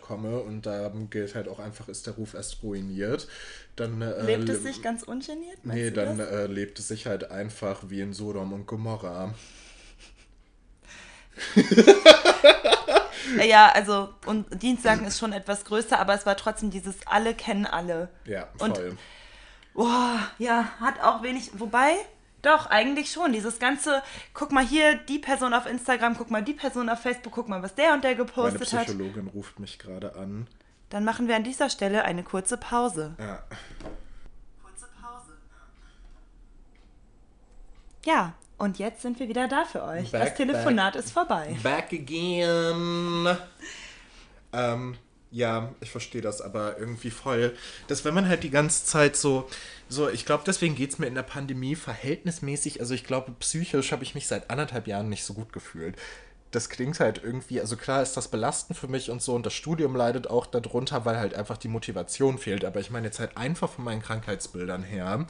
Komme 0.00 0.40
und 0.40 0.66
da 0.66 0.92
gilt 1.10 1.34
halt 1.34 1.48
auch 1.48 1.58
einfach, 1.58 1.88
ist 1.88 2.06
der 2.06 2.14
Ruf 2.14 2.34
erst 2.34 2.62
ruiniert. 2.62 3.28
Dann, 3.76 4.02
äh, 4.02 4.22
Lebt 4.22 4.48
es 4.48 4.62
sich 4.62 4.82
ganz 4.82 5.02
ungeniert? 5.02 5.58
Nee, 5.64 5.90
dann 5.90 6.18
äh, 6.20 6.46
lebt 6.46 6.78
es 6.78 6.88
sich 6.88 7.06
halt 7.06 7.30
einfach 7.30 7.84
wie 7.88 8.00
in 8.00 8.12
Sodom 8.12 8.52
und 8.52 8.66
Gomorra. 8.66 9.34
Ja, 13.46 13.68
also, 13.70 14.08
und 14.26 14.62
Dienstsagen 14.62 15.06
ist 15.06 15.18
schon 15.18 15.32
etwas 15.32 15.64
größer, 15.64 15.98
aber 16.00 16.14
es 16.14 16.26
war 16.26 16.36
trotzdem 16.36 16.70
dieses 16.70 16.96
alle 17.06 17.34
kennen 17.34 17.64
alle. 17.66 18.08
Ja, 18.24 18.48
Und- 18.58 18.76
voll. 18.76 18.96
Boah, 19.72 20.18
ja, 20.38 20.68
hat 20.80 21.00
auch 21.00 21.22
wenig. 21.22 21.52
Wobei, 21.54 21.94
doch, 22.42 22.66
eigentlich 22.66 23.12
schon. 23.12 23.32
Dieses 23.32 23.58
ganze, 23.58 24.02
guck 24.34 24.52
mal 24.52 24.64
hier, 24.64 24.96
die 24.96 25.18
Person 25.18 25.52
auf 25.54 25.66
Instagram, 25.66 26.16
guck 26.16 26.30
mal 26.30 26.42
die 26.42 26.54
Person 26.54 26.88
auf 26.88 27.00
Facebook, 27.00 27.32
guck 27.34 27.48
mal, 27.48 27.62
was 27.62 27.74
der 27.74 27.92
und 27.92 28.04
der 28.04 28.14
gepostet 28.14 28.72
hat. 28.72 28.72
Meine 28.72 28.84
Psychologin 28.86 29.26
hat. 29.26 29.34
ruft 29.34 29.60
mich 29.60 29.78
gerade 29.78 30.16
an. 30.16 30.46
Dann 30.88 31.04
machen 31.04 31.28
wir 31.28 31.36
an 31.36 31.44
dieser 31.44 31.70
Stelle 31.70 32.04
eine 32.04 32.22
kurze 32.22 32.56
Pause. 32.56 33.14
Ja. 33.18 33.42
Kurze 34.62 34.88
Pause. 35.00 35.32
Ja, 38.04 38.34
und 38.58 38.78
jetzt 38.78 39.02
sind 39.02 39.20
wir 39.20 39.28
wieder 39.28 39.48
da 39.48 39.64
für 39.64 39.84
euch. 39.84 40.10
Back, 40.10 40.22
das 40.22 40.34
Telefonat 40.34 40.94
back, 40.94 41.02
ist 41.04 41.12
vorbei. 41.12 41.56
Back 41.62 41.92
again. 41.92 43.36
Ähm 44.52 44.96
ja, 45.30 45.72
ich 45.80 45.90
verstehe 45.90 46.22
das 46.22 46.40
aber 46.40 46.78
irgendwie 46.78 47.10
voll. 47.10 47.54
Dass 47.88 48.04
wenn 48.04 48.14
man 48.14 48.28
halt 48.28 48.42
die 48.42 48.50
ganze 48.50 48.84
Zeit 48.84 49.16
so, 49.16 49.48
so 49.88 50.08
ich 50.08 50.26
glaube, 50.26 50.44
deswegen 50.46 50.74
geht 50.74 50.90
es 50.90 50.98
mir 50.98 51.06
in 51.06 51.14
der 51.14 51.22
Pandemie 51.22 51.76
verhältnismäßig, 51.76 52.80
also 52.80 52.94
ich 52.94 53.04
glaube, 53.04 53.32
psychisch 53.38 53.92
habe 53.92 54.02
ich 54.02 54.14
mich 54.14 54.26
seit 54.26 54.50
anderthalb 54.50 54.86
Jahren 54.86 55.08
nicht 55.08 55.24
so 55.24 55.34
gut 55.34 55.52
gefühlt. 55.52 55.96
Das 56.52 56.68
klingt 56.68 56.98
halt 56.98 57.22
irgendwie, 57.22 57.60
also 57.60 57.76
klar 57.76 58.02
ist 58.02 58.16
das 58.16 58.28
belastend 58.28 58.76
für 58.76 58.88
mich 58.88 59.10
und 59.10 59.22
so 59.22 59.34
und 59.34 59.46
das 59.46 59.54
Studium 59.54 59.94
leidet 59.94 60.28
auch 60.28 60.46
darunter, 60.46 61.04
weil 61.04 61.18
halt 61.18 61.34
einfach 61.34 61.56
die 61.56 61.68
Motivation 61.68 62.38
fehlt. 62.38 62.64
Aber 62.64 62.80
ich 62.80 62.90
meine 62.90 63.06
jetzt 63.06 63.20
halt 63.20 63.36
einfach 63.36 63.70
von 63.70 63.84
meinen 63.84 64.02
Krankheitsbildern 64.02 64.82
her, 64.82 65.26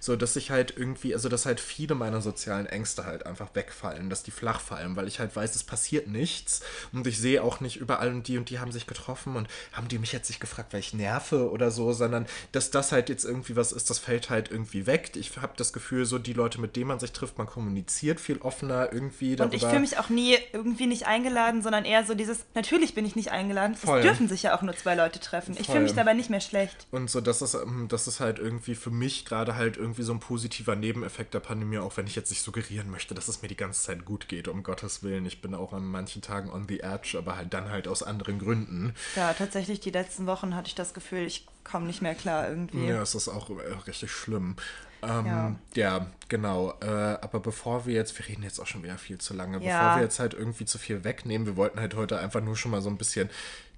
so 0.00 0.16
dass 0.16 0.36
ich 0.36 0.50
halt 0.50 0.74
irgendwie, 0.76 1.14
also 1.14 1.28
dass 1.28 1.46
halt 1.46 1.60
viele 1.60 1.94
meiner 1.94 2.20
sozialen 2.20 2.66
Ängste 2.66 3.06
halt 3.06 3.24
einfach 3.24 3.54
wegfallen, 3.54 4.10
dass 4.10 4.22
die 4.22 4.30
flach 4.30 4.60
fallen, 4.60 4.96
weil 4.96 5.08
ich 5.08 5.20
halt 5.20 5.34
weiß, 5.34 5.54
es 5.54 5.64
passiert 5.64 6.06
nichts 6.08 6.60
und 6.92 7.06
ich 7.06 7.18
sehe 7.18 7.42
auch 7.42 7.60
nicht 7.60 7.76
überall 7.76 8.10
und 8.10 8.28
die 8.28 8.36
und 8.36 8.50
die 8.50 8.58
haben 8.58 8.72
sich 8.72 8.86
getroffen 8.86 9.36
und 9.36 9.48
haben 9.72 9.88
die 9.88 9.98
mich 9.98 10.12
jetzt 10.12 10.28
nicht 10.28 10.40
gefragt, 10.40 10.72
weil 10.72 10.80
ich 10.80 10.92
nerve 10.92 11.50
oder 11.50 11.70
so, 11.70 11.92
sondern 11.92 12.26
dass 12.52 12.70
das 12.70 12.92
halt 12.92 13.08
jetzt 13.08 13.24
irgendwie 13.24 13.56
was 13.56 13.72
ist, 13.72 13.90
das 13.90 13.98
fällt 13.98 14.30
halt 14.30 14.50
irgendwie 14.50 14.86
weg. 14.86 15.12
Ich 15.14 15.36
habe 15.38 15.54
das 15.56 15.72
Gefühl, 15.72 16.04
so 16.04 16.18
die 16.18 16.32
Leute, 16.32 16.60
mit 16.60 16.76
denen 16.76 16.88
man 16.88 17.00
sich 17.00 17.12
trifft, 17.12 17.38
man 17.38 17.46
kommuniziert 17.46 18.20
viel 18.20 18.38
offener 18.38 18.92
irgendwie 18.92 19.36
darüber. 19.36 19.54
Und 19.54 19.62
ich 19.62 19.66
fühle 19.66 19.80
mich 19.80 19.98
auch 19.98 20.08
nie 20.08 20.36
irgendwie 20.58 20.86
nicht 20.86 21.06
eingeladen, 21.06 21.62
sondern 21.62 21.84
eher 21.84 22.04
so 22.04 22.14
dieses, 22.14 22.44
natürlich 22.54 22.94
bin 22.94 23.06
ich 23.06 23.14
nicht 23.14 23.30
eingeladen. 23.30 23.76
Voll. 23.76 24.00
Es 24.00 24.04
dürfen 24.04 24.28
sich 24.28 24.42
ja 24.42 24.56
auch 24.56 24.62
nur 24.62 24.76
zwei 24.76 24.96
Leute 24.96 25.20
treffen. 25.20 25.56
Ich 25.56 25.66
fühle 25.66 25.80
mich 25.80 25.90
Voll. 25.90 25.96
dabei 25.96 26.14
nicht 26.14 26.30
mehr 26.30 26.40
schlecht. 26.40 26.88
Und 26.90 27.08
so, 27.08 27.20
das 27.20 27.40
ist, 27.40 27.54
ähm, 27.54 27.86
das 27.88 28.08
ist 28.08 28.18
halt 28.18 28.40
irgendwie 28.40 28.74
für 28.74 28.90
mich 28.90 29.24
gerade 29.24 29.54
halt 29.54 29.76
irgendwie 29.76 30.02
so 30.02 30.12
ein 30.12 30.18
positiver 30.18 30.74
Nebeneffekt 30.74 31.32
der 31.32 31.40
Pandemie, 31.40 31.78
auch 31.78 31.96
wenn 31.96 32.08
ich 32.08 32.16
jetzt 32.16 32.30
nicht 32.30 32.42
suggerieren 32.42 32.90
möchte, 32.90 33.14
dass 33.14 33.28
es 33.28 33.40
mir 33.40 33.48
die 33.48 33.56
ganze 33.56 33.82
Zeit 33.82 34.04
gut 34.04 34.28
geht, 34.28 34.48
um 34.48 34.64
Gottes 34.64 35.04
Willen. 35.04 35.24
Ich 35.26 35.40
bin 35.40 35.54
auch 35.54 35.72
an 35.72 35.84
manchen 35.84 36.20
Tagen 36.20 36.50
on 36.50 36.66
the 36.68 36.80
edge, 36.80 37.16
aber 37.16 37.36
halt 37.36 37.54
dann 37.54 37.70
halt 37.70 37.86
aus 37.86 38.02
anderen 38.02 38.40
Gründen. 38.40 38.94
Ja, 39.14 39.32
tatsächlich 39.32 39.78
die 39.78 39.90
letzten 39.90 40.26
Wochen 40.26 40.56
hatte 40.56 40.66
ich 40.66 40.74
das 40.74 40.92
Gefühl, 40.92 41.20
ich 41.20 41.46
komme 41.62 41.86
nicht 41.86 42.02
mehr 42.02 42.14
klar 42.14 42.48
irgendwie. 42.48 42.86
Ja, 42.86 43.02
es 43.02 43.14
ist 43.14 43.28
auch 43.28 43.50
äh, 43.50 43.74
richtig 43.86 44.10
schlimm. 44.10 44.56
Ähm, 45.02 45.26
Ja. 45.26 45.56
ja. 45.74 46.06
genau. 46.28 46.74
Äh, 46.80 46.86
aber 46.86 47.40
bevor 47.40 47.86
wir 47.86 47.94
jetzt, 47.94 48.18
wir 48.18 48.26
reden 48.28 48.42
jetzt 48.42 48.60
auch 48.60 48.66
schon 48.66 48.82
wieder 48.82 48.98
viel 48.98 49.18
zu 49.18 49.34
lange, 49.34 49.62
Ja. 49.64 49.80
bevor 49.80 49.96
wir 49.96 50.02
jetzt 50.04 50.18
halt 50.18 50.34
irgendwie 50.34 50.64
zu 50.64 50.78
viel 50.78 51.04
wegnehmen, 51.04 51.46
wir 51.46 51.56
wollten 51.56 51.80
halt 51.80 51.94
heute 51.94 52.18
einfach 52.18 52.40
nur 52.40 52.56
schon 52.56 52.70
mal 52.70 52.82
so 52.82 52.90
ein 52.90 52.98
bisschen 52.98 53.30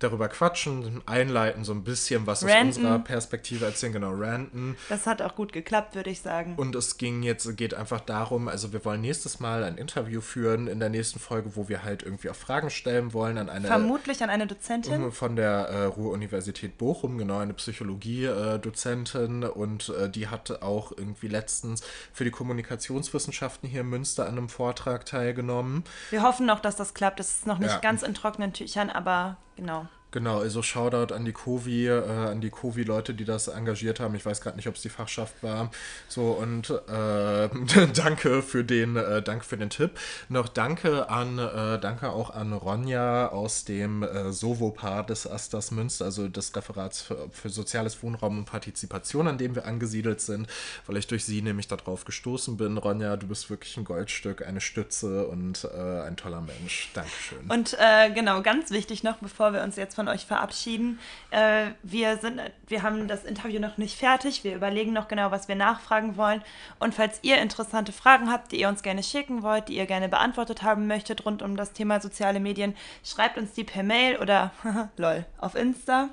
darüber 0.03 0.29
quatschen, 0.29 1.03
einleiten, 1.07 1.65
so 1.65 1.73
ein 1.73 1.85
bisschen 1.85 2.27
was 2.27 2.43
aus 2.45 2.51
Ranten. 2.51 2.67
unserer 2.85 2.99
Perspektive 2.99 3.65
erzählen, 3.67 3.93
genau, 3.93 4.13
ranten. 4.15 4.77
Das 4.89 5.07
hat 5.07 5.23
auch 5.23 5.35
gut 5.37 5.53
geklappt, 5.53 5.95
würde 5.95 6.11
ich 6.11 6.21
sagen. 6.21 6.55
Und 6.57 6.75
es 6.75 6.99
ging 6.99 7.23
jetzt, 7.23 7.57
geht 7.57 7.75
einfach 7.75 8.01
darum, 8.01 8.49
also 8.49 8.73
wir 8.73 8.85
wollen 8.85 9.01
nächstes 9.01 9.41
Mal 9.41 9.63
ein 9.65 9.77
Interview 9.77 10.21
führen 10.21 10.67
in 10.67 10.81
der 10.81 10.89
nächsten 10.89 11.19
Folge, 11.21 11.55
wo 11.55 11.69
wir 11.69 11.85
halt 11.85 12.03
irgendwie 12.03 12.31
auch 12.31 12.35
Fragen 12.35 12.71
stellen 12.71 13.13
wollen 13.13 13.39
an 13.39 13.49
eine 13.49 13.67
Vermutlich 13.69 14.23
an 14.23 14.31
eine 14.31 14.47
Dozentin. 14.47 15.13
von 15.13 15.37
der 15.37 15.51
äh, 15.69 15.85
Ruhr-Universität 15.85 16.79
Bochum, 16.79 17.19
genau, 17.19 17.39
eine 17.39 17.55
Psychologie-Dozentin 17.55 19.45
und 19.45 19.89
äh, 19.91 20.09
die 20.09 20.29
hat 20.29 20.63
auch 20.63 20.93
irgendwie 20.93 21.29
letztens 21.29 21.83
für 22.13 22.25
die 22.25 22.31
Kommunikationswissenschaften 22.31 23.69
hier 23.69 23.83
in 23.83 23.89
Münster 23.89 24.25
an 24.27 24.39
einem 24.39 24.49
Vortrag 24.49 25.07
teilgenommen. 25.07 25.85
Wir 26.11 26.23
hoffen 26.23 26.47
noch, 26.47 26.61
dass 26.61 26.77
das 26.77 26.95
klappt. 26.95 27.21
Es 27.21 27.31
ist 27.31 27.47
noch 27.47 27.59
nicht 27.59 27.71
Ja. 27.71 27.79
ganz 27.79 28.03
in 28.03 28.15
trockenen 28.15 28.53
Tüchern, 28.53 28.91
aber 28.91 29.37
genau. 29.61 30.00
Genau, 30.13 30.41
also 30.41 30.63
Shoutout 30.63 31.15
an 31.15 31.25
die 31.25 31.33
Covi, 31.33 31.87
äh, 31.87 32.03
an 32.03 32.41
die 32.41 32.51
Covi-Leute, 32.51 33.15
die 33.15 33.25
das 33.25 33.47
engagiert 33.49 34.01
haben. 34.01 34.15
Ich 34.17 34.27
weiß 34.27 34.41
gerade 34.41 34.57
nicht, 34.57 34.67
ob 34.67 34.75
es 34.75 34.83
die 34.83 34.89
Fachschaft 34.89 35.43
war. 35.43 35.71
So 36.09 36.33
und 36.33 36.71
äh, 36.71 37.49
danke 37.95 38.43
für 38.43 38.65
den, 38.65 38.97
äh, 38.97 39.23
danke 39.23 39.45
für 39.45 39.57
den 39.57 39.71
Tipp. 39.71 39.93
Noch 40.29 40.49
danke 40.49 41.09
an, 41.09 41.39
äh, 41.39 41.79
danke 41.79 42.11
auch 42.11 42.31
an 42.31 42.53
Ronja 42.53 43.29
aus 43.29 43.65
dem 43.65 44.03
äh, 44.03 44.33
Sovo-Paar 44.33 45.07
des 45.07 45.29
Asters 45.29 45.71
Münster, 45.71 46.07
also 46.07 46.27
des 46.29 46.57
Referats 46.57 47.03
für, 47.03 47.29
für 47.31 47.49
soziales 47.49 48.03
Wohnraum 48.03 48.39
und 48.39 48.45
Partizipation, 48.47 49.29
an 49.29 49.39
dem 49.39 49.55
wir 49.55 49.65
angesiedelt 49.65 50.21
sind, 50.21 50.49
weil 50.87 50.97
ich 50.97 51.07
durch 51.07 51.25
sie 51.25 51.41
nämlich 51.41 51.69
darauf 51.69 52.05
gestoßen 52.05 52.57
bin. 52.57 52.79
Ronja, 52.79 53.17
du 53.17 53.29
bist 53.29 53.49
wirklich 53.49 53.77
ein 53.77 53.85
Goldstück, 53.85 54.45
eine 54.45 54.61
Stütze 54.61 55.29
und 55.29 55.69
äh, 55.73 56.01
ein 56.01 56.17
toller 56.17 56.41
Mensch. 56.41 56.91
Dankeschön. 56.95 57.49
Und 57.49 57.77
äh, 57.79 58.11
genau, 58.11 58.43
ganz 58.43 58.73
wichtig 58.73 59.05
noch, 59.05 59.19
bevor 59.19 59.53
wir 59.53 59.63
uns 59.63 59.77
jetzt 59.77 60.00
von 60.01 60.09
euch 60.09 60.25
verabschieden, 60.25 60.99
äh, 61.31 61.73
wir, 61.83 62.17
sind, 62.17 62.41
wir 62.69 62.83
haben 62.83 63.07
das 63.07 63.25
Interview 63.25 63.61
noch 63.61 63.77
nicht 63.77 63.99
fertig. 63.99 64.45
Wir 64.45 64.55
überlegen 64.55 64.95
noch 64.95 65.09
genau, 65.09 65.31
was 65.31 65.47
wir 65.47 65.57
nachfragen 65.57 66.17
wollen. 66.17 66.41
Und 66.79 66.95
falls 66.95 67.19
ihr 67.21 67.37
interessante 67.37 67.93
Fragen 67.93 68.33
habt, 68.33 68.51
die 68.51 68.61
ihr 68.61 68.71
uns 68.71 68.83
gerne 68.83 69.03
schicken 69.03 69.43
wollt, 69.43 69.69
die 69.69 69.77
ihr 69.77 69.85
gerne 69.85 70.09
beantwortet 70.09 70.63
haben 70.63 70.87
möchtet 70.87 71.27
rund 71.27 71.43
um 71.43 71.55
das 71.55 71.75
Thema 71.75 72.01
soziale 72.01 72.41
Medien, 72.41 72.75
schreibt 73.05 73.37
uns 73.37 73.53
die 73.53 73.65
per 73.65 73.83
Mail 73.83 74.17
oder 74.17 74.53
lol 74.97 75.27
auf 75.39 75.55
Insta. 75.55 76.09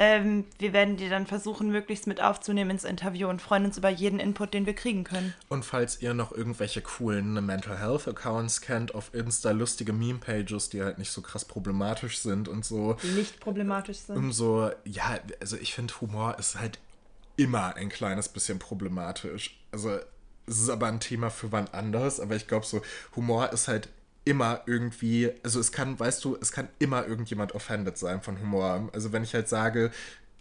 Ähm, 0.00 0.44
wir 0.60 0.72
werden 0.72 0.96
die 0.96 1.08
dann 1.08 1.26
versuchen, 1.26 1.72
möglichst 1.72 2.06
mit 2.06 2.22
aufzunehmen 2.22 2.70
ins 2.70 2.84
Interview 2.84 3.28
und 3.28 3.42
freuen 3.42 3.64
uns 3.64 3.78
über 3.78 3.88
jeden 3.88 4.20
Input, 4.20 4.54
den 4.54 4.64
wir 4.64 4.74
kriegen 4.74 5.02
können. 5.02 5.34
Und 5.48 5.64
falls 5.64 6.00
ihr 6.00 6.14
noch 6.14 6.30
irgendwelche 6.30 6.80
coolen 6.82 7.44
Mental 7.44 7.76
Health 7.76 8.06
Accounts 8.06 8.60
kennt 8.60 8.94
auf 8.94 9.12
Insta, 9.12 9.50
lustige 9.50 9.92
Meme-Pages, 9.92 10.70
die 10.70 10.82
halt 10.82 10.98
nicht 10.98 11.10
so 11.10 11.20
krass 11.20 11.44
problematisch 11.44 12.18
sind 12.18 12.46
und 12.46 12.64
so, 12.64 12.96
nicht 13.18 13.40
problematisch 13.40 13.98
sind. 13.98 14.16
umso, 14.16 14.70
ja, 14.84 15.18
also 15.40 15.56
ich 15.56 15.74
finde, 15.74 16.00
Humor 16.00 16.38
ist 16.38 16.58
halt 16.58 16.78
immer 17.36 17.76
ein 17.76 17.88
kleines 17.88 18.28
bisschen 18.28 18.58
problematisch. 18.58 19.60
Also 19.70 19.98
es 20.46 20.60
ist 20.60 20.70
aber 20.70 20.86
ein 20.86 21.00
Thema 21.00 21.30
für 21.30 21.52
wann 21.52 21.68
anders, 21.68 22.20
aber 22.20 22.34
ich 22.36 22.48
glaube 22.48 22.66
so, 22.66 22.82
Humor 23.16 23.52
ist 23.52 23.68
halt 23.68 23.88
immer 24.24 24.62
irgendwie, 24.66 25.30
also 25.42 25.58
es 25.60 25.72
kann, 25.72 25.98
weißt 25.98 26.24
du, 26.24 26.36
es 26.40 26.52
kann 26.52 26.68
immer 26.78 27.06
irgendjemand 27.06 27.54
offended 27.54 27.96
sein 27.96 28.20
von 28.20 28.40
Humor. 28.40 28.90
Also 28.92 29.12
wenn 29.12 29.22
ich 29.22 29.34
halt 29.34 29.48
sage, 29.48 29.90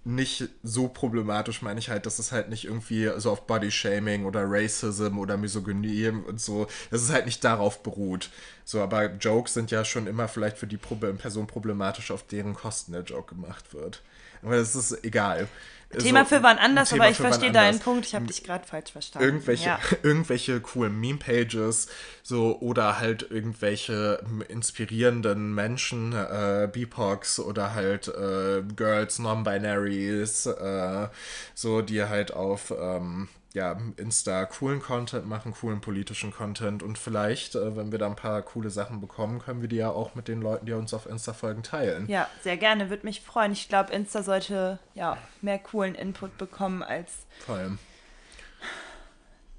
nicht 0.08 0.48
so 0.64 0.88
problematisch, 0.88 1.62
meine 1.62 1.80
ich 1.80 1.90
halt, 1.90 2.06
dass 2.06 2.18
es 2.18 2.32
halt 2.32 2.50
nicht 2.50 2.66
irgendwie 2.66 3.12
so 3.18 3.32
auf 3.32 3.46
Body-Shaming 3.46 4.26
oder 4.26 4.46
Racism 4.46 5.20
oder 5.20 5.36
Misogynie 5.36 6.08
und 6.10 6.40
so, 6.40 6.68
dass 6.90 7.02
es 7.02 7.12
halt 7.12 7.26
nicht 7.26 7.44
darauf 7.44 7.84
beruht. 7.84 8.30
So, 8.64 8.82
aber 8.82 9.12
Jokes 9.16 9.54
sind 9.54 9.70
ja 9.70 9.84
schon 9.84 10.08
immer 10.08 10.28
vielleicht 10.30 10.58
für 10.58 10.68
die 10.68 10.78
Person 10.78 11.48
problematisch, 11.48 12.12
auf 12.12 12.26
deren 12.26 12.54
Kosten 12.54 12.94
der 12.94 13.04
Joke 13.04 13.36
gemacht 13.36 13.74
wird. 13.74 14.02
Aber 14.42 14.56
das 14.56 14.76
ist 14.76 15.04
egal. 15.04 15.48
Thema 15.90 16.26
So, 16.26 16.36
für 16.36 16.44
wann 16.44 16.58
anders, 16.58 16.90
Thema 16.90 17.04
aber 17.04 17.12
ich 17.12 17.18
verstehe 17.18 17.52
deinen. 17.52 17.80
Punkt. 17.80 18.06
Ich 18.06 18.14
habe 18.16 18.26
dich 18.26 18.44
gerade 18.44 18.66
falsch 18.68 18.92
verstanden. 18.92 19.26
Irgendwelche, 19.26 19.66
Ja. 19.66 19.80
irgendwelche 20.04 20.60
coolen 20.60 21.00
Meme-Pages, 21.00 21.88
so, 22.24 22.60
oder 22.60 23.00
halt 23.00 23.28
irgendwelche 23.30 24.20
m, 24.26 24.42
inspirierenden 24.42 25.54
Menschen, 25.56 26.14
äh, 26.14 26.68
BIPOX 26.72 27.40
oder 27.40 27.74
halt 27.74 28.10
äh, 28.10 28.64
Girls, 28.76 29.20
Non-Binaries, 29.20 30.46
äh, 30.48 31.08
so, 31.56 31.82
die 31.82 32.04
halt 32.04 32.34
auf, 32.34 32.72
ähm, 32.78 33.30
ja, 33.58 33.76
Insta 33.98 34.46
coolen 34.46 34.80
Content 34.82 35.28
machen, 35.28 35.52
coolen 35.52 35.82
politischen 35.82 36.32
Content 36.32 36.84
und 36.84 36.98
vielleicht, 36.98 37.56
äh, 37.56 37.76
wenn 37.76 37.92
wir 37.92 37.98
da 37.98 38.06
ein 38.06 38.16
paar 38.16 38.42
coole 38.44 38.70
Sachen 38.70 39.02
bekommen, 39.02 39.40
können 39.40 39.62
wir 39.62 39.68
die 39.68 39.78
ja 39.78 39.90
auch 39.90 40.14
mit 40.14 40.28
den 40.28 40.42
Leuten, 40.42 40.68
die 40.68 40.74
uns 40.74 40.94
auf 40.94 41.08
Insta 41.08 41.34
folgen, 41.34 41.64
teilen. 41.64 42.08
Ja, 42.08 42.30
sehr 42.44 42.56
gerne, 42.56 42.92
würde 42.92 43.06
mich 43.06 43.22
freuen. 43.22 43.52
Ich 43.52 43.68
glaube, 43.68 43.92
Insta 43.92 44.22
sollte 44.22 44.78
ja 44.94 45.18
mehr 45.42 45.58
coolen 45.58 45.96
Input 45.96 46.38
bekommen 46.38 46.84
als 46.84 47.26
Vor 47.46 47.56
allem. 47.56 47.80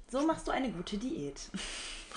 so 0.07 0.25
machst 0.25 0.47
du 0.47 0.51
eine 0.51 0.71
gute 0.71 0.97
Diät. 0.97 1.49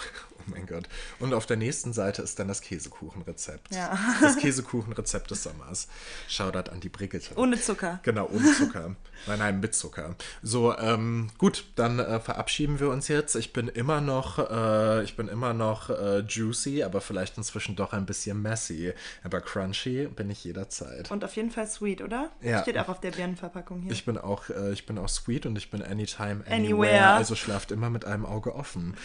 Oh 0.42 0.50
mein 0.50 0.66
Gott. 0.66 0.88
Und 1.20 1.34
auf 1.34 1.46
der 1.46 1.56
nächsten 1.56 1.92
Seite 1.92 2.22
ist 2.22 2.38
dann 2.38 2.48
das 2.48 2.60
Käsekuchenrezept. 2.62 3.74
Ja. 3.74 3.96
Das 4.20 4.36
Käsekuchenrezept 4.38 5.30
des 5.30 5.42
Sommers. 5.42 5.88
Shoutout 6.28 6.70
an 6.70 6.80
die 6.80 6.88
Brigitte. 6.88 7.36
Ohne 7.36 7.60
Zucker. 7.60 8.00
Genau, 8.02 8.28
ohne 8.32 8.52
Zucker. 8.52 8.96
nein, 9.26 9.38
nein, 9.38 9.60
mit 9.60 9.74
Zucker. 9.74 10.16
So, 10.42 10.76
ähm, 10.76 11.30
gut, 11.38 11.64
dann 11.76 11.98
äh, 11.98 12.20
verabschieden 12.20 12.80
wir 12.80 12.88
uns 12.88 13.08
jetzt. 13.08 13.36
Ich 13.36 13.52
bin 13.52 13.68
immer 13.68 14.00
noch, 14.00 14.38
äh, 14.50 15.04
ich 15.04 15.16
bin 15.16 15.28
immer 15.28 15.54
noch 15.54 15.90
äh, 15.90 16.20
juicy, 16.20 16.82
aber 16.82 17.00
vielleicht 17.00 17.36
inzwischen 17.36 17.76
doch 17.76 17.92
ein 17.92 18.06
bisschen 18.06 18.40
messy. 18.42 18.92
Aber 19.22 19.40
crunchy 19.40 20.08
bin 20.08 20.30
ich 20.30 20.44
jederzeit. 20.44 21.10
Und 21.10 21.24
auf 21.24 21.36
jeden 21.36 21.50
Fall 21.50 21.68
sweet, 21.68 22.02
oder? 22.02 22.30
Ja. 22.40 22.62
Steht 22.62 22.78
auch 22.78 22.88
auf 22.88 23.00
der 23.00 23.12
Birnenverpackung 23.12 23.82
hier. 23.82 23.92
Ich 23.92 24.04
bin 24.04 24.18
auch, 24.18 24.48
äh, 24.50 24.72
ich 24.72 24.86
bin 24.86 24.98
auch 24.98 25.08
sweet 25.08 25.46
und 25.46 25.56
ich 25.56 25.70
bin 25.70 25.82
anytime, 25.82 26.44
anywhere. 26.46 26.54
Anywhere. 26.54 27.12
Also 27.14 27.36
schlaft 27.36 27.70
immer 27.70 27.90
mit 27.90 28.04
einem 28.04 28.26
Auge 28.26 28.54
offen. 28.54 28.96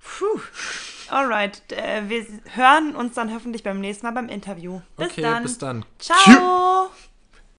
Puh. 0.00 0.40
Alright, 1.10 1.62
äh, 1.72 2.08
wir 2.08 2.26
hören 2.54 2.94
uns 2.94 3.14
dann 3.14 3.32
hoffentlich 3.32 3.62
beim 3.62 3.80
nächsten 3.80 4.06
Mal 4.06 4.12
beim 4.12 4.28
Interview. 4.28 4.80
Bis 4.96 5.10
okay, 5.10 5.22
dann. 5.22 5.42
bis 5.42 5.58
dann. 5.58 5.84
Ciao. 5.98 6.90